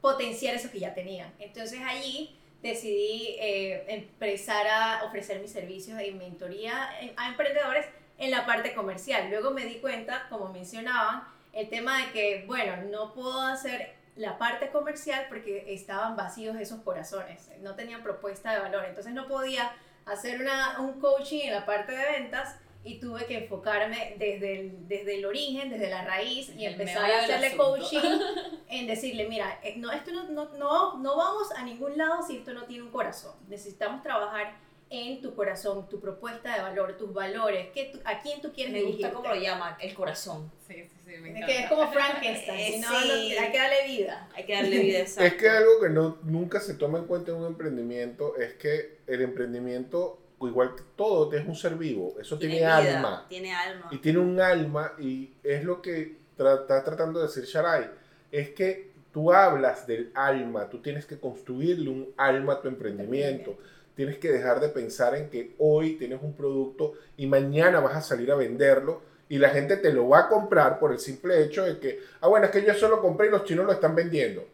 potenciar 0.00 0.54
eso 0.54 0.70
que 0.70 0.80
ya 0.80 0.94
tenían. 0.94 1.32
Entonces 1.38 1.80
allí 1.86 2.36
decidí 2.62 3.36
eh, 3.38 3.84
empezar 3.88 4.66
a 4.66 5.04
ofrecer 5.04 5.40
mis 5.40 5.52
servicios 5.52 5.98
de 5.98 6.12
mentoría 6.12 6.90
a 7.16 7.28
emprendedores 7.28 7.86
en 8.18 8.30
la 8.30 8.46
parte 8.46 8.74
comercial. 8.74 9.28
Luego 9.30 9.50
me 9.50 9.64
di 9.64 9.76
cuenta, 9.76 10.26
como 10.28 10.48
mencionaban, 10.48 11.24
el 11.52 11.68
tema 11.68 11.98
de 11.98 12.12
que, 12.12 12.44
bueno, 12.46 12.76
no 12.90 13.14
puedo 13.14 13.40
hacer 13.42 13.94
la 14.16 14.38
parte 14.38 14.70
comercial 14.70 15.26
porque 15.28 15.72
estaban 15.74 16.16
vacíos 16.16 16.56
esos 16.56 16.80
corazones, 16.82 17.50
no 17.60 17.74
tenían 17.74 18.02
propuesta 18.02 18.52
de 18.52 18.60
valor, 18.60 18.84
entonces 18.84 19.12
no 19.12 19.26
podía 19.26 19.72
hacer 20.06 20.40
una, 20.40 20.80
un 20.80 21.00
coaching 21.00 21.40
en 21.44 21.54
la 21.54 21.66
parte 21.66 21.92
de 21.92 22.04
ventas 22.04 22.56
y 22.84 23.00
tuve 23.00 23.24
que 23.24 23.38
enfocarme 23.38 24.14
desde 24.18 24.60
el, 24.60 24.88
desde 24.88 25.16
el 25.16 25.24
origen, 25.24 25.70
desde 25.70 25.88
la 25.88 26.04
raíz 26.04 26.50
y 26.54 26.66
El 26.66 26.74
empezar 26.74 27.10
a 27.10 27.20
hacerle 27.20 27.56
coaching 27.56 27.98
en 28.68 28.86
decirle, 28.86 29.26
mira, 29.26 29.58
eh, 29.62 29.74
no, 29.78 29.90
esto 29.90 30.12
no, 30.12 30.24
no, 30.24 30.50
no, 30.56 30.98
no 30.98 31.16
vamos 31.16 31.50
a 31.56 31.62
ningún 31.62 31.96
lado 31.96 32.22
si 32.22 32.36
esto 32.36 32.52
no 32.52 32.64
tiene 32.64 32.84
un 32.84 32.90
corazón. 32.90 33.32
Necesitamos 33.48 34.02
trabajar 34.02 34.54
en 34.94 35.20
tu 35.20 35.34
corazón, 35.34 35.88
tu 35.88 36.00
propuesta 36.00 36.54
de 36.56 36.62
valor, 36.62 36.96
tus 36.96 37.12
valores, 37.12 37.68
qué 37.74 37.90
tú- 37.92 38.00
a 38.04 38.20
quién 38.20 38.40
tú 38.40 38.52
quieres 38.52 38.72
Me 38.72 38.80
gusta 38.82 38.96
dirigirte. 39.08 39.14
cómo 39.14 39.28
lo 39.34 39.40
llama, 39.40 39.76
el 39.80 39.94
corazón. 39.94 40.50
Sí, 40.66 40.74
sí, 40.74 40.90
sí, 41.04 41.10
me 41.20 41.38
Es 41.40 41.46
que 41.46 41.58
es 41.60 41.68
como 41.68 41.90
Frankenstein, 41.92 42.58
Eh, 42.58 42.72
si 42.74 42.80
no, 42.80 42.88
sí. 42.88 43.08
no- 43.34 43.40
hay 43.42 43.52
que 43.52 43.58
darle 43.58 43.86
vida. 43.86 44.28
Hay 44.34 44.44
que 44.44 44.54
darle 44.54 44.78
vida 44.78 44.98
a 44.98 45.02
esa. 45.02 45.26
Es 45.26 45.34
que 45.34 45.48
algo 45.48 45.80
que 45.82 45.88
no, 45.90 46.18
nunca 46.22 46.60
se 46.60 46.74
toma 46.74 46.98
en 46.98 47.04
cuenta 47.06 47.30
en 47.32 47.38
un 47.38 47.46
emprendimiento 47.46 48.36
es 48.36 48.54
que 48.54 48.98
el 49.06 49.20
emprendimiento, 49.22 50.18
igual 50.40 50.74
que 50.76 50.82
todo, 50.96 51.32
es 51.32 51.46
un 51.46 51.54
ser 51.56 51.74
vivo. 51.76 52.14
Eso 52.20 52.38
tiene, 52.38 52.56
vida, 52.56 52.76
alma. 52.76 53.26
Tiene 53.28 53.54
alma. 53.54 53.88
Y 53.90 53.98
tiene 53.98 54.18
un 54.18 54.40
alma 54.40 54.92
y 54.98 55.32
es 55.42 55.64
lo 55.64 55.80
que 55.82 56.16
tra- 56.38 56.60
está 56.62 56.82
tratando 56.84 57.20
de 57.20 57.26
decir 57.26 57.44
Sharai. 57.44 57.90
Es 58.32 58.50
que 58.50 58.92
tú 59.12 59.32
hablas 59.32 59.86
del 59.86 60.10
alma, 60.14 60.68
tú 60.68 60.78
tienes 60.82 61.06
que 61.06 61.18
construirle 61.20 61.88
un 61.88 62.12
alma 62.16 62.54
a 62.54 62.60
tu 62.60 62.68
emprendimiento. 62.68 63.56
Tienes 63.94 64.18
que 64.18 64.32
dejar 64.32 64.60
de 64.60 64.68
pensar 64.68 65.14
en 65.14 65.30
que 65.30 65.54
hoy 65.58 65.96
tienes 65.96 66.20
un 66.22 66.34
producto 66.34 66.94
y 67.16 67.26
mañana 67.26 67.80
vas 67.80 67.96
a 67.96 68.00
salir 68.02 68.30
a 68.32 68.34
venderlo 68.34 69.02
y 69.28 69.38
la 69.38 69.50
gente 69.50 69.76
te 69.76 69.92
lo 69.92 70.08
va 70.08 70.20
a 70.20 70.28
comprar 70.28 70.78
por 70.78 70.92
el 70.92 70.98
simple 70.98 71.42
hecho 71.42 71.64
de 71.64 71.78
que, 71.78 72.00
ah, 72.20 72.28
bueno, 72.28 72.46
es 72.46 72.52
que 72.52 72.62
yo 72.62 72.72
eso 72.72 72.88
lo 72.88 73.00
compré 73.00 73.28
y 73.28 73.30
los 73.30 73.44
chinos 73.44 73.64
lo 73.66 73.72
están 73.72 73.94
vendiendo. 73.94 74.44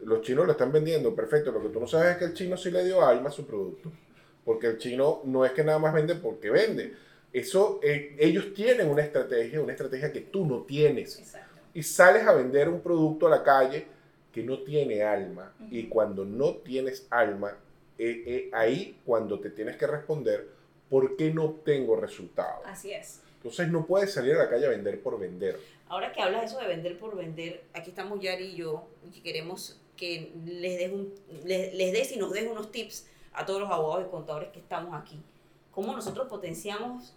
Los 0.00 0.22
chinos 0.22 0.46
lo 0.46 0.52
están 0.52 0.72
vendiendo, 0.72 1.14
perfecto. 1.14 1.52
Lo 1.52 1.62
que 1.62 1.68
tú 1.68 1.80
no 1.80 1.86
sabes 1.86 2.12
es 2.12 2.16
que 2.18 2.24
el 2.24 2.34
chino 2.34 2.56
sí 2.56 2.70
le 2.70 2.84
dio 2.84 3.04
alma 3.04 3.28
a 3.28 3.32
su 3.32 3.46
producto. 3.46 3.92
Porque 4.44 4.66
el 4.66 4.78
chino 4.78 5.22
no 5.24 5.44
es 5.44 5.52
que 5.52 5.64
nada 5.64 5.78
más 5.78 5.94
vende 5.94 6.16
porque 6.16 6.50
vende. 6.50 6.94
Eso, 7.32 7.80
eh, 7.82 8.14
ellos 8.18 8.52
tienen 8.52 8.90
una 8.90 9.02
estrategia, 9.02 9.60
una 9.60 9.72
estrategia 9.72 10.12
que 10.12 10.20
tú 10.20 10.44
no 10.44 10.62
tienes. 10.62 11.18
Exacto. 11.18 11.60
Y 11.72 11.82
sales 11.82 12.26
a 12.26 12.34
vender 12.34 12.68
un 12.68 12.80
producto 12.80 13.26
a 13.26 13.30
la 13.30 13.42
calle 13.42 13.86
que 14.32 14.42
no 14.42 14.62
tiene 14.62 15.02
alma. 15.02 15.54
Y 15.70 15.84
cuando 15.84 16.24
no 16.24 16.56
tienes 16.56 17.06
alma, 17.10 17.56
eh, 17.98 18.24
eh, 18.26 18.50
ahí 18.52 19.00
cuando 19.04 19.38
te 19.40 19.50
tienes 19.50 19.76
que 19.76 19.86
responder, 19.86 20.48
¿por 20.90 21.16
qué 21.16 21.32
no 21.32 21.44
obtengo 21.44 21.96
resultados? 21.96 22.62
Así 22.66 22.92
es. 22.92 23.20
Entonces 23.36 23.68
no 23.68 23.86
puedes 23.86 24.12
salir 24.12 24.34
a 24.34 24.38
la 24.38 24.48
calle 24.48 24.66
a 24.66 24.70
vender 24.70 25.02
por 25.02 25.18
vender. 25.18 25.60
Ahora 25.88 26.12
que 26.12 26.20
hablas 26.20 26.40
de 26.40 26.46
eso 26.46 26.58
de 26.58 26.66
vender 26.66 26.98
por 26.98 27.16
vender, 27.16 27.64
aquí 27.74 27.90
estamos 27.90 28.20
Yari 28.20 28.46
y 28.46 28.56
yo, 28.56 28.86
y 29.06 29.10
que 29.10 29.22
queremos 29.22 29.78
que 29.96 30.32
les 30.44 30.78
des, 30.78 30.92
un, 30.92 31.12
les, 31.44 31.74
les 31.74 31.92
des 31.92 32.12
y 32.12 32.16
nos 32.16 32.32
des 32.32 32.48
unos 32.48 32.72
tips 32.72 33.06
a 33.32 33.44
todos 33.44 33.60
los 33.60 33.70
abogados 33.70 34.06
y 34.06 34.10
contadores 34.10 34.48
que 34.50 34.60
estamos 34.60 34.94
aquí. 34.94 35.20
¿Cómo 35.70 35.92
nosotros 35.92 36.26
potenciamos 36.28 37.14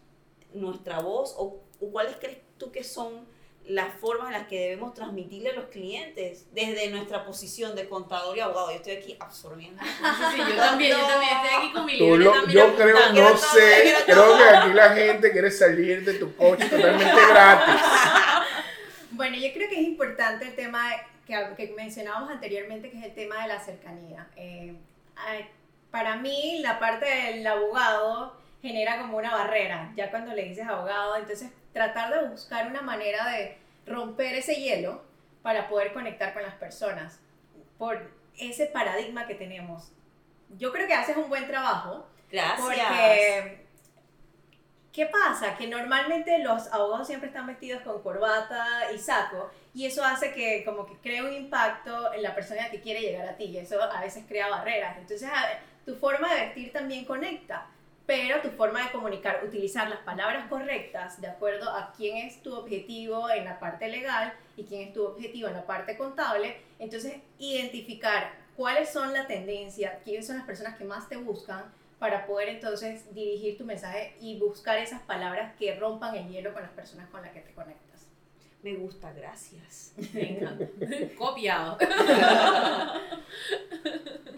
nuestra 0.54 1.00
voz 1.00 1.34
o, 1.38 1.62
o 1.80 1.92
cuáles 1.92 2.18
crees 2.18 2.40
tú 2.58 2.72
que 2.72 2.84
son 2.84 3.26
las 3.70 3.94
formas 3.96 4.28
en 4.28 4.34
las 4.34 4.48
que 4.48 4.60
debemos 4.60 4.94
transmitirle 4.94 5.50
a 5.52 5.54
los 5.54 5.66
clientes 5.66 6.46
desde 6.54 6.90
nuestra 6.90 7.26
posición 7.26 7.76
de 7.76 7.88
contador 7.90 8.38
y 8.38 8.40
abogado? 8.40 8.70
Yo 8.72 8.78
estoy 8.78 8.94
aquí 8.94 9.18
absorbiendo. 9.20 9.82
Sí, 9.84 9.90
sí, 10.36 10.38
yo 10.50 10.56
también, 10.56 10.98
yo 10.98 11.06
también 11.06 11.32
estoy 11.38 11.50
aquí 11.60 11.74
con 11.74 11.86
mi 11.86 11.94
libreta. 11.98 12.36
lo- 12.42 12.48
yo 12.48 12.76
creo. 12.76 12.98
Quiero 13.12 13.30
no 13.30 13.36
todo, 13.36 13.38
sé, 13.38 13.94
creo 14.06 14.16
todo. 14.24 14.38
que 14.38 14.44
aquí 14.44 14.74
la 14.74 14.90
gente 14.96 15.32
quiere 15.32 15.52
salir 15.52 16.04
de 16.06 16.14
tu 16.16 16.36
coche 16.36 16.66
totalmente 16.70 17.22
gratis. 17.30 17.76
Bueno, 19.12 19.36
yo 19.38 19.52
creo 19.54 19.68
que 19.70 19.76
es 19.82 19.88
importante 19.88 20.46
el 20.46 20.56
tema 20.56 20.92
que, 21.26 21.34
que 21.58 21.74
mencionábamos 21.76 22.30
anteriormente, 22.30 22.92
que 22.92 23.00
es 23.00 23.06
el 23.06 23.16
tema 23.16 23.42
de 23.42 23.48
la 23.48 23.60
cercanía. 23.60 24.28
Eh, 24.36 24.76
para 25.90 26.18
mí, 26.18 26.60
la 26.62 26.78
parte 26.80 27.06
del 27.06 27.48
abogado 27.48 28.38
genera 28.62 28.98
como 29.00 29.18
una 29.18 29.34
barrera, 29.34 29.92
ya 29.96 30.10
cuando 30.10 30.34
le 30.34 30.44
dices 30.44 30.68
abogado, 30.68 31.16
entonces 31.18 31.52
tratar 31.74 32.14
de 32.14 32.28
buscar 32.30 32.68
una 32.68 32.82
manera 32.82 33.28
de 33.30 33.58
romper 33.86 34.36
ese 34.36 34.56
hielo 34.56 35.04
para 35.44 35.70
poder 35.70 35.94
conectar 35.94 36.34
con 36.34 36.42
las 36.44 36.56
personas 36.56 37.20
por 37.78 38.12
ese 38.38 38.66
paradigma 38.68 39.28
que 39.28 39.36
tenemos. 39.36 39.92
Yo 40.58 40.72
creo 40.72 40.88
que 40.88 40.94
haces 40.94 41.18
un 41.18 41.30
buen 41.30 41.46
trabajo, 41.48 42.06
Gracias. 42.32 42.60
porque, 42.62 43.66
¿qué 44.92 45.06
pasa? 45.06 45.56
Que 45.58 45.68
normalmente 45.68 46.40
los 46.40 46.72
abogados 46.74 47.08
siempre 47.08 47.28
están 47.28 47.48
vestidos 47.48 47.82
con 47.84 48.02
corbata 48.02 48.92
y 48.94 48.98
saco, 48.98 49.52
y 49.74 49.86
eso 49.86 50.04
hace 50.04 50.34
que 50.34 50.64
como 50.66 50.86
que 50.86 50.96
cree 50.98 51.22
un 51.22 51.34
impacto 51.34 52.12
en 52.14 52.24
la 52.24 52.34
persona 52.34 52.70
que 52.72 52.82
quiere 52.82 53.02
llegar 53.02 53.28
a 53.28 53.38
ti, 53.38 53.46
y 53.46 53.58
eso 53.58 53.82
a 53.82 54.02
veces 54.02 54.26
crea 54.28 54.50
barreras. 54.50 54.98
Entonces, 54.98 55.30
a- 55.32 55.60
tu 55.86 55.96
forma 55.96 56.34
de 56.34 56.42
vestir 56.48 56.74
también 56.74 57.06
conecta, 57.06 57.68
pero 58.08 58.42
tu 58.42 58.50
forma 58.52 58.84
de 58.84 58.92
comunicar, 58.92 59.44
utilizar 59.46 59.90
las 59.90 60.00
palabras 60.00 60.48
correctas 60.48 61.20
de 61.20 61.28
acuerdo 61.28 61.70
a 61.70 61.92
quién 61.96 62.18
es 62.26 62.42
tu 62.42 62.56
objetivo 62.56 63.30
en 63.30 63.44
la 63.44 63.60
parte 63.60 63.90
legal 63.90 64.34
y 64.56 64.64
quién 64.64 64.88
es 64.88 64.94
tu 64.94 65.06
objetivo 65.06 65.50
en 65.50 65.56
la 65.56 65.68
parte 65.68 65.98
contable, 65.98 66.56
entonces 66.80 67.16
identificar 67.38 68.32
cuáles 68.56 68.90
son 68.90 69.12
la 69.12 69.28
tendencia, 69.28 70.00
quiénes 70.06 70.26
son 70.26 70.38
las 70.38 70.46
personas 70.46 70.78
que 70.78 70.86
más 70.86 71.10
te 71.10 71.18
buscan 71.18 71.66
para 72.00 72.26
poder 72.26 72.48
entonces 72.48 73.14
dirigir 73.14 73.58
tu 73.58 73.66
mensaje 73.66 74.16
y 74.22 74.40
buscar 74.40 74.78
esas 74.78 75.02
palabras 75.02 75.54
que 75.58 75.76
rompan 75.78 76.16
el 76.16 76.30
hielo 76.30 76.54
con 76.54 76.62
las 76.62 76.72
personas 76.72 77.10
con 77.10 77.22
las 77.22 77.32
que 77.32 77.42
te 77.42 77.52
conectas. 77.52 78.08
Me 78.64 78.76
gusta, 78.76 79.12
gracias. 79.12 79.94
Encanta. 80.14 80.66
Copiado. 81.18 81.78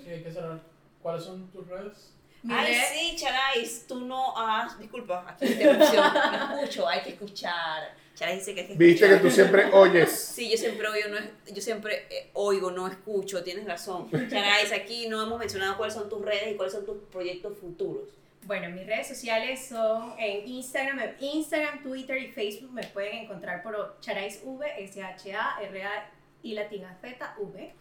Sí, 0.04 0.10
hay 0.10 0.24
que 0.24 0.32
saber 0.32 0.60
cuáles 1.02 1.24
son 1.24 1.48
tus 1.52 1.68
redes. 1.68 2.19
Mi 2.44 2.54
Ay, 2.54 2.74
red- 2.74 2.84
sí, 2.94 3.16
Charais, 3.18 3.86
tú 3.88 4.00
no 4.02 4.38
has. 4.38 4.80
Disculpa, 4.80 5.26
aquí 5.28 5.46
interrupción. 5.52 6.14
No 6.14 6.58
escucho, 6.60 6.88
hay 6.88 7.02
que 7.02 7.10
escuchar. 7.10 7.94
Charais 8.16 8.40
dice 8.40 8.54
que 8.56 8.62
hay 8.62 8.68
que 8.68 8.74
Viste 8.76 9.08
que 9.10 9.16
tú 9.18 9.30
siempre 9.30 9.66
oyes. 9.72 10.10
Sí, 10.36 10.50
yo 10.50 10.58
siempre 10.58 10.88
oigo, 10.88 11.10
no 11.10 11.18
es- 11.18 11.54
yo 11.54 11.62
siempre 11.62 12.08
eh, 12.10 12.30
oigo, 12.34 12.72
no 12.72 12.88
escucho, 12.88 13.44
tienes 13.44 13.66
razón. 13.66 14.10
Charais, 14.30 14.72
aquí 14.72 15.08
no 15.08 15.22
hemos 15.24 15.38
mencionado 15.40 15.76
cuáles 15.78 15.94
son 15.96 16.08
tus 16.10 16.22
redes 16.24 16.52
y 16.52 16.56
cuáles 16.56 16.74
son 16.74 16.86
tus 16.86 16.98
proyectos 17.12 17.58
futuros. 17.58 18.08
Bueno, 18.44 18.70
mis 18.70 18.88
redes 18.88 19.08
sociales 19.08 19.68
son 19.68 20.16
en 20.18 20.48
Instagram, 20.48 21.00
en 21.00 21.16
Instagram, 21.20 21.84
Twitter 21.84 22.18
y 22.18 22.28
Facebook 22.32 22.72
me 22.72 22.84
pueden 22.88 23.16
encontrar 23.20 23.62
por 23.62 23.98
Charais 24.00 24.40
V, 24.44 24.66
S-H-A-R-A 24.86 26.10
y 26.42 26.54
latina 26.54 26.98
Z 27.02 27.36
V. 27.38 27.74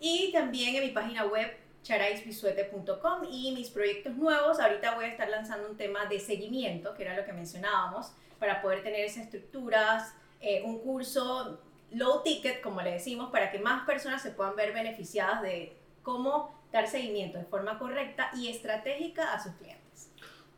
Y 0.00 0.30
también 0.32 0.76
en 0.76 0.84
mi 0.84 0.90
página 0.90 1.24
web 1.26 1.50
charaisbisuete.com 1.86 3.24
y 3.30 3.52
mis 3.52 3.70
proyectos 3.70 4.16
nuevos. 4.16 4.58
Ahorita 4.58 4.96
voy 4.96 5.04
a 5.04 5.08
estar 5.08 5.28
lanzando 5.28 5.70
un 5.70 5.76
tema 5.76 6.06
de 6.06 6.18
seguimiento, 6.18 6.94
que 6.94 7.04
era 7.04 7.16
lo 7.16 7.24
que 7.24 7.32
mencionábamos, 7.32 8.12
para 8.40 8.60
poder 8.60 8.82
tener 8.82 9.04
esas 9.04 9.24
estructuras, 9.24 10.12
eh, 10.40 10.62
un 10.64 10.80
curso 10.80 11.60
low 11.92 12.22
ticket, 12.24 12.60
como 12.60 12.82
le 12.82 12.92
decimos, 12.92 13.30
para 13.30 13.50
que 13.50 13.60
más 13.60 13.86
personas 13.86 14.20
se 14.20 14.30
puedan 14.30 14.56
ver 14.56 14.72
beneficiadas 14.72 15.42
de 15.42 15.76
cómo 16.02 16.60
dar 16.72 16.88
seguimiento 16.88 17.38
de 17.38 17.44
forma 17.44 17.78
correcta 17.78 18.30
y 18.34 18.48
estratégica 18.48 19.32
a 19.32 19.42
sus 19.42 19.52
clientes. 19.52 20.10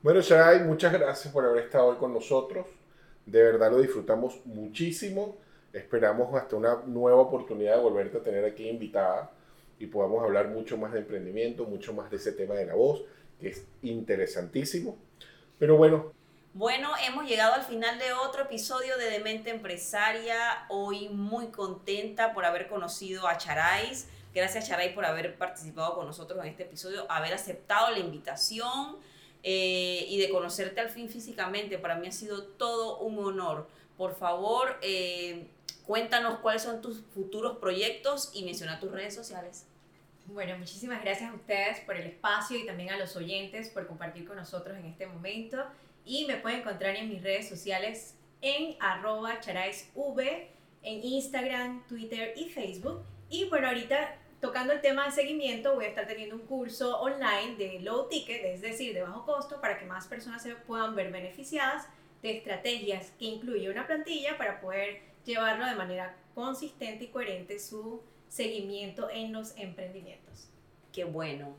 Bueno, 0.02 0.20
Sharai, 0.20 0.64
muchas 0.64 0.92
gracias 0.92 1.32
por 1.32 1.44
haber 1.44 1.64
estado 1.64 1.88
hoy 1.88 1.96
con 1.96 2.14
nosotros. 2.14 2.66
De 3.26 3.42
verdad 3.42 3.70
lo 3.70 3.80
disfrutamos 3.80 4.40
muchísimo. 4.46 5.36
Esperamos 5.72 6.34
hasta 6.34 6.56
una 6.56 6.76
nueva 6.86 7.20
oportunidad 7.20 7.76
de 7.76 7.82
volverte 7.82 8.16
a 8.16 8.22
tener 8.22 8.44
aquí 8.46 8.66
invitada 8.66 9.30
y 9.78 9.86
podamos 9.86 10.22
hablar 10.24 10.48
mucho 10.48 10.76
más 10.76 10.92
de 10.92 11.00
emprendimiento, 11.00 11.64
mucho 11.64 11.92
más 11.92 12.10
de 12.10 12.16
ese 12.16 12.32
tema 12.32 12.54
de 12.54 12.66
la 12.66 12.74
voz, 12.74 13.02
que 13.40 13.48
es 13.48 13.64
interesantísimo. 13.82 14.96
Pero 15.58 15.76
bueno, 15.76 16.12
Bueno, 16.54 16.90
hemos 17.06 17.28
llegado 17.28 17.54
al 17.54 17.62
final 17.62 17.98
de 17.98 18.12
otro 18.12 18.42
episodio 18.42 18.96
de 18.96 19.10
Demente 19.10 19.50
Empresaria. 19.50 20.66
Hoy 20.68 21.08
muy 21.08 21.48
contenta 21.48 22.32
por 22.32 22.44
haber 22.44 22.66
conocido 22.66 23.28
a 23.28 23.36
Charais. 23.36 24.08
Gracias 24.34 24.66
Charay 24.68 24.94
por 24.94 25.04
haber 25.04 25.36
participado 25.36 25.94
con 25.94 26.06
nosotros 26.06 26.40
en 26.42 26.50
este 26.50 26.64
episodio, 26.64 27.06
haber 27.10 27.32
aceptado 27.32 27.90
la 27.90 27.98
invitación 27.98 28.96
eh, 29.42 30.06
y 30.08 30.18
de 30.18 30.30
conocerte 30.30 30.80
al 30.80 30.90
fin 30.90 31.08
físicamente. 31.08 31.78
Para 31.78 31.96
mí 31.96 32.08
ha 32.08 32.12
sido 32.12 32.42
todo 32.42 32.98
un 32.98 33.18
honor. 33.18 33.68
Por 33.96 34.16
favor, 34.16 34.78
eh, 34.82 35.48
cuéntanos 35.88 36.40
cuáles 36.40 36.62
son 36.62 36.82
tus 36.82 37.00
futuros 37.00 37.56
proyectos 37.56 38.30
y 38.34 38.44
menciona 38.44 38.78
tus 38.78 38.92
redes 38.92 39.14
sociales. 39.14 39.64
Bueno, 40.26 40.58
muchísimas 40.58 41.02
gracias 41.02 41.30
a 41.30 41.34
ustedes 41.34 41.80
por 41.80 41.96
el 41.96 42.06
espacio 42.06 42.58
y 42.58 42.66
también 42.66 42.90
a 42.90 42.98
los 42.98 43.16
oyentes 43.16 43.70
por 43.70 43.86
compartir 43.86 44.26
con 44.26 44.36
nosotros 44.36 44.76
en 44.76 44.84
este 44.84 45.06
momento. 45.06 45.64
Y 46.04 46.26
me 46.26 46.36
pueden 46.36 46.60
encontrar 46.60 46.94
en 46.94 47.08
mis 47.08 47.22
redes 47.22 47.48
sociales 47.48 48.14
en 48.42 48.76
arroba 48.80 49.40
charaisv, 49.40 50.20
en 50.82 51.02
Instagram, 51.02 51.82
Twitter 51.86 52.34
y 52.36 52.50
Facebook. 52.50 53.02
Y 53.30 53.48
bueno, 53.48 53.68
ahorita 53.68 54.14
tocando 54.42 54.74
el 54.74 54.82
tema 54.82 55.06
de 55.06 55.12
seguimiento, 55.12 55.74
voy 55.74 55.86
a 55.86 55.88
estar 55.88 56.06
teniendo 56.06 56.36
un 56.36 56.42
curso 56.42 57.00
online 57.00 57.56
de 57.56 57.80
low 57.80 58.10
ticket, 58.10 58.44
es 58.44 58.60
decir, 58.60 58.92
de 58.92 59.04
bajo 59.04 59.24
costo, 59.24 59.58
para 59.62 59.78
que 59.78 59.86
más 59.86 60.06
personas 60.06 60.42
se 60.42 60.54
puedan 60.54 60.94
ver 60.94 61.10
beneficiadas 61.10 61.86
de 62.20 62.36
estrategias 62.36 63.12
que 63.18 63.24
incluye 63.24 63.70
una 63.70 63.86
plantilla 63.86 64.36
para 64.36 64.60
poder 64.60 65.08
llevarlo 65.28 65.66
de 65.66 65.74
manera 65.74 66.14
consistente 66.34 67.04
y 67.04 67.08
coherente 67.08 67.58
su 67.58 68.02
seguimiento 68.28 69.10
en 69.10 69.32
los 69.32 69.56
emprendimientos. 69.56 70.48
Qué 70.92 71.04
bueno. 71.04 71.54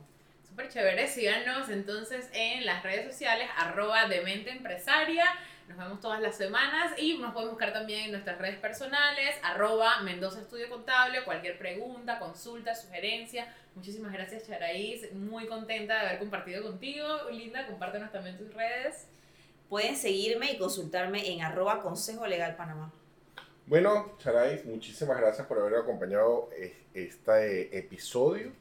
Súper 0.48 0.70
chévere. 0.70 1.08
Síganos 1.08 1.70
entonces 1.70 2.30
en 2.34 2.66
las 2.66 2.84
redes 2.84 3.12
sociales, 3.12 3.48
arroba 3.56 4.08
Demente 4.08 4.50
Empresaria. 4.50 5.26
Nos 5.68 5.78
vemos 5.78 6.02
todas 6.02 6.20
las 6.20 6.36
semanas 6.36 6.94
y 6.98 7.20
nos 7.20 7.32
pueden 7.32 7.50
buscar 7.50 7.72
también 7.72 8.06
en 8.06 8.12
nuestras 8.12 8.40
redes 8.40 8.58
personales, 8.58 9.36
arroba 9.44 10.02
Mendoza 10.02 10.42
Estudio 10.42 10.68
Contable, 10.68 11.24
cualquier 11.24 11.60
pregunta, 11.60 12.18
consulta, 12.18 12.74
sugerencia. 12.74 13.54
Muchísimas 13.76 14.12
gracias, 14.12 14.48
Charaís. 14.48 15.14
Muy 15.14 15.46
contenta 15.46 15.94
de 15.94 16.08
haber 16.08 16.20
compartido 16.20 16.64
contigo. 16.64 17.30
Linda, 17.32 17.68
compártenos 17.68 18.12
también 18.12 18.36
tus 18.38 18.52
redes. 18.52 19.08
Pueden 19.70 19.96
seguirme 19.96 20.52
y 20.52 20.58
consultarme 20.58 21.32
en 21.32 21.44
arroba 21.44 21.84
Consejo 21.84 22.26
Legal 22.26 22.56
Panamá. 22.56 22.92
Bueno, 23.70 24.14
Charais, 24.18 24.66
muchísimas 24.66 25.20
gracias 25.20 25.46
por 25.46 25.60
haber 25.60 25.76
acompañado 25.76 26.50
este 26.92 27.78
episodio. 27.78 28.52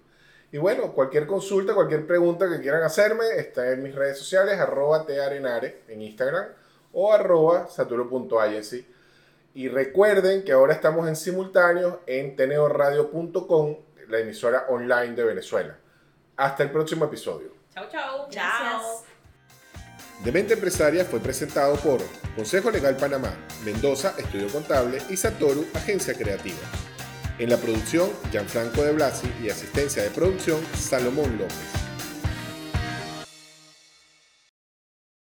Y 0.52 0.58
bueno, 0.58 0.92
cualquier 0.92 1.26
consulta, 1.26 1.74
cualquier 1.74 2.06
pregunta 2.06 2.46
que 2.46 2.60
quieran 2.60 2.82
hacerme, 2.82 3.24
está 3.38 3.72
en 3.72 3.82
mis 3.82 3.94
redes 3.94 4.18
sociales, 4.18 4.58
arroba 4.58 5.06
tearenare 5.06 5.84
en 5.88 6.02
Instagram 6.02 6.48
o 6.92 7.10
arroba 7.10 7.68
saturo.agency. 7.68 8.86
Y 9.54 9.68
recuerden 9.70 10.44
que 10.44 10.52
ahora 10.52 10.74
estamos 10.74 11.08
en 11.08 11.16
simultáneo 11.16 12.02
en 12.04 12.36
teneoradio.com, 12.36 13.76
la 14.08 14.18
emisora 14.18 14.66
online 14.68 15.14
de 15.14 15.24
Venezuela. 15.24 15.78
Hasta 16.36 16.64
el 16.64 16.70
próximo 16.70 17.06
episodio. 17.06 17.54
Chao, 17.72 17.88
chao. 17.90 18.28
Chao. 18.28 19.07
Demente 20.24 20.54
Empresaria 20.54 21.04
fue 21.04 21.20
presentado 21.20 21.76
por 21.76 22.00
Consejo 22.34 22.70
Legal 22.70 22.96
Panamá, 22.96 23.32
Mendoza, 23.64 24.14
Estudio 24.18 24.48
Contable 24.48 25.00
y 25.08 25.16
Satoru, 25.16 25.64
Agencia 25.74 26.14
Creativa. 26.14 26.56
En 27.38 27.50
la 27.50 27.56
producción, 27.56 28.10
Gianfranco 28.32 28.82
de 28.82 28.92
Blasi 28.92 29.32
y 29.40 29.48
asistencia 29.48 30.02
de 30.02 30.10
producción, 30.10 30.60
Salomón 30.76 31.38
López. 31.38 31.87